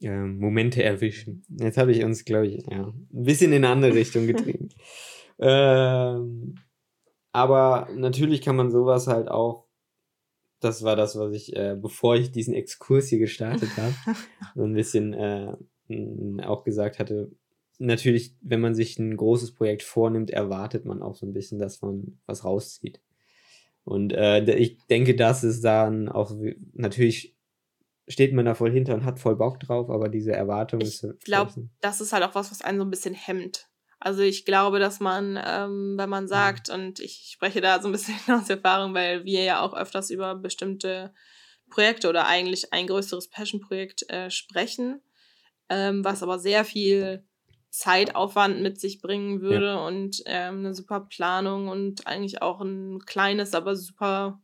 Äh, 0.00 0.24
Momente 0.24 0.82
erwischen. 0.82 1.44
Jetzt 1.48 1.78
habe 1.78 1.92
ich 1.92 2.02
uns, 2.04 2.24
glaube 2.24 2.46
ich, 2.46 2.64
ja, 2.66 2.86
ein 2.86 3.24
bisschen 3.24 3.52
in 3.52 3.64
eine 3.64 3.72
andere 3.72 3.94
Richtung 3.94 4.26
getrieben. 4.28 4.68
ähm, 5.38 6.54
aber 7.32 7.88
natürlich 7.94 8.40
kann 8.40 8.56
man 8.56 8.70
sowas 8.70 9.06
halt 9.06 9.28
auch 9.28 9.68
das 10.60 10.82
war 10.82 10.96
das, 10.96 11.16
was 11.18 11.32
ich, 11.32 11.54
äh, 11.56 11.76
bevor 11.80 12.16
ich 12.16 12.32
diesen 12.32 12.54
Exkurs 12.54 13.08
hier 13.08 13.18
gestartet 13.18 13.70
habe, 13.76 13.94
so 14.54 14.64
ein 14.64 14.74
bisschen 14.74 15.12
äh, 15.14 15.54
auch 16.42 16.64
gesagt 16.64 16.98
hatte. 16.98 17.30
Natürlich, 17.78 18.34
wenn 18.40 18.60
man 18.60 18.74
sich 18.74 18.98
ein 18.98 19.16
großes 19.16 19.54
Projekt 19.54 19.82
vornimmt, 19.82 20.30
erwartet 20.30 20.84
man 20.84 21.00
auch 21.02 21.14
so 21.14 21.26
ein 21.26 21.32
bisschen, 21.32 21.58
dass 21.58 21.80
man 21.80 22.18
was 22.26 22.44
rauszieht. 22.44 23.00
Und 23.84 24.12
äh, 24.12 24.44
ich 24.56 24.78
denke, 24.86 25.14
das 25.16 25.44
ist 25.44 25.64
dann 25.64 26.08
auch 26.08 26.34
natürlich 26.74 27.38
steht 28.08 28.32
man 28.32 28.46
da 28.46 28.54
voll 28.54 28.72
hinter 28.72 28.94
und 28.94 29.04
hat 29.04 29.18
voll 29.18 29.36
Bock 29.36 29.60
drauf, 29.60 29.90
aber 29.90 30.08
diese 30.08 30.32
Erwartung 30.32 30.80
ich 30.80 30.88
ist. 30.88 31.04
Ich 31.04 31.24
glaube, 31.24 31.68
das 31.80 32.00
ist 32.00 32.12
halt 32.12 32.24
auch 32.24 32.34
was, 32.34 32.50
was 32.50 32.62
einen 32.62 32.78
so 32.78 32.84
ein 32.84 32.90
bisschen 32.90 33.14
hemmt. 33.14 33.68
Also 34.00 34.22
ich 34.22 34.44
glaube, 34.44 34.78
dass 34.78 35.00
man, 35.00 35.38
ähm, 35.44 35.94
wenn 35.96 36.08
man 36.08 36.28
sagt, 36.28 36.70
und 36.70 37.00
ich 37.00 37.30
spreche 37.32 37.60
da 37.60 37.80
so 37.80 37.88
ein 37.88 37.92
bisschen 37.92 38.14
aus 38.28 38.48
Erfahrung, 38.48 38.94
weil 38.94 39.24
wir 39.24 39.42
ja 39.42 39.60
auch 39.60 39.74
öfters 39.74 40.10
über 40.10 40.34
bestimmte 40.34 41.12
Projekte 41.68 42.08
oder 42.08 42.26
eigentlich 42.26 42.72
ein 42.72 42.86
größeres 42.86 43.28
Passion-Projekt 43.28 44.08
äh, 44.08 44.30
sprechen, 44.30 45.02
ähm, 45.68 46.04
was 46.04 46.22
aber 46.22 46.38
sehr 46.38 46.64
viel 46.64 47.26
Zeitaufwand 47.70 48.60
mit 48.62 48.80
sich 48.80 49.00
bringen 49.00 49.40
würde 49.40 49.66
ja. 49.66 49.86
und 49.86 50.22
ähm, 50.26 50.58
eine 50.58 50.74
super 50.74 51.00
Planung 51.00 51.68
und 51.68 52.06
eigentlich 52.06 52.40
auch 52.42 52.60
ein 52.60 53.00
kleines, 53.04 53.54
aber 53.54 53.76
super 53.76 54.40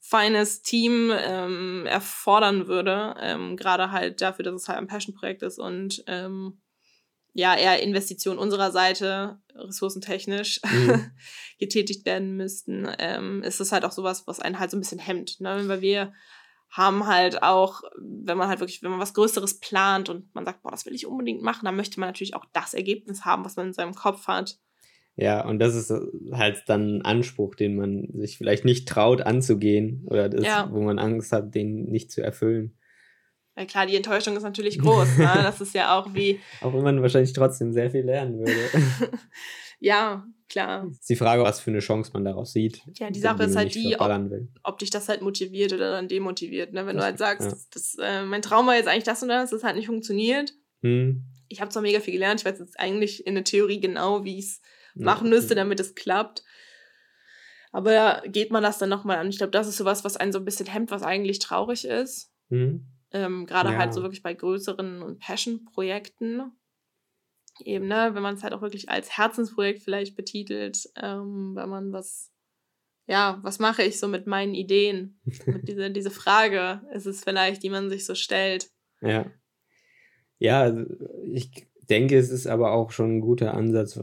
feines 0.00 0.62
Team 0.62 1.12
ähm, 1.14 1.86
erfordern 1.86 2.66
würde. 2.66 3.14
Ähm, 3.20 3.56
Gerade 3.56 3.92
halt 3.92 4.20
dafür, 4.20 4.44
dass 4.44 4.62
es 4.62 4.68
halt 4.68 4.78
ein 4.78 4.86
Passion-Projekt 4.86 5.42
ist 5.42 5.58
und 5.58 6.02
ähm, 6.06 6.60
ja, 7.34 7.54
eher 7.54 7.80
Investitionen 7.82 8.38
unserer 8.38 8.72
Seite, 8.72 9.38
ressourcentechnisch, 9.54 10.60
mhm. 10.72 11.12
getätigt 11.58 12.04
werden 12.04 12.36
müssten, 12.36 12.88
ähm, 12.98 13.42
ist 13.42 13.60
es 13.60 13.70
halt 13.70 13.84
auch 13.84 13.92
sowas, 13.92 14.26
was 14.26 14.40
einen 14.40 14.58
halt 14.58 14.70
so 14.70 14.76
ein 14.76 14.80
bisschen 14.80 14.98
hemmt. 14.98 15.40
Ne? 15.40 15.68
Weil 15.68 15.80
wir 15.80 16.12
haben 16.70 17.06
halt 17.06 17.42
auch, 17.42 17.82
wenn 17.98 18.36
man 18.36 18.48
halt 18.48 18.60
wirklich, 18.60 18.82
wenn 18.82 18.90
man 18.90 19.00
was 19.00 19.14
Größeres 19.14 19.60
plant 19.60 20.08
und 20.08 20.34
man 20.34 20.44
sagt, 20.44 20.62
boah, 20.62 20.70
das 20.70 20.86
will 20.86 20.94
ich 20.94 21.06
unbedingt 21.06 21.42
machen, 21.42 21.64
dann 21.64 21.76
möchte 21.76 21.98
man 21.98 22.08
natürlich 22.08 22.34
auch 22.34 22.44
das 22.52 22.74
Ergebnis 22.74 23.24
haben, 23.24 23.44
was 23.44 23.56
man 23.56 23.68
in 23.68 23.72
seinem 23.72 23.94
Kopf 23.94 24.28
hat. 24.28 24.58
Ja, 25.16 25.44
und 25.44 25.58
das 25.58 25.74
ist 25.74 25.92
halt 26.32 26.62
dann 26.66 26.98
ein 26.98 27.02
Anspruch, 27.02 27.56
den 27.56 27.74
man 27.74 28.08
sich 28.14 28.38
vielleicht 28.38 28.64
nicht 28.64 28.86
traut 28.88 29.20
anzugehen 29.22 30.04
oder 30.06 30.28
das, 30.28 30.44
ja. 30.44 30.68
wo 30.70 30.80
man 30.80 31.00
Angst 31.00 31.32
hat, 31.32 31.54
den 31.54 31.86
nicht 31.86 32.12
zu 32.12 32.22
erfüllen. 32.22 32.78
Ja 33.56 33.64
klar, 33.64 33.86
die 33.86 33.96
Enttäuschung 33.96 34.36
ist 34.36 34.44
natürlich 34.44 34.78
groß. 34.78 35.18
ne? 35.18 35.28
Das 35.42 35.60
ist 35.60 35.74
ja 35.74 35.98
auch 35.98 36.14
wie. 36.14 36.38
Auch 36.60 36.72
wenn 36.72 36.84
man 36.84 37.02
wahrscheinlich 37.02 37.32
trotzdem 37.32 37.72
sehr 37.72 37.90
viel 37.90 38.02
lernen 38.04 38.38
würde. 38.38 38.52
ja, 39.80 40.26
klar. 40.48 40.88
Ist 40.90 41.08
die 41.08 41.16
Frage, 41.16 41.42
was 41.42 41.60
für 41.60 41.70
eine 41.70 41.80
Chance 41.80 42.10
man 42.14 42.24
daraus 42.24 42.52
sieht. 42.52 42.82
Ja, 42.94 43.10
die 43.10 43.20
Sache 43.20 43.44
ist 43.44 43.56
halt 43.56 43.74
die, 43.74 43.96
ob, 43.98 44.10
ob, 44.62 44.78
dich 44.78 44.90
das 44.90 45.08
halt 45.08 45.22
motiviert 45.22 45.72
oder 45.72 45.92
dann 45.92 46.08
demotiviert. 46.08 46.72
Ne? 46.72 46.86
Wenn 46.86 46.96
das, 46.96 47.02
du 47.02 47.06
halt 47.06 47.18
sagst, 47.18 47.46
ja. 47.46 47.50
das, 47.50 47.68
das, 47.70 47.96
äh, 48.00 48.24
mein 48.24 48.42
Traum 48.42 48.66
war 48.66 48.76
jetzt 48.76 48.88
eigentlich 48.88 49.04
das 49.04 49.22
und 49.22 49.28
das, 49.28 49.50
das 49.50 49.64
hat 49.64 49.76
nicht 49.76 49.86
funktioniert. 49.86 50.52
Hm. 50.82 51.24
Ich 51.48 51.60
habe 51.60 51.70
zwar 51.70 51.82
mega 51.82 52.00
viel 52.00 52.12
gelernt, 52.12 52.40
ich 52.40 52.46
weiß 52.46 52.58
jetzt 52.58 52.78
eigentlich 52.78 53.26
in 53.26 53.34
der 53.34 53.44
Theorie 53.44 53.80
genau, 53.80 54.24
wie 54.24 54.38
ich 54.38 54.46
es 54.46 54.60
machen 54.94 55.30
müsste, 55.30 55.54
damit 55.54 55.80
es 55.80 55.94
klappt. 55.94 56.44
Aber 57.72 58.22
geht 58.26 58.50
man 58.50 58.62
das 58.62 58.78
dann 58.78 58.88
nochmal 58.88 59.18
an? 59.18 59.28
Ich 59.28 59.38
glaube, 59.38 59.50
das 59.50 59.68
ist 59.68 59.76
sowas, 59.76 60.04
was 60.04 60.16
einen 60.16 60.32
so 60.32 60.38
ein 60.38 60.44
bisschen 60.44 60.66
hemmt, 60.66 60.90
was 60.90 61.02
eigentlich 61.02 61.38
traurig 61.38 61.84
ist. 61.84 62.32
Mhm. 62.48 62.86
Ähm, 63.12 63.46
Gerade 63.46 63.72
ja. 63.72 63.78
halt 63.78 63.94
so 63.94 64.02
wirklich 64.02 64.22
bei 64.22 64.34
größeren 64.34 65.02
und 65.02 65.18
Passion-Projekten. 65.18 66.52
Eben, 67.64 67.88
ne, 67.88 68.10
wenn 68.12 68.22
man 68.22 68.34
es 68.34 68.42
halt 68.42 68.52
auch 68.52 68.62
wirklich 68.62 68.88
als 68.88 69.16
Herzensprojekt 69.16 69.82
vielleicht 69.82 70.16
betitelt, 70.16 70.88
ähm, 70.96 71.54
wenn 71.54 71.68
man 71.68 71.92
was, 71.92 72.32
ja, 73.06 73.38
was 73.42 73.58
mache 73.58 73.82
ich 73.82 73.98
so 73.98 74.08
mit 74.08 74.26
meinen 74.26 74.54
Ideen? 74.54 75.20
mit 75.46 75.68
dieser, 75.68 75.90
diese 75.90 76.10
Frage 76.10 76.82
ist 76.92 77.06
es 77.06 77.24
vielleicht, 77.24 77.62
die 77.62 77.70
man 77.70 77.90
sich 77.90 78.04
so 78.04 78.14
stellt. 78.14 78.70
Ja. 79.00 79.30
Ja, 80.38 80.62
also, 80.62 80.84
ich 81.24 81.50
denke, 81.88 82.16
es 82.16 82.30
ist 82.30 82.46
aber 82.46 82.72
auch 82.72 82.90
schon 82.90 83.16
ein 83.16 83.20
guter 83.20 83.54
Ansatz, 83.54 83.98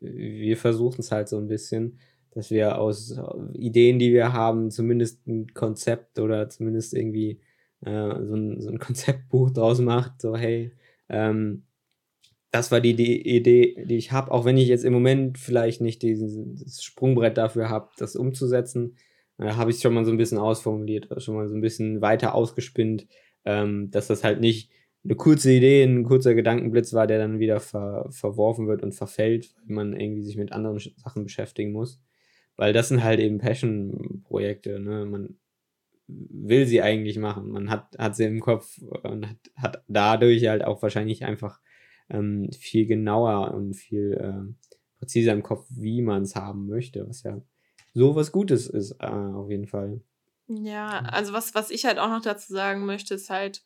wir 0.00 0.56
versuchen 0.56 1.00
es 1.00 1.12
halt 1.12 1.28
so 1.28 1.36
ein 1.36 1.48
bisschen, 1.48 1.98
dass 2.30 2.50
wir 2.50 2.78
aus 2.78 3.18
Ideen, 3.52 3.98
die 3.98 4.12
wir 4.12 4.32
haben, 4.32 4.70
zumindest 4.70 5.26
ein 5.26 5.52
Konzept 5.54 6.18
oder 6.18 6.48
zumindest 6.48 6.94
irgendwie 6.94 7.40
äh, 7.80 8.24
so, 8.24 8.34
ein, 8.34 8.60
so 8.60 8.70
ein 8.70 8.78
Konzeptbuch 8.78 9.50
draus 9.50 9.80
macht. 9.80 10.20
So, 10.20 10.36
hey, 10.36 10.72
ähm, 11.08 11.64
das 12.54 12.70
war 12.70 12.80
die, 12.80 12.94
die 12.94 13.20
Idee, 13.36 13.84
die 13.84 13.96
ich 13.96 14.12
habe, 14.12 14.30
auch 14.30 14.44
wenn 14.44 14.56
ich 14.56 14.68
jetzt 14.68 14.84
im 14.84 14.92
Moment 14.92 15.38
vielleicht 15.38 15.80
nicht 15.80 16.02
dieses 16.02 16.84
Sprungbrett 16.84 17.36
dafür 17.36 17.68
habe, 17.68 17.88
das 17.98 18.14
umzusetzen, 18.14 18.96
äh, 19.38 19.54
habe 19.54 19.72
ich 19.72 19.80
schon 19.80 19.92
mal 19.92 20.04
so 20.04 20.12
ein 20.12 20.18
bisschen 20.18 20.38
ausformuliert, 20.38 21.08
schon 21.20 21.34
mal 21.34 21.48
so 21.48 21.56
ein 21.56 21.60
bisschen 21.60 22.00
weiter 22.00 22.32
ausgespinnt, 22.32 23.08
ähm, 23.44 23.90
dass 23.90 24.06
das 24.06 24.22
halt 24.22 24.40
nicht 24.40 24.70
eine 25.02 25.16
kurze 25.16 25.50
Idee, 25.50 25.82
ein 25.82 26.04
kurzer 26.04 26.36
Gedankenblitz 26.36 26.92
war, 26.92 27.08
der 27.08 27.18
dann 27.18 27.40
wieder 27.40 27.58
ver, 27.58 28.06
verworfen 28.12 28.68
wird 28.68 28.84
und 28.84 28.92
verfällt, 28.92 29.52
weil 29.66 29.74
man 29.74 29.92
irgendwie 30.00 30.22
sich 30.22 30.36
mit 30.36 30.52
anderen 30.52 30.78
Sachen 30.78 31.24
beschäftigen 31.24 31.72
muss. 31.72 32.00
Weil 32.54 32.72
das 32.72 32.86
sind 32.86 33.02
halt 33.02 33.18
eben 33.18 33.38
Passion-Projekte, 33.38 34.78
ne? 34.78 35.06
Man 35.06 35.38
will 36.06 36.66
sie 36.66 36.82
eigentlich 36.82 37.18
machen. 37.18 37.48
Man 37.50 37.68
hat, 37.68 37.96
hat 37.98 38.14
sie 38.14 38.26
im 38.26 38.38
Kopf 38.38 38.78
und 38.78 39.28
hat, 39.28 39.38
hat 39.56 39.84
dadurch 39.88 40.46
halt 40.46 40.64
auch 40.64 40.82
wahrscheinlich 40.82 41.24
einfach 41.24 41.58
ähm, 42.08 42.50
viel 42.52 42.86
genauer 42.86 43.54
und 43.54 43.74
viel 43.74 44.12
äh, 44.12 44.70
präziser 44.98 45.32
im 45.32 45.42
Kopf, 45.42 45.66
wie 45.70 46.02
man 46.02 46.22
es 46.22 46.36
haben 46.36 46.66
möchte, 46.66 47.08
was 47.08 47.22
ja 47.22 47.40
so 47.94 48.16
was 48.16 48.32
Gutes 48.32 48.66
ist, 48.66 48.96
äh, 49.00 49.06
auf 49.06 49.50
jeden 49.50 49.66
Fall. 49.66 50.00
Ja, 50.46 51.00
also 51.00 51.32
was, 51.32 51.54
was 51.54 51.70
ich 51.70 51.86
halt 51.86 51.98
auch 51.98 52.08
noch 52.08 52.20
dazu 52.20 52.52
sagen 52.52 52.84
möchte, 52.84 53.14
ist 53.14 53.30
halt, 53.30 53.62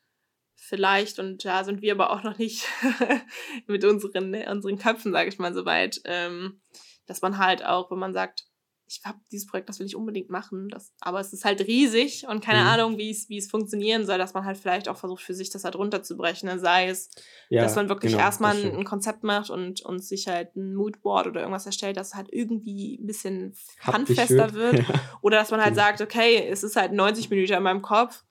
vielleicht, 0.55 1.19
und 1.19 1.45
da 1.45 1.65
sind 1.65 1.83
wir 1.83 1.93
aber 1.93 2.11
auch 2.11 2.23
noch 2.23 2.39
nicht 2.39 2.67
mit 3.67 3.85
unseren, 3.85 4.35
unseren 4.35 4.79
Köpfen, 4.79 5.13
sage 5.13 5.29
ich 5.29 5.39
mal, 5.39 5.55
so 5.55 5.65
weit, 5.65 6.01
ähm, 6.05 6.61
dass 7.07 7.23
man 7.23 7.39
halt 7.39 7.65
auch, 7.65 7.91
wenn 7.91 7.99
man 7.99 8.13
sagt, 8.13 8.45
ich 8.89 9.03
habe 9.05 9.19
dieses 9.31 9.47
Projekt, 9.47 9.69
das 9.69 9.79
will 9.79 9.87
ich 9.87 9.97
unbedingt 9.97 10.31
machen, 10.31 10.69
das, 10.69 10.93
aber 11.01 11.21
es 11.21 11.33
ist 11.33 11.45
halt 11.45 11.61
riesig 11.61 12.27
und 12.29 12.43
keine 12.43 12.61
mhm. 12.61 12.67
Ahnung, 12.67 12.99
wie 12.99 13.11
es, 13.11 13.29
wie 13.29 13.39
es 13.39 13.51
funktionieren 13.51 14.07
soll, 14.07 14.19
dass 14.19 14.35
man 14.35 14.45
halt 14.45 14.57
vielleicht 14.57 14.89
auch 14.89 14.97
versucht, 14.97 15.23
für 15.23 15.35
sich 15.35 15.51
das 15.51 15.65
halt 15.65 15.77
runterzubrechen. 15.77 16.49
Ne? 16.49 16.59
Sei 16.59 16.89
es, 16.89 17.11
ja, 17.51 17.63
dass 17.63 17.77
man 17.77 17.89
wirklich 17.89 18.13
genau, 18.13 18.25
erstmal 18.25 18.57
ein, 18.57 18.85
Konzept 18.85 19.23
macht 19.23 19.51
und, 19.51 19.83
und 19.83 20.03
sich 20.03 20.27
halt 20.29 20.57
ein 20.57 20.75
Moodboard 20.75 21.27
oder 21.27 21.41
irgendwas 21.41 21.67
erstellt, 21.67 21.97
dass 21.97 22.09
es 22.09 22.15
halt 22.15 22.29
irgendwie 22.31 22.99
ein 23.01 23.07
bisschen 23.07 23.55
handfester 23.81 24.55
wird. 24.55 24.79
Ja. 24.79 24.85
Oder 25.23 25.39
dass 25.39 25.51
man 25.51 25.61
halt 25.61 25.75
genau. 25.75 25.87
sagt, 25.87 26.01
okay, 26.01 26.47
es 26.49 26.63
ist 26.63 26.77
halt 26.77 26.93
90 26.93 27.31
Minuten 27.31 27.53
in 27.55 27.63
meinem 27.63 27.83
Kopf 27.83 28.25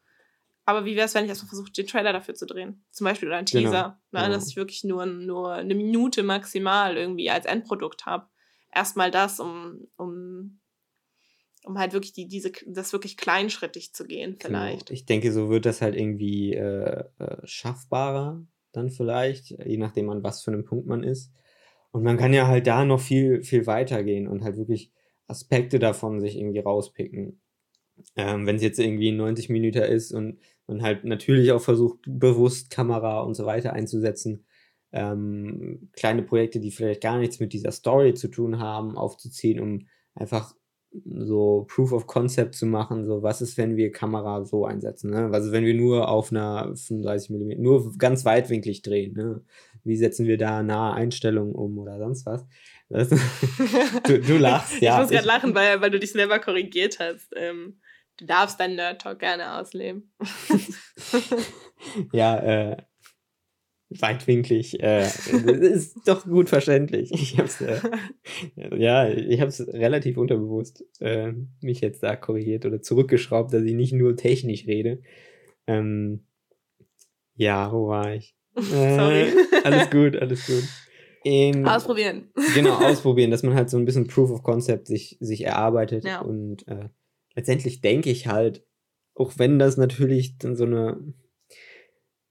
aber 0.67 0.83
wie 0.83 0.97
wäre 0.97 1.05
es, 1.05 1.15
wenn 1.15 1.23
ich 1.23 1.29
erstmal 1.29 1.47
versuche, 1.47 1.71
den 1.71 1.87
Trailer 1.87 2.11
dafür 2.11 2.35
zu 2.35 2.45
drehen? 2.45 2.83
Zum 2.91 3.05
Beispiel 3.05 3.29
oder 3.29 3.37
einen 3.37 3.45
genau, 3.45 3.69
Teaser. 3.69 4.01
Genau. 4.11 4.27
Ne, 4.27 4.33
Dass 4.33 4.49
ich 4.49 4.57
wirklich 4.57 4.83
nur, 4.83 5.05
nur 5.05 5.53
eine 5.53 5.73
Minute 5.73 6.23
maximal 6.23 6.97
irgendwie 6.97 7.29
als 7.29 7.45
Endprodukt 7.45 8.05
habe. 8.05 8.27
Erstmal 8.73 9.11
das, 9.11 9.39
um, 9.39 9.87
um, 9.97 10.59
um 11.63 11.77
halt 11.77 11.93
wirklich 11.93 12.13
die, 12.13 12.27
diese, 12.27 12.51
das 12.67 12.93
wirklich 12.93 13.17
kleinschrittig 13.17 13.93
zu 13.93 14.05
gehen, 14.05 14.37
genau. 14.39 14.59
vielleicht. 14.59 14.87
Genau. 14.87 14.93
Ich 14.93 15.05
denke, 15.05 15.31
so 15.31 15.49
wird 15.49 15.65
das 15.65 15.81
halt 15.81 15.95
irgendwie 15.95 16.53
äh, 16.53 17.03
äh, 17.19 17.37
schaffbarer 17.43 18.45
dann 18.77 18.89
vielleicht, 18.89 19.49
je 19.65 19.77
nachdem 19.77 20.09
an 20.09 20.23
was 20.23 20.43
für 20.43 20.51
einem 20.51 20.65
Punkt 20.65 20.87
man 20.87 21.03
ist. 21.03 21.33
Und 21.91 22.03
man 22.03 22.17
kann 22.17 22.33
ja 22.33 22.47
halt 22.47 22.67
da 22.67 22.85
noch 22.85 22.99
viel, 22.99 23.41
viel 23.41 23.65
weiter 23.65 24.03
gehen 24.03 24.27
und 24.27 24.43
halt 24.43 24.57
wirklich 24.57 24.91
Aspekte 25.27 25.79
davon 25.79 26.19
sich 26.21 26.37
irgendwie 26.37 26.59
rauspicken. 26.59 27.41
Ähm, 28.15 28.45
Wenn 28.45 28.57
es 28.57 28.61
jetzt 28.61 28.79
irgendwie 28.79 29.11
90 29.11 29.49
Minuten 29.49 29.81
ist 29.81 30.11
und 30.11 30.39
man 30.67 30.83
halt 30.83 31.05
natürlich 31.05 31.51
auch 31.51 31.61
versucht, 31.61 31.99
bewusst 32.05 32.69
Kamera 32.69 33.21
und 33.21 33.33
so 33.33 33.45
weiter 33.45 33.73
einzusetzen, 33.73 34.45
ähm, 34.91 35.89
kleine 35.93 36.23
Projekte, 36.23 36.59
die 36.59 36.71
vielleicht 36.71 37.01
gar 37.01 37.17
nichts 37.17 37.39
mit 37.39 37.53
dieser 37.53 37.71
Story 37.71 38.13
zu 38.13 38.29
tun 38.29 38.59
haben, 38.59 38.97
aufzuziehen, 38.97 39.59
um 39.59 39.87
einfach 40.15 40.55
so 41.05 41.65
Proof 41.67 41.91
of 41.91 42.07
Concept 42.07 42.55
zu 42.55 42.65
machen, 42.65 43.05
so 43.05 43.21
was 43.21 43.41
ist, 43.41 43.57
wenn 43.57 43.75
wir 43.75 43.91
Kamera 43.91 44.45
so 44.45 44.65
einsetzen, 44.65 45.11
ne? 45.11 45.29
Also 45.31 45.51
wenn 45.51 45.65
wir 45.65 45.73
nur 45.73 46.07
auf 46.07 46.31
einer 46.31 46.75
35 46.75 47.29
mm, 47.29 47.61
nur 47.61 47.97
ganz 47.97 48.25
weitwinklig 48.25 48.81
drehen, 48.81 49.13
ne? 49.13 49.41
Wie 49.83 49.97
setzen 49.97 50.25
wir 50.25 50.37
da 50.37 50.63
nahe 50.63 50.93
Einstellungen 50.93 51.53
um 51.53 51.77
oder 51.77 51.99
sonst 51.99 52.25
was? 52.25 52.45
Das, 52.89 53.09
du, 54.05 54.19
du 54.19 54.37
lachst, 54.37 54.81
ja. 54.81 54.95
Ich 54.95 55.01
muss 55.01 55.11
gerade 55.11 55.27
lachen, 55.27 55.53
weil, 55.53 55.81
weil 55.81 55.91
du 55.91 55.99
dich 55.99 56.13
selber 56.13 56.39
korrigiert 56.39 56.99
hast. 56.99 57.31
Ähm, 57.35 57.77
Du 58.17 58.25
darfst 58.25 58.59
deinen 58.59 58.75
Nerd 58.75 59.01
Talk 59.01 59.19
gerne 59.19 59.59
ausleben. 59.59 60.11
ja, 62.11 62.37
äh, 62.39 62.77
weitwinklig, 63.89 64.81
äh, 64.81 65.03
ist 65.03 66.07
doch 66.07 66.25
gut 66.25 66.49
verständlich. 66.49 67.11
Ich 67.13 67.37
hab's, 67.39 67.61
äh, 67.61 67.79
ja, 68.75 69.07
ich 69.07 69.39
hab's 69.39 69.65
relativ 69.67 70.17
unterbewusst 70.17 70.83
äh, 70.99 71.33
mich 71.61 71.81
jetzt 71.81 72.03
da 72.03 72.15
korrigiert 72.15 72.65
oder 72.65 72.81
zurückgeschraubt, 72.81 73.53
dass 73.53 73.63
ich 73.63 73.73
nicht 73.73 73.93
nur 73.93 74.15
technisch 74.15 74.67
rede. 74.67 75.01
Ähm, 75.67 76.25
ja, 77.35 77.71
wo 77.71 77.87
war 77.87 78.13
ich? 78.13 78.35
Sorry. 78.55 79.21
Äh, 79.21 79.35
alles 79.63 79.89
gut, 79.89 80.15
alles 80.17 80.45
gut. 80.45 80.63
Ähm, 81.23 81.65
ausprobieren. 81.65 82.29
Genau, 82.55 82.75
ausprobieren, 82.83 83.31
dass 83.31 83.43
man 83.43 83.53
halt 83.53 83.69
so 83.69 83.77
ein 83.77 83.85
bisschen 83.85 84.07
Proof 84.07 84.31
of 84.31 84.43
Concept 84.43 84.87
sich, 84.87 85.17
sich 85.19 85.43
erarbeitet 85.43 86.05
ja. 86.05 86.21
und 86.21 86.67
äh, 86.67 86.89
letztendlich 87.35 87.81
denke 87.81 88.09
ich 88.09 88.27
halt, 88.27 88.65
auch 89.13 89.33
wenn 89.37 89.59
das 89.59 89.77
natürlich 89.77 90.37
dann 90.37 90.55
so 90.55 90.65
eine, 90.65 90.99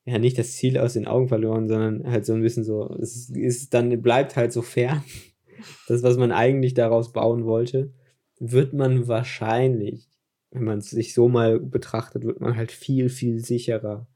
ja, 0.06 0.18
nicht 0.18 0.38
das 0.38 0.52
Ziel 0.52 0.78
aus 0.78 0.92
den 0.92 1.08
Augen 1.08 1.28
verloren, 1.28 1.68
sondern 1.68 2.08
halt 2.08 2.24
so 2.24 2.32
ein 2.32 2.40
bisschen 2.40 2.62
so, 2.62 2.96
es 3.00 3.28
ist 3.28 3.74
dann, 3.74 4.00
bleibt 4.00 4.36
halt 4.36 4.52
so 4.52 4.62
fern, 4.62 5.02
das, 5.88 6.04
was 6.04 6.16
man 6.16 6.30
eigentlich 6.30 6.74
daraus 6.74 7.12
bauen 7.12 7.44
wollte, 7.44 7.92
wird 8.38 8.72
man 8.72 9.08
wahrscheinlich, 9.08 10.08
wenn 10.52 10.64
man 10.64 10.78
es 10.78 10.90
sich 10.90 11.12
so 11.12 11.28
mal 11.28 11.58
betrachtet, 11.58 12.24
wird 12.24 12.40
man 12.40 12.56
halt 12.56 12.70
viel, 12.70 13.08
viel 13.08 13.40
sicherer 13.40 14.06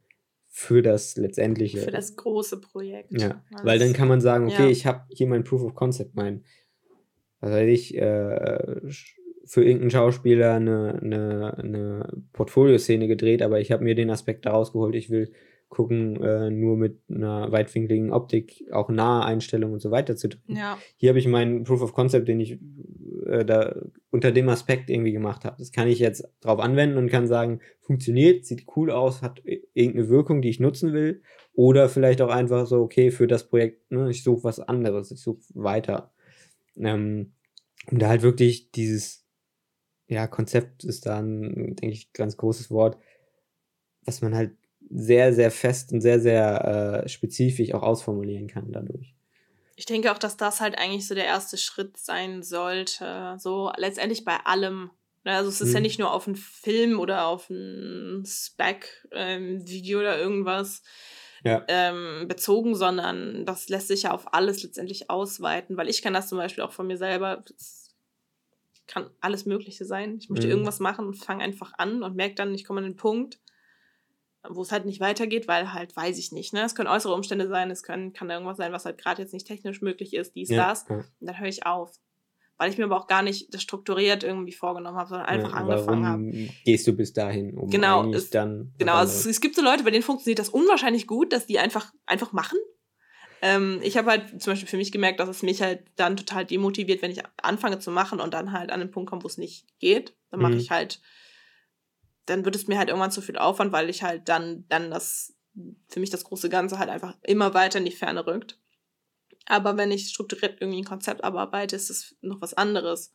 für 0.46 0.80
das 0.80 1.16
letztendliche. 1.16 1.78
Für 1.78 1.90
das 1.90 2.14
große 2.14 2.60
Projekt. 2.60 3.20
Ja, 3.20 3.42
weil 3.64 3.80
dann 3.80 3.92
kann 3.92 4.08
man 4.08 4.20
sagen, 4.20 4.46
okay, 4.46 4.64
ja. 4.64 4.68
ich 4.68 4.86
habe 4.86 5.02
hier 5.10 5.26
mein 5.26 5.42
Proof 5.42 5.62
of 5.62 5.74
Concept, 5.74 6.14
mein, 6.14 6.44
was 7.40 7.50
weiß 7.50 7.68
ich, 7.68 7.96
äh, 7.96 8.80
für 9.44 9.64
irgendeinen 9.64 9.90
Schauspieler 9.90 10.54
eine, 10.54 11.00
eine, 11.02 11.58
eine 11.58 12.22
Portfolioszene 12.32 13.08
gedreht, 13.08 13.42
aber 13.42 13.60
ich 13.60 13.72
habe 13.72 13.82
mir 13.82 13.96
den 13.96 14.10
Aspekt 14.10 14.46
daraus 14.46 14.72
geholt, 14.72 14.94
ich 14.94 15.10
will 15.10 15.32
gucken, 15.70 16.20
äh, 16.22 16.50
nur 16.50 16.76
mit 16.76 16.98
einer 17.08 17.50
weitwinkligen 17.50 18.12
Optik, 18.12 18.64
auch 18.72 18.90
nahe 18.90 19.24
Einstellungen 19.24 19.74
und 19.74 19.80
so 19.80 19.90
weiter 19.90 20.16
zu 20.16 20.28
drehen. 20.28 20.56
Ja. 20.56 20.76
Hier 20.96 21.10
habe 21.10 21.20
ich 21.20 21.28
meinen 21.28 21.62
Proof 21.62 21.80
of 21.80 21.94
Concept, 21.94 22.28
den 22.28 22.40
ich 22.40 22.58
äh, 23.26 23.44
da 23.44 23.76
unter 24.10 24.32
dem 24.32 24.48
Aspekt 24.48 24.90
irgendwie 24.90 25.12
gemacht 25.12 25.44
habe. 25.44 25.56
Das 25.58 25.70
kann 25.70 25.86
ich 25.86 26.00
jetzt 26.00 26.28
drauf 26.40 26.58
anwenden 26.58 26.98
und 26.98 27.08
kann 27.08 27.28
sagen, 27.28 27.60
funktioniert, 27.80 28.44
sieht 28.44 28.66
cool 28.76 28.90
aus, 28.90 29.22
hat 29.22 29.42
irgendeine 29.44 30.08
Wirkung, 30.08 30.42
die 30.42 30.50
ich 30.50 30.60
nutzen 30.60 30.92
will. 30.92 31.22
Oder 31.54 31.88
vielleicht 31.88 32.20
auch 32.20 32.30
einfach 32.30 32.66
so, 32.66 32.80
okay, 32.80 33.12
für 33.12 33.28
das 33.28 33.48
Projekt, 33.48 33.90
ne, 33.92 34.10
ich 34.10 34.24
suche 34.24 34.44
was 34.44 34.58
anderes, 34.58 35.12
ich 35.12 35.20
suche 35.20 35.40
weiter. 35.54 36.12
Ähm, 36.76 37.32
und 37.90 38.02
da 38.02 38.08
halt 38.08 38.22
wirklich 38.22 38.72
dieses, 38.72 39.24
ja, 40.08 40.26
Konzept 40.26 40.82
ist 40.82 41.06
da 41.06 41.20
ein, 41.20 41.76
denke 41.76 41.94
ich, 41.94 42.12
ganz 42.12 42.36
großes 42.36 42.72
Wort, 42.72 42.98
was 44.04 44.20
man 44.20 44.34
halt 44.34 44.52
sehr, 44.88 45.32
sehr 45.32 45.50
fest 45.50 45.92
und 45.92 46.00
sehr, 46.00 46.20
sehr 46.20 47.02
äh, 47.04 47.08
spezifisch 47.08 47.74
auch 47.74 47.82
ausformulieren 47.82 48.48
kann 48.48 48.72
dadurch. 48.72 49.14
Ich 49.76 49.86
denke 49.86 50.12
auch, 50.12 50.18
dass 50.18 50.36
das 50.36 50.60
halt 50.60 50.78
eigentlich 50.78 51.08
so 51.08 51.14
der 51.14 51.24
erste 51.24 51.56
Schritt 51.56 51.96
sein 51.96 52.42
sollte. 52.42 53.36
So 53.38 53.72
letztendlich 53.76 54.24
bei 54.24 54.36
allem. 54.44 54.90
Ne, 55.24 55.32
also 55.32 55.48
es 55.48 55.60
ist 55.60 55.68
hm. 55.68 55.74
ja 55.74 55.80
mhm. 55.80 55.82
nicht 55.82 55.98
nur 55.98 56.12
auf 56.12 56.26
einen 56.26 56.36
Film 56.36 56.98
oder 56.98 57.26
auf 57.26 57.50
ein 57.50 58.24
Spec-Video 58.26 59.98
ähm, 59.98 60.02
oder 60.02 60.18
irgendwas 60.18 60.82
ja. 61.44 61.64
ähm, 61.68 62.26
bezogen, 62.28 62.74
sondern 62.74 63.44
das 63.46 63.68
lässt 63.68 63.88
sich 63.88 64.04
ja 64.04 64.12
auf 64.12 64.32
alles 64.34 64.62
letztendlich 64.62 65.10
ausweiten, 65.10 65.76
weil 65.76 65.88
ich 65.88 66.02
kann 66.02 66.14
das 66.14 66.28
zum 66.28 66.38
Beispiel 66.38 66.64
auch 66.64 66.72
von 66.72 66.86
mir 66.86 66.96
selber, 66.96 67.44
kann 68.86 69.08
alles 69.20 69.46
Mögliche 69.46 69.84
sein. 69.84 70.18
Ich 70.18 70.28
möchte 70.28 70.44
hm. 70.44 70.50
irgendwas 70.50 70.80
machen 70.80 71.06
und 71.06 71.14
fange 71.14 71.44
einfach 71.44 71.72
an 71.78 72.02
und 72.02 72.16
merke 72.16 72.34
dann, 72.34 72.54
ich 72.54 72.64
komme 72.64 72.80
an 72.80 72.84
den 72.84 72.96
Punkt, 72.96 73.38
wo 74.48 74.62
es 74.62 74.72
halt 74.72 74.86
nicht 74.86 75.00
weitergeht, 75.00 75.48
weil 75.48 75.72
halt, 75.72 75.94
weiß 75.94 76.18
ich 76.18 76.32
nicht, 76.32 76.52
ne? 76.52 76.62
Es 76.64 76.74
können 76.74 76.88
äußere 76.88 77.14
Umstände 77.14 77.48
sein, 77.48 77.70
es 77.70 77.82
können, 77.82 78.12
kann 78.12 78.30
irgendwas 78.30 78.56
sein, 78.56 78.72
was 78.72 78.84
halt 78.84 78.98
gerade 78.98 79.22
jetzt 79.22 79.34
nicht 79.34 79.46
technisch 79.46 79.82
möglich 79.82 80.14
ist, 80.14 80.34
dies, 80.34 80.48
ja, 80.48 80.68
das. 80.68 80.86
Ja. 80.88 80.96
Und 80.96 81.06
dann 81.20 81.38
höre 81.38 81.48
ich 81.48 81.66
auf. 81.66 81.92
Weil 82.56 82.70
ich 82.70 82.76
mir 82.76 82.84
aber 82.84 82.98
auch 82.98 83.06
gar 83.06 83.22
nicht 83.22 83.54
das 83.54 83.62
strukturiert 83.62 84.22
irgendwie 84.22 84.52
vorgenommen 84.52 84.98
habe, 84.98 85.08
sondern 85.08 85.26
einfach 85.26 85.52
ja, 85.52 85.56
angefangen 85.56 86.06
habe. 86.06 86.50
Gehst 86.64 86.86
du 86.86 86.92
bis 86.92 87.12
dahin, 87.12 87.56
um 87.56 87.70
genau, 87.70 88.12
es, 88.12 88.28
dann. 88.28 88.74
Genau, 88.76 88.94
also 88.94 89.18
es, 89.18 89.24
es, 89.24 89.40
gibt 89.40 89.56
so 89.56 89.62
Leute, 89.62 89.82
bei 89.82 89.90
denen 89.90 90.02
funktioniert 90.02 90.38
das 90.38 90.50
unwahrscheinlich 90.50 91.06
gut, 91.06 91.32
dass 91.32 91.46
die 91.46 91.58
einfach, 91.58 91.92
einfach 92.04 92.32
machen. 92.32 92.58
Ähm, 93.42 93.80
ich 93.82 93.96
habe 93.96 94.10
halt 94.10 94.42
zum 94.42 94.52
Beispiel 94.52 94.68
für 94.68 94.76
mich 94.76 94.92
gemerkt, 94.92 95.20
dass 95.20 95.30
es 95.30 95.42
mich 95.42 95.62
halt 95.62 95.84
dann 95.96 96.18
total 96.18 96.44
demotiviert, 96.44 97.00
wenn 97.00 97.10
ich 97.10 97.22
anfange 97.42 97.78
zu 97.78 97.90
machen 97.90 98.20
und 98.20 98.34
dann 98.34 98.52
halt 98.52 98.70
an 98.70 98.80
den 98.80 98.90
Punkt 98.90 99.08
komme, 99.08 99.22
wo 99.22 99.26
es 99.26 99.38
nicht 99.38 99.66
geht. 99.78 100.14
Dann 100.30 100.40
mache 100.40 100.52
mhm. 100.52 100.58
ich 100.58 100.70
halt 100.70 101.00
dann 102.30 102.44
wird 102.44 102.54
es 102.54 102.68
mir 102.68 102.78
halt 102.78 102.88
irgendwann 102.88 103.10
zu 103.10 103.20
viel 103.20 103.36
Aufwand, 103.36 103.72
weil 103.72 103.90
ich 103.90 104.02
halt 104.02 104.28
dann, 104.28 104.64
dann 104.68 104.90
das, 104.90 105.36
für 105.88 106.00
mich 106.00 106.10
das 106.10 106.24
große 106.24 106.48
Ganze 106.48 106.78
halt 106.78 106.88
einfach 106.88 107.16
immer 107.22 107.54
weiter 107.54 107.78
in 107.78 107.84
die 107.84 107.90
Ferne 107.90 108.26
rückt. 108.26 108.58
Aber 109.46 109.76
wenn 109.76 109.90
ich 109.90 110.08
strukturiert 110.08 110.60
irgendwie 110.60 110.80
ein 110.80 110.84
Konzept 110.84 111.24
abarbeite, 111.24 111.74
ist 111.74 111.90
das 111.90 112.14
noch 112.20 112.40
was 112.40 112.54
anderes. 112.54 113.12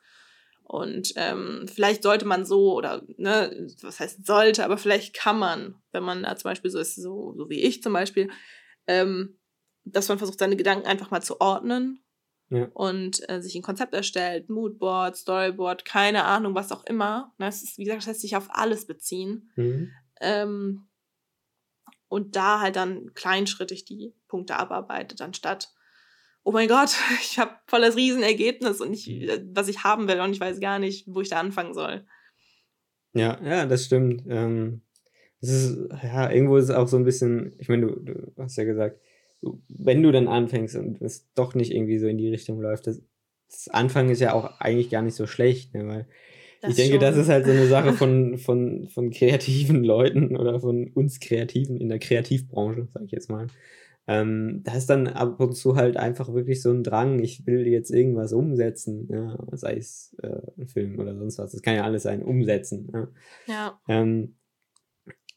Und 0.64 1.14
ähm, 1.16 1.68
vielleicht 1.74 2.04
sollte 2.04 2.26
man 2.26 2.44
so, 2.44 2.74
oder 2.74 3.04
ne, 3.18 3.68
was 3.82 4.00
heißt 4.00 4.26
sollte, 4.26 4.66
aber 4.66 4.78
vielleicht 4.78 5.16
kann 5.16 5.40
man, 5.40 5.76
wenn 5.92 6.04
man 6.04 6.24
da 6.24 6.36
zum 6.36 6.50
Beispiel 6.50 6.72
so 6.72 6.80
ist, 6.80 6.96
so, 6.96 7.34
so 7.38 7.50
wie 7.50 7.62
ich 7.62 7.84
zum 7.84 7.94
Beispiel, 7.94 8.30
ähm, 8.88 9.40
dass 9.86 10.10
man 10.10 10.18
versucht, 10.18 10.40
seine 10.40 10.58
Gedanken 10.58 10.88
einfach 10.88 11.12
mal 11.12 11.22
zu 11.22 11.40
ordnen 11.40 12.04
ja. 12.50 12.68
und 12.74 13.28
äh, 13.30 13.42
sich 13.42 13.56
ein 13.56 13.62
Konzept 13.62 13.94
erstellt, 13.94 14.50
Moodboard, 14.50 15.16
Storyboard, 15.16 15.86
keine 15.86 16.26
Ahnung, 16.26 16.56
was 16.56 16.72
auch 16.72 16.86
immer. 16.86 17.34
Das 17.38 17.64
ist, 17.64 17.78
wie 17.78 17.84
gesagt, 17.84 18.02
das 18.02 18.08
lässt 18.08 18.22
sich 18.22 18.36
auf 18.36 18.48
alles 18.50 18.86
beziehen. 18.86 19.52
Mhm. 19.56 19.92
Ähm, 20.22 20.88
und 22.08 22.36
da 22.36 22.62
halt 22.62 22.76
dann 22.76 23.14
kleinschrittig 23.14 23.86
die 23.86 24.14
Punkte 24.28 24.56
abarbeitet, 24.56 25.22
anstatt, 25.22 25.74
oh 26.44 26.52
mein 26.52 26.68
Gott, 26.68 26.96
ich 27.22 27.40
habe 27.40 27.56
voll 27.68 27.82
das 27.82 27.96
Riesenergebnis 27.96 28.82
und 28.82 28.94
ich, 28.94 29.10
äh, 29.10 29.44
was 29.54 29.68
ich 29.68 29.84
haben 29.84 30.08
will 30.08 30.20
und 30.20 30.32
ich 30.32 30.40
weiß 30.40 30.60
gar 30.60 30.80
nicht, 30.80 31.08
wo 31.08 31.22
ich 31.22 31.30
da 31.30 31.40
anfangen 31.40 31.74
soll. 31.74 32.06
Ja, 33.14 33.40
ja, 33.44 33.66
das 33.66 33.86
stimmt. 33.86 34.24
Ähm, 34.28 34.82
das 35.42 35.50
ist, 35.50 35.78
ja, 36.04 36.30
irgendwo 36.30 36.58
ist 36.58 36.66
es 36.66 36.76
auch 36.76 36.88
so 36.88 36.98
ein 36.98 37.06
bisschen, 37.06 37.56
ich 37.60 37.70
meine, 37.70 37.88
du, 37.88 37.96
du 38.00 38.34
hast 38.38 38.58
ja 38.58 38.64
gesagt, 38.64 39.00
wenn 39.68 40.02
du 40.02 40.12
dann 40.12 40.28
anfängst 40.28 40.76
und 40.76 41.02
es 41.02 41.32
doch 41.34 41.56
nicht 41.56 41.72
irgendwie 41.72 42.00
so 42.00 42.08
in 42.08 42.18
die 42.18 42.30
Richtung 42.30 42.60
läuft, 42.62 42.88
das, 42.88 43.02
das 43.50 43.68
Anfang 43.70 44.10
ist 44.10 44.22
ja 44.22 44.34
auch 44.34 44.60
eigentlich 44.60 44.90
gar 44.90 45.02
nicht 45.02 45.16
so 45.16 45.28
schlecht, 45.28 45.74
ne, 45.74 45.88
weil 45.88 46.08
das 46.62 46.72
ich 46.72 46.78
denke, 46.78 46.94
schon. 46.94 47.02
das 47.02 47.18
ist 47.18 47.30
halt 47.30 47.46
so 47.46 47.52
eine 47.52 47.68
Sache 47.68 47.94
von, 47.94 48.38
von, 48.38 48.88
von 48.90 49.12
kreativen 49.12 49.84
Leuten 49.84 50.36
oder 50.36 50.60
von 50.60 50.88
uns 50.94 51.20
Kreativen 51.20 51.78
in 51.78 51.90
der 51.90 52.00
Kreativbranche, 52.00 52.88
sag 52.94 53.04
ich 53.04 53.12
jetzt 53.12 53.30
mal. 53.30 53.48
Ähm, 54.08 54.62
da 54.64 54.76
ist 54.76 54.90
dann 54.90 55.08
ab 55.08 55.40
und 55.40 55.54
zu 55.54 55.76
halt 55.76 55.98
einfach 55.98 56.32
wirklich 56.32 56.62
so 56.62 56.72
ein 56.72 56.84
Drang, 56.84 57.24
ich 57.24 57.48
will 57.48 57.66
jetzt 57.66 57.90
irgendwas 57.90 58.34
umsetzen, 58.34 59.08
ja, 59.12 59.38
sei 59.54 59.78
es 59.78 60.16
äh, 60.22 60.42
ein 60.60 60.68
Film 60.68 61.00
oder 61.00 61.16
sonst 61.16 61.40
was. 61.40 61.52
Das 61.52 61.62
kann 61.64 61.76
ja 61.76 61.84
alles 61.84 62.04
sein, 62.04 62.22
umsetzen. 62.22 62.92
Ja. 62.94 63.08
ja. 63.48 63.80
Ähm, 63.88 64.36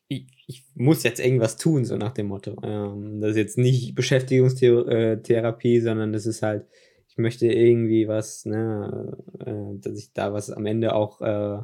ich, 0.09 0.27
ich 0.47 0.65
muss 0.75 1.03
jetzt 1.03 1.21
irgendwas 1.21 1.57
tun, 1.57 1.85
so 1.85 1.97
nach 1.97 2.13
dem 2.13 2.27
Motto. 2.29 2.57
Ähm, 2.63 3.21
das 3.21 3.33
ist 3.33 3.37
jetzt 3.37 3.59
nicht 3.59 3.95
Beschäftigungstherapie, 3.95 5.81
sondern 5.81 6.13
das 6.13 6.27
ist 6.27 6.43
halt, 6.43 6.67
ich 7.09 7.19
möchte 7.19 7.47
irgendwie 7.47 8.09
was, 8.09 8.47
ne, 8.47 9.17
äh, 9.45 9.79
dass 9.81 9.99
ich 9.99 10.13
da 10.13 10.33
was 10.33 10.51
am 10.51 10.67
Ende 10.67 10.95
auch 10.95 11.21
äh, 11.21 11.59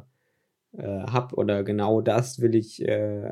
äh, 0.77 1.03
hab 1.03 1.33
oder 1.33 1.63
genau 1.63 2.01
das 2.01 2.39
will 2.39 2.55
ich 2.55 2.81
äh, 2.87 3.31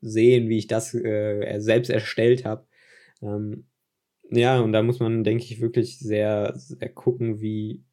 sehen, 0.00 0.48
wie 0.48 0.58
ich 0.58 0.68
das 0.68 0.94
äh, 0.94 1.58
selbst 1.58 1.90
erstellt 1.90 2.44
habe. 2.44 2.66
Ähm, 3.22 3.66
ja, 4.30 4.60
und 4.60 4.72
da 4.72 4.82
muss 4.82 5.00
man, 5.00 5.24
denke 5.24 5.44
ich, 5.44 5.60
wirklich 5.60 5.98
sehr, 5.98 6.52
sehr 6.56 6.88
gucken, 6.88 7.40
wie 7.40 7.84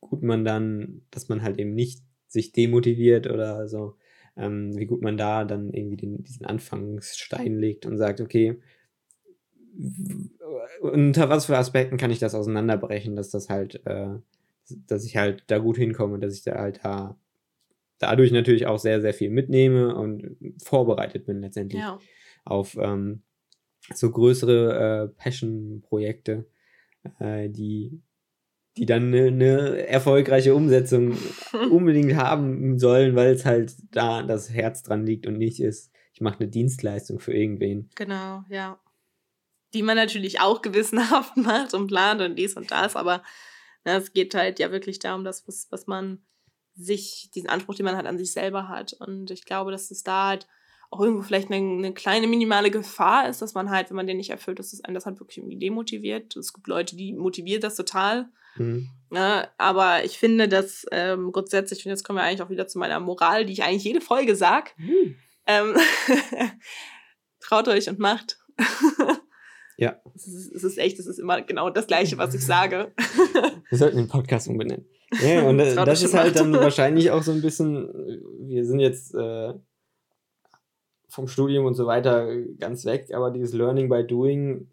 gut 0.00 0.22
man 0.22 0.44
dann, 0.44 1.02
dass 1.10 1.28
man 1.28 1.42
halt 1.42 1.58
eben 1.58 1.74
nicht 1.74 2.02
sich 2.26 2.52
demotiviert 2.52 3.28
oder 3.28 3.68
so 3.68 3.96
ähm, 4.36 4.76
wie 4.76 4.86
gut 4.86 5.02
man 5.02 5.16
da 5.16 5.44
dann 5.44 5.72
irgendwie 5.72 5.96
den, 5.96 6.22
diesen 6.22 6.46
Anfangsstein 6.46 7.58
legt 7.58 7.86
und 7.86 7.98
sagt, 7.98 8.20
okay, 8.20 8.60
unter 10.80 11.28
was 11.28 11.46
für 11.46 11.56
Aspekten 11.56 11.96
kann 11.96 12.10
ich 12.10 12.18
das 12.18 12.34
auseinanderbrechen, 12.34 13.16
dass 13.16 13.30
das 13.30 13.48
halt, 13.48 13.84
äh, 13.86 14.10
dass 14.86 15.04
ich 15.04 15.16
halt 15.16 15.44
da 15.46 15.58
gut 15.58 15.76
hinkomme, 15.76 16.18
dass 16.18 16.34
ich 16.34 16.42
da 16.42 16.54
halt 16.56 16.80
da 16.82 17.16
dadurch 17.98 18.32
natürlich 18.32 18.66
auch 18.66 18.78
sehr, 18.78 19.00
sehr 19.00 19.14
viel 19.14 19.30
mitnehme 19.30 19.94
und 19.94 20.36
vorbereitet 20.62 21.24
bin 21.24 21.40
letztendlich 21.40 21.80
ja. 21.80 21.98
auf 22.44 22.76
ähm, 22.76 23.22
so 23.94 24.10
größere 24.10 25.04
äh, 25.04 25.08
Passion-Projekte, 25.08 26.46
äh, 27.20 27.48
die 27.48 28.00
die 28.76 28.86
dann 28.86 29.08
eine, 29.08 29.26
eine 29.26 29.86
erfolgreiche 29.86 30.54
Umsetzung 30.54 31.16
unbedingt 31.70 32.16
haben 32.16 32.78
sollen, 32.78 33.14
weil 33.16 33.32
es 33.34 33.44
halt 33.44 33.74
da 33.90 34.22
das 34.22 34.50
Herz 34.50 34.82
dran 34.82 35.04
liegt 35.04 35.26
und 35.26 35.38
nicht 35.38 35.60
ist, 35.60 35.90
ich 36.14 36.20
mache 36.20 36.40
eine 36.40 36.48
Dienstleistung 36.48 37.20
für 37.20 37.32
irgendwen. 37.32 37.90
Genau, 37.94 38.44
ja. 38.48 38.78
Die 39.74 39.82
man 39.82 39.96
natürlich 39.96 40.40
auch 40.40 40.62
gewissenhaft 40.62 41.36
macht 41.36 41.74
und 41.74 41.86
plant 41.86 42.20
und 42.20 42.36
dies 42.38 42.56
und 42.56 42.70
das, 42.70 42.96
aber 42.96 43.22
na, 43.84 43.96
es 43.96 44.12
geht 44.12 44.34
halt 44.34 44.58
ja 44.58 44.70
wirklich 44.70 44.98
darum, 44.98 45.24
dass 45.24 45.46
was, 45.48 45.66
was 45.70 45.86
man 45.86 46.22
sich, 46.74 47.30
diesen 47.34 47.50
Anspruch, 47.50 47.74
den 47.74 47.84
man 47.84 47.96
halt 47.96 48.06
an 48.06 48.18
sich 48.18 48.32
selber 48.32 48.68
hat. 48.68 48.94
Und 48.94 49.30
ich 49.30 49.44
glaube, 49.44 49.72
dass 49.72 49.90
es 49.90 50.02
da 50.02 50.28
halt 50.28 50.48
auch 50.90 51.00
irgendwo 51.00 51.22
vielleicht 51.22 51.50
eine, 51.50 51.56
eine, 51.56 51.94
kleine 51.94 52.26
minimale 52.26 52.70
Gefahr 52.70 53.28
ist, 53.28 53.42
dass 53.42 53.54
man 53.54 53.70
halt, 53.70 53.90
wenn 53.90 53.96
man 53.96 54.06
den 54.06 54.18
nicht 54.18 54.30
erfüllt, 54.30 54.58
dass 54.58 54.72
es 54.72 54.84
einen 54.84 54.94
das 54.94 55.06
halt 55.06 55.20
wirklich 55.20 55.38
irgendwie 55.38 55.58
demotiviert. 55.58 56.36
Es 56.36 56.52
gibt 56.52 56.66
Leute, 56.66 56.96
die 56.96 57.12
motiviert 57.12 57.64
das 57.64 57.76
total. 57.76 58.30
Mhm. 58.56 58.88
Ja, 59.10 59.40
ne? 59.40 59.48
aber 59.58 60.04
ich 60.04 60.18
finde, 60.18 60.48
dass 60.48 60.86
ähm, 60.90 61.32
grundsätzlich, 61.32 61.84
und 61.84 61.90
jetzt 61.90 62.04
kommen 62.04 62.18
wir 62.18 62.22
eigentlich 62.22 62.42
auch 62.42 62.50
wieder 62.50 62.66
zu 62.66 62.78
meiner 62.78 63.00
Moral, 63.00 63.44
die 63.44 63.52
ich 63.52 63.62
eigentlich 63.62 63.84
jede 63.84 64.00
Folge 64.00 64.36
sag, 64.36 64.76
mhm. 64.78 65.16
ähm, 65.46 65.76
traut 67.40 67.68
euch 67.68 67.88
und 67.88 67.98
macht. 67.98 68.38
ja. 69.76 70.00
Es 70.14 70.26
ist, 70.26 70.52
es 70.52 70.64
ist 70.64 70.78
echt, 70.78 70.98
es 70.98 71.06
ist 71.06 71.18
immer 71.18 71.42
genau 71.42 71.70
das 71.70 71.86
Gleiche, 71.86 72.16
was 72.16 72.34
ich 72.34 72.44
sage. 72.44 72.92
wir 73.68 73.78
sollten 73.78 73.98
den 73.98 74.08
Podcast 74.08 74.48
umbenennen. 74.48 74.86
Ja, 75.22 75.42
und 75.42 75.60
äh, 75.60 75.74
das 75.74 76.02
ist 76.02 76.14
halt 76.14 76.36
dann 76.36 76.54
wahrscheinlich 76.54 77.10
auch 77.10 77.22
so 77.22 77.32
ein 77.32 77.42
bisschen, 77.42 77.90
wir 78.40 78.64
sind 78.64 78.80
jetzt 78.80 79.14
äh, 79.14 79.52
vom 81.08 81.28
Studium 81.28 81.66
und 81.66 81.74
so 81.74 81.86
weiter 81.86 82.34
ganz 82.58 82.86
weg, 82.86 83.08
aber 83.12 83.30
dieses 83.30 83.52
Learning 83.52 83.90
by 83.90 84.06
Doing, 84.06 84.70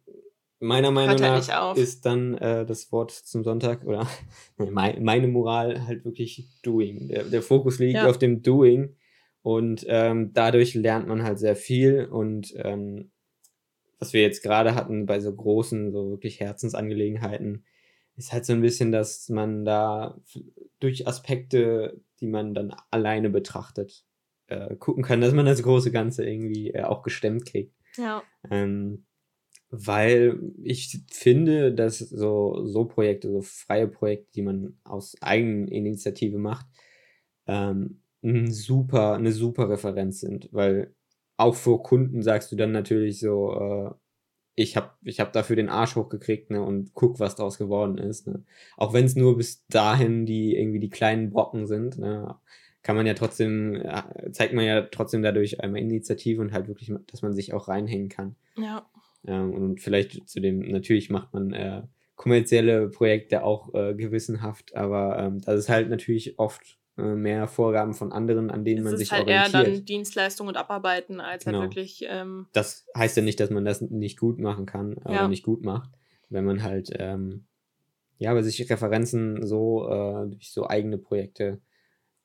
meiner 0.59 0.91
Meinung 0.91 1.21
halt 1.21 1.47
nach, 1.47 1.75
ist 1.75 2.05
dann 2.05 2.37
äh, 2.37 2.65
das 2.65 2.91
Wort 2.91 3.11
zum 3.11 3.43
Sonntag 3.43 3.85
oder 3.85 4.07
meine, 4.57 4.99
meine 4.99 5.27
Moral 5.27 5.87
halt 5.87 6.05
wirklich 6.05 6.47
Doing. 6.63 7.07
Der, 7.07 7.23
der 7.23 7.41
Fokus 7.41 7.79
liegt 7.79 7.95
ja. 7.95 8.07
auf 8.07 8.17
dem 8.17 8.41
Doing 8.41 8.95
und 9.41 9.85
ähm, 9.87 10.31
dadurch 10.33 10.73
lernt 10.75 11.07
man 11.07 11.23
halt 11.23 11.39
sehr 11.39 11.55
viel 11.55 12.05
und 12.05 12.53
ähm, 12.57 13.11
was 13.99 14.13
wir 14.13 14.21
jetzt 14.21 14.43
gerade 14.43 14.75
hatten 14.75 15.05
bei 15.05 15.19
so 15.19 15.33
großen, 15.33 15.91
so 15.91 16.09
wirklich 16.09 16.39
Herzensangelegenheiten, 16.39 17.65
ist 18.15 18.33
halt 18.33 18.45
so 18.45 18.53
ein 18.53 18.61
bisschen, 18.61 18.91
dass 18.91 19.29
man 19.29 19.65
da 19.65 20.17
durch 20.79 21.07
Aspekte, 21.07 22.01
die 22.19 22.27
man 22.27 22.53
dann 22.53 22.73
alleine 22.91 23.29
betrachtet, 23.29 24.05
äh, 24.47 24.75
gucken 24.75 25.03
kann, 25.03 25.21
dass 25.21 25.33
man 25.33 25.45
das 25.45 25.63
große 25.63 25.91
Ganze 25.91 26.25
irgendwie 26.25 26.71
äh, 26.71 26.83
auch 26.83 27.03
gestemmt 27.03 27.45
kriegt. 27.45 27.73
Ja. 27.97 28.23
Ähm, 28.49 29.05
weil 29.71 30.39
ich 30.63 30.99
finde, 31.11 31.73
dass 31.73 31.99
so, 31.99 32.65
so 32.65 32.85
Projekte, 32.85 33.29
so 33.31 33.41
freie 33.41 33.87
Projekte, 33.87 34.31
die 34.33 34.41
man 34.41 34.77
aus 34.83 35.15
Eigeninitiative 35.21 36.39
macht, 36.39 36.65
ähm, 37.47 38.01
ein 38.23 38.51
super, 38.51 39.13
eine 39.13 39.31
super 39.31 39.69
Referenz 39.69 40.19
sind, 40.19 40.49
weil 40.51 40.93
auch 41.37 41.55
vor 41.55 41.83
Kunden 41.83 42.21
sagst 42.21 42.51
du 42.51 42.55
dann 42.55 42.71
natürlich 42.71 43.19
so, 43.19 43.53
äh, 43.53 43.91
ich 44.55 44.75
habe 44.75 44.91
ich 45.03 45.21
hab 45.21 45.31
dafür 45.31 45.55
den 45.55 45.69
Arsch 45.69 45.95
hochgekriegt 45.95 46.51
ne, 46.51 46.61
und 46.61 46.93
guck, 46.93 47.19
was 47.19 47.35
daraus 47.35 47.57
geworden 47.57 47.97
ist. 47.97 48.27
Ne. 48.27 48.43
Auch 48.75 48.93
wenn 48.93 49.05
es 49.05 49.15
nur 49.15 49.37
bis 49.37 49.65
dahin 49.67 50.25
die 50.25 50.57
irgendwie 50.57 50.79
die 50.79 50.89
kleinen 50.89 51.29
Brocken 51.29 51.65
sind, 51.65 51.97
ne, 51.97 52.35
kann 52.81 52.95
man 52.95 53.05
ja 53.05 53.13
trotzdem, 53.13 53.75
äh, 53.75 54.31
zeigt 54.31 54.53
man 54.53 54.65
ja 54.65 54.81
trotzdem 54.81 55.21
dadurch 55.21 55.61
einmal 55.61 55.81
Initiative 55.81 56.41
und 56.41 56.51
halt 56.51 56.67
wirklich, 56.67 56.91
dass 57.07 57.21
man 57.21 57.33
sich 57.33 57.53
auch 57.53 57.67
reinhängen 57.67 58.09
kann. 58.09 58.35
Ja. 58.57 58.89
Ähm, 59.25 59.53
und 59.53 59.81
vielleicht 59.81 60.27
zu 60.29 60.39
dem, 60.39 60.59
natürlich 60.59 61.09
macht 61.09 61.33
man 61.33 61.53
äh, 61.53 61.83
kommerzielle 62.15 62.89
Projekte 62.89 63.43
auch 63.43 63.73
äh, 63.73 63.93
gewissenhaft, 63.93 64.75
aber 64.75 65.17
ähm, 65.19 65.41
das 65.41 65.59
ist 65.59 65.69
halt 65.69 65.89
natürlich 65.89 66.37
oft 66.37 66.77
äh, 66.97 67.01
mehr 67.01 67.47
Vorgaben 67.47 67.93
von 67.93 68.11
anderen, 68.11 68.49
an 68.49 68.65
denen 68.65 68.79
es 68.79 68.83
man 68.85 68.97
sich 68.97 69.11
halt 69.11 69.27
orientiert. 69.27 69.53
eher 69.53 69.73
dann 69.73 69.85
Dienstleistung 69.85 70.47
und 70.47 70.57
Abarbeiten 70.57 71.19
als 71.19 71.45
halt 71.45 71.53
genau. 71.53 71.59
halt 71.61 71.71
wirklich. 71.75 72.05
Ähm 72.09 72.47
das 72.53 72.85
heißt 72.95 73.17
ja 73.17 73.23
nicht, 73.23 73.39
dass 73.39 73.49
man 73.49 73.65
das 73.65 73.81
nicht 73.81 74.19
gut 74.19 74.39
machen 74.39 74.65
kann 74.65 74.93
oder 74.93 75.13
ja. 75.13 75.27
nicht 75.27 75.43
gut 75.43 75.63
macht, 75.63 75.89
wenn 76.29 76.45
man 76.45 76.63
halt 76.63 76.89
ähm, 76.97 77.45
ja, 78.19 78.31
aber 78.31 78.43
sich 78.43 78.69
Referenzen 78.69 79.47
so 79.47 79.87
äh, 79.89 80.27
durch 80.27 80.51
so 80.51 80.67
eigene 80.67 80.97
Projekte, 80.97 81.61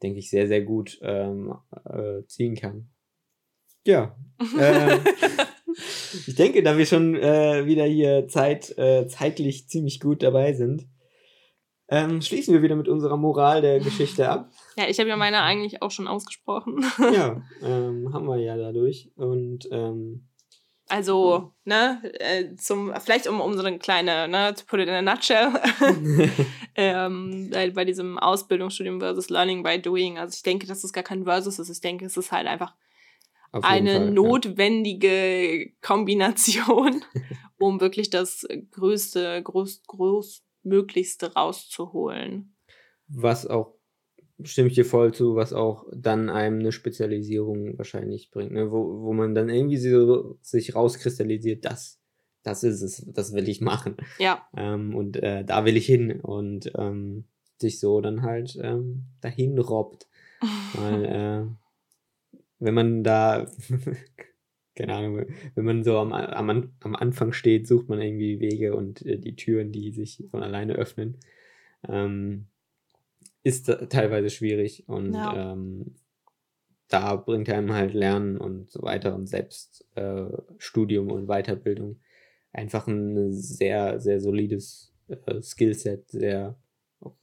denke 0.02 0.18
ich, 0.18 0.28
sehr, 0.28 0.48
sehr 0.48 0.62
gut 0.62 0.98
ähm, 1.02 1.54
äh, 1.84 2.24
ziehen 2.26 2.56
kann. 2.56 2.88
Ja. 3.86 4.16
ich 6.26 6.34
denke, 6.34 6.62
da 6.62 6.76
wir 6.78 6.86
schon 6.86 7.14
äh, 7.14 7.66
wieder 7.66 7.84
hier 7.84 8.28
Zeit, 8.28 8.76
äh, 8.78 9.06
zeitlich 9.06 9.68
ziemlich 9.68 10.00
gut 10.00 10.22
dabei 10.22 10.52
sind, 10.52 10.86
ähm, 11.88 12.22
schließen 12.22 12.54
wir 12.54 12.62
wieder 12.62 12.76
mit 12.76 12.88
unserer 12.88 13.16
Moral 13.16 13.60
der 13.60 13.78
Geschichte 13.78 14.28
ab. 14.28 14.50
Ja, 14.76 14.88
ich 14.88 14.98
habe 14.98 15.08
ja 15.08 15.16
meine 15.16 15.40
eigentlich 15.42 15.82
auch 15.82 15.92
schon 15.92 16.08
ausgesprochen. 16.08 16.84
ja, 17.14 17.40
ähm, 17.62 18.12
haben 18.12 18.26
wir 18.26 18.38
ja 18.38 18.56
dadurch. 18.56 19.12
Und 19.14 19.68
ähm, 19.70 20.26
also, 20.88 21.52
ne, 21.64 22.00
äh, 22.18 22.56
zum, 22.56 22.92
vielleicht 23.00 23.28
um, 23.28 23.40
um 23.40 23.54
so 23.54 23.62
eine 23.62 23.78
kleine, 23.78 24.26
ne, 24.26 24.52
to 24.54 24.64
put 24.66 24.80
it 24.80 24.88
in 24.88 24.94
a 24.94 25.02
nutshell, 25.02 25.52
ähm, 26.74 27.50
bei 27.52 27.84
diesem 27.84 28.18
Ausbildungsstudium 28.18 28.98
versus 28.98 29.30
Learning 29.30 29.62
by 29.62 29.80
Doing. 29.80 30.18
Also 30.18 30.34
ich 30.34 30.42
denke, 30.42 30.66
dass 30.66 30.82
es 30.82 30.92
gar 30.92 31.04
kein 31.04 31.22
Versus 31.22 31.60
ist. 31.60 31.70
Ich 31.70 31.80
denke, 31.80 32.04
es 32.04 32.16
ist 32.16 32.32
halt 32.32 32.48
einfach 32.48 32.74
eine 33.62 33.96
Fall, 33.96 34.10
notwendige 34.10 35.64
ja. 35.64 35.70
Kombination, 35.80 37.02
um 37.58 37.80
wirklich 37.80 38.10
das 38.10 38.46
größte, 38.70 39.42
groß, 39.42 39.82
großmöglichste 39.86 41.34
rauszuholen. 41.34 42.56
Was 43.08 43.46
auch 43.46 43.74
stimme 44.42 44.68
ich 44.68 44.74
dir 44.74 44.84
voll 44.84 45.14
zu, 45.14 45.36
was 45.36 45.52
auch 45.52 45.86
dann 45.94 46.28
einem 46.28 46.58
eine 46.58 46.72
Spezialisierung 46.72 47.78
wahrscheinlich 47.78 48.30
bringt, 48.30 48.52
ne? 48.52 48.70
wo, 48.70 49.02
wo 49.02 49.12
man 49.12 49.34
dann 49.34 49.48
irgendwie 49.48 49.76
so 49.76 50.38
sich 50.40 50.74
rauskristallisiert, 50.74 51.64
das, 51.64 52.00
das 52.42 52.64
ist 52.64 52.82
es, 52.82 53.06
das 53.12 53.32
will 53.32 53.48
ich 53.48 53.60
machen. 53.60 53.96
Ja. 54.18 54.46
Ähm, 54.56 54.94
und 54.94 55.16
äh, 55.16 55.44
da 55.44 55.64
will 55.64 55.76
ich 55.76 55.86
hin 55.86 56.20
und 56.20 56.72
ähm, 56.76 57.24
sich 57.58 57.78
so 57.78 58.00
dann 58.00 58.22
halt 58.22 58.58
ähm, 58.60 59.04
dahin 59.20 59.58
robbt. 59.58 60.08
Weil, 60.74 61.04
äh, 61.04 61.63
wenn 62.64 62.74
man 62.74 63.04
da, 63.04 63.46
keine 64.74 64.94
Ahnung, 64.94 65.26
wenn 65.54 65.64
man 65.64 65.84
so 65.84 65.98
am, 65.98 66.12
am, 66.12 66.72
am 66.80 66.96
Anfang 66.96 67.32
steht, 67.32 67.66
sucht 67.68 67.88
man 67.88 68.00
irgendwie 68.00 68.40
Wege 68.40 68.74
und 68.74 69.04
äh, 69.06 69.18
die 69.18 69.36
Türen, 69.36 69.70
die 69.72 69.92
sich 69.92 70.24
von 70.30 70.42
alleine 70.42 70.74
öffnen. 70.74 71.18
Ähm, 71.86 72.46
ist 73.42 73.66
teilweise 73.90 74.30
schwierig 74.30 74.88
und 74.88 75.12
ja. 75.12 75.52
ähm, 75.52 75.94
da 76.88 77.16
bringt 77.16 77.50
einem 77.50 77.72
halt 77.72 77.92
Lernen 77.92 78.38
und 78.38 78.70
so 78.70 78.82
weiter 78.82 79.14
und 79.14 79.26
Selbststudium 79.26 81.08
äh, 81.08 81.12
und 81.12 81.26
Weiterbildung 81.26 82.00
einfach 82.52 82.86
ein 82.86 83.32
sehr, 83.32 84.00
sehr 84.00 84.20
solides 84.20 84.94
äh, 85.08 85.42
Skillset, 85.42 86.10
sehr 86.10 86.58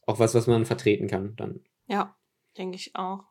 auch 0.05 0.19
was, 0.19 0.35
was 0.35 0.45
man 0.45 0.65
vertreten 0.65 1.07
kann 1.07 1.35
dann. 1.37 1.61
Ja, 1.87 2.15
denke 2.57 2.75
ich 2.75 2.95
auch. 2.95 3.30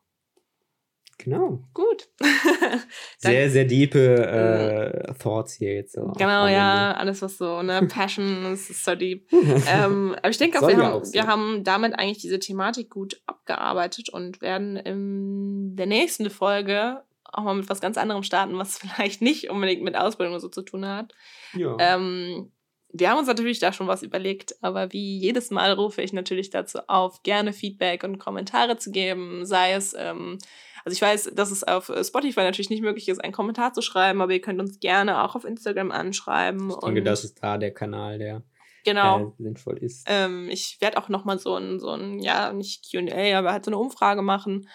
Genau. 1.25 1.63
Gut. 1.75 2.09
sehr, 3.19 3.51
sehr 3.51 3.65
diepe 3.65 5.07
äh, 5.09 5.15
Thoughts 5.15 5.55
hier 5.55 5.75
jetzt. 5.75 5.93
So 5.93 6.13
genau, 6.17 6.47
ja, 6.47 6.93
alles 6.93 7.21
was 7.21 7.37
so, 7.37 7.63
ne, 7.63 7.87
Passion 7.93 8.53
ist 8.53 8.85
so 8.85 8.95
deep. 8.95 9.31
ähm, 9.33 10.15
aber 10.19 10.31
ich 10.31 10.39
denke 10.39 10.61
auch, 10.61 10.69
wir, 10.69 10.79
haben, 10.79 11.13
wir 11.13 11.27
haben 11.27 11.65
damit 11.65 11.99
eigentlich 11.99 12.19
diese 12.19 12.39
Thematik 12.39 12.91
gut 12.91 13.21
abgearbeitet 13.27 14.09
und 14.09 14.41
werden 14.41 14.77
in 14.77 15.77
der 15.77 15.87
nächsten 15.87 16.31
Folge 16.31 17.03
auch 17.25 17.45
mal 17.45 17.55
mit 17.55 17.69
was 17.69 17.81
ganz 17.81 17.99
anderem 17.99 18.23
starten, 18.23 18.59
was 18.59 18.79
vielleicht 18.79 19.23
nicht 19.23 19.51
unbedingt 19.51 19.83
mit 19.83 19.97
Ausbildung 19.97 20.35
oder 20.35 20.41
so 20.41 20.49
zu 20.49 20.63
tun 20.63 20.87
hat. 20.87 21.13
Ja. 21.55 21.77
Ähm, 21.79 22.51
wir 22.93 23.11
haben 23.11 23.19
uns 23.19 23.29
natürlich 23.29 23.61
da 23.61 23.73
schon 23.73 23.87
was 23.87 24.03
überlegt, 24.03 24.55
aber 24.63 24.93
wie 24.93 25.19
jedes 25.19 25.51
Mal 25.51 25.73
rufe 25.73 26.03
ich 26.03 26.13
natürlich 26.13 26.51
dazu 26.51 26.81
auf, 26.89 27.23
gerne 27.23 27.53
Feedback 27.53 28.03
und 28.03 28.19
Kommentare 28.19 28.79
zu 28.79 28.91
geben, 28.91 29.45
sei 29.47 29.73
es 29.73 29.95
ähm, 29.97 30.39
also 30.85 30.95
ich 30.95 31.03
weiß, 31.03 31.33
dass 31.35 31.51
es 31.51 31.65
auf 31.65 31.89
äh, 31.89 32.03
Spotify 32.05 32.41
natürlich 32.41 32.71
nicht 32.71 32.83
möglich 32.83 33.09
ist, 33.09 33.23
einen 33.23 33.33
Kommentar 33.33 33.73
zu 33.73 33.83
schreiben, 33.83 34.21
aber 34.21 34.33
ihr 34.33 34.41
könnt 34.41 34.61
uns 34.61 34.81
gerne 34.81 35.23
auch 35.23 35.35
auf 35.35 35.45
Instagram 35.45 35.91
anschreiben. 35.91 36.71
Ich 36.71 36.77
denke, 36.77 37.03
das 37.03 37.25
ist 37.25 37.43
da 37.43 37.59
der 37.59 37.73
Kanal, 37.73 38.19
der 38.19 38.43
genau. 38.85 39.35
Äh, 39.39 39.43
sinnvoll 39.43 39.79
ist. 39.79 40.07
Ähm, 40.07 40.49
ich 40.51 40.79
werde 40.81 40.99
auch 40.99 41.09
nochmal 41.09 41.39
so 41.39 41.57
ein, 41.57 41.79
so 41.81 41.91
ein, 41.91 42.19
ja, 42.21 42.53
nicht 42.53 42.91
QA, 42.91 43.39
aber 43.39 43.53
halt 43.53 43.65
so 43.65 43.71
eine 43.71 43.79
Umfrage 43.79 44.23
machen. 44.23 44.69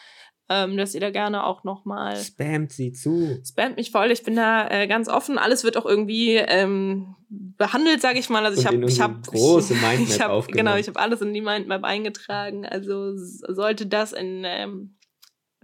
Ähm, 0.47 0.77
dass 0.77 0.93
ihr 0.93 1.01
da 1.01 1.09
gerne 1.09 1.43
auch 1.43 1.63
nochmal. 1.63 2.17
Spamt 2.17 2.71
sie 2.71 2.91
zu. 2.91 3.41
Spamt 3.43 3.77
mich 3.77 3.89
voll. 3.89 4.11
Ich 4.11 4.21
bin 4.21 4.35
da 4.35 4.69
äh, 4.69 4.85
ganz 4.85 5.09
offen. 5.09 5.39
Alles 5.39 5.63
wird 5.63 5.75
auch 5.75 5.87
irgendwie 5.87 6.35
ähm, 6.35 7.15
behandelt, 7.29 7.99
sage 7.99 8.19
ich 8.19 8.29
mal. 8.29 8.45
Also 8.45 8.61
ich 8.61 8.67
habe, 8.67 8.85
ich 8.85 9.01
habe 9.01 9.21
große 9.25 9.73
Mindmap 9.81 10.07
ich 10.07 10.21
hab, 10.21 10.29
aufgenommen. 10.29 10.65
Genau, 10.67 10.77
ich 10.77 10.87
habe 10.87 10.99
alles 10.99 11.21
in 11.21 11.33
die 11.33 11.41
Mindmap 11.41 11.83
eingetragen. 11.83 12.63
Also 12.63 13.13
sollte 13.15 13.87
das 13.87 14.13
in 14.13 14.43
ähm, 14.45 14.94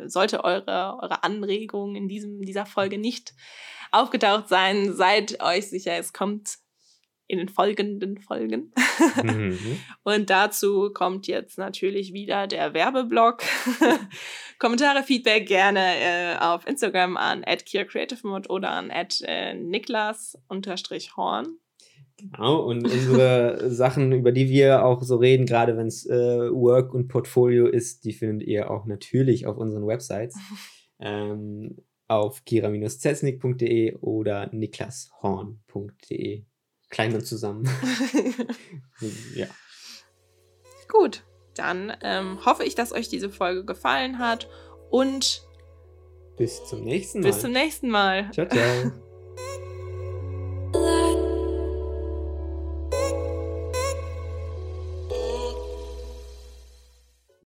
sollte 0.09 0.43
eure, 0.43 0.97
eure 1.01 1.23
Anregung 1.23 1.95
in 1.95 2.07
diesem, 2.07 2.41
dieser 2.41 2.65
Folge 2.65 2.97
nicht 2.97 3.33
aufgetaucht 3.91 4.47
sein, 4.47 4.93
seid 4.93 5.43
euch 5.43 5.69
sicher, 5.69 5.97
es 5.97 6.13
kommt 6.13 6.61
in 7.31 7.37
den 7.37 7.49
folgenden 7.49 8.17
Folgen. 8.17 8.73
Mhm. 9.23 9.79
Und 10.03 10.29
dazu 10.29 10.91
kommt 10.93 11.27
jetzt 11.27 11.57
natürlich 11.57 12.11
wieder 12.11 12.45
der 12.45 12.73
Werbeblock. 12.73 13.41
Kommentare, 14.59 15.03
Feedback 15.03 15.47
gerne 15.47 15.79
äh, 15.79 16.35
auf 16.39 16.67
Instagram 16.67 17.15
an 17.15 17.43
@creativemod 17.43 18.49
oder 18.49 18.71
an 18.71 18.89
äh, 18.89 19.53
niklas-horn. 19.53 21.57
Genau, 22.21 22.59
und 22.61 22.85
unsere 22.85 23.69
Sachen, 23.71 24.11
über 24.11 24.31
die 24.31 24.49
wir 24.49 24.85
auch 24.85 25.01
so 25.03 25.17
reden, 25.17 25.45
gerade 25.45 25.77
wenn 25.77 25.87
es 25.87 26.05
äh, 26.05 26.51
Work 26.51 26.93
und 26.93 27.07
Portfolio 27.07 27.67
ist, 27.67 28.05
die 28.05 28.13
findet 28.13 28.47
ihr 28.47 28.69
auch 28.69 28.85
natürlich 28.85 29.47
auf 29.47 29.57
unseren 29.57 29.87
Websites. 29.87 30.37
ähm, 30.99 31.77
auf 32.07 32.43
kira-zesnik.de 32.43 33.95
oder 34.01 34.49
niklashorn.de. 34.53 36.43
Klein 36.89 37.15
und 37.15 37.25
zusammen. 37.25 37.69
ja. 39.35 39.47
Gut, 40.89 41.23
dann 41.55 41.93
ähm, 42.03 42.45
hoffe 42.45 42.65
ich, 42.65 42.75
dass 42.75 42.91
euch 42.91 43.07
diese 43.07 43.29
Folge 43.29 43.63
gefallen 43.63 44.19
hat 44.19 44.49
und 44.89 45.41
bis 46.35 46.65
zum 46.65 46.83
nächsten 46.83 47.21
Mal. 47.21 47.27
Bis 47.27 47.39
zum 47.39 47.51
nächsten 47.51 47.89
Mal. 47.89 48.29
Ciao, 48.31 48.47
ciao. 48.47 49.70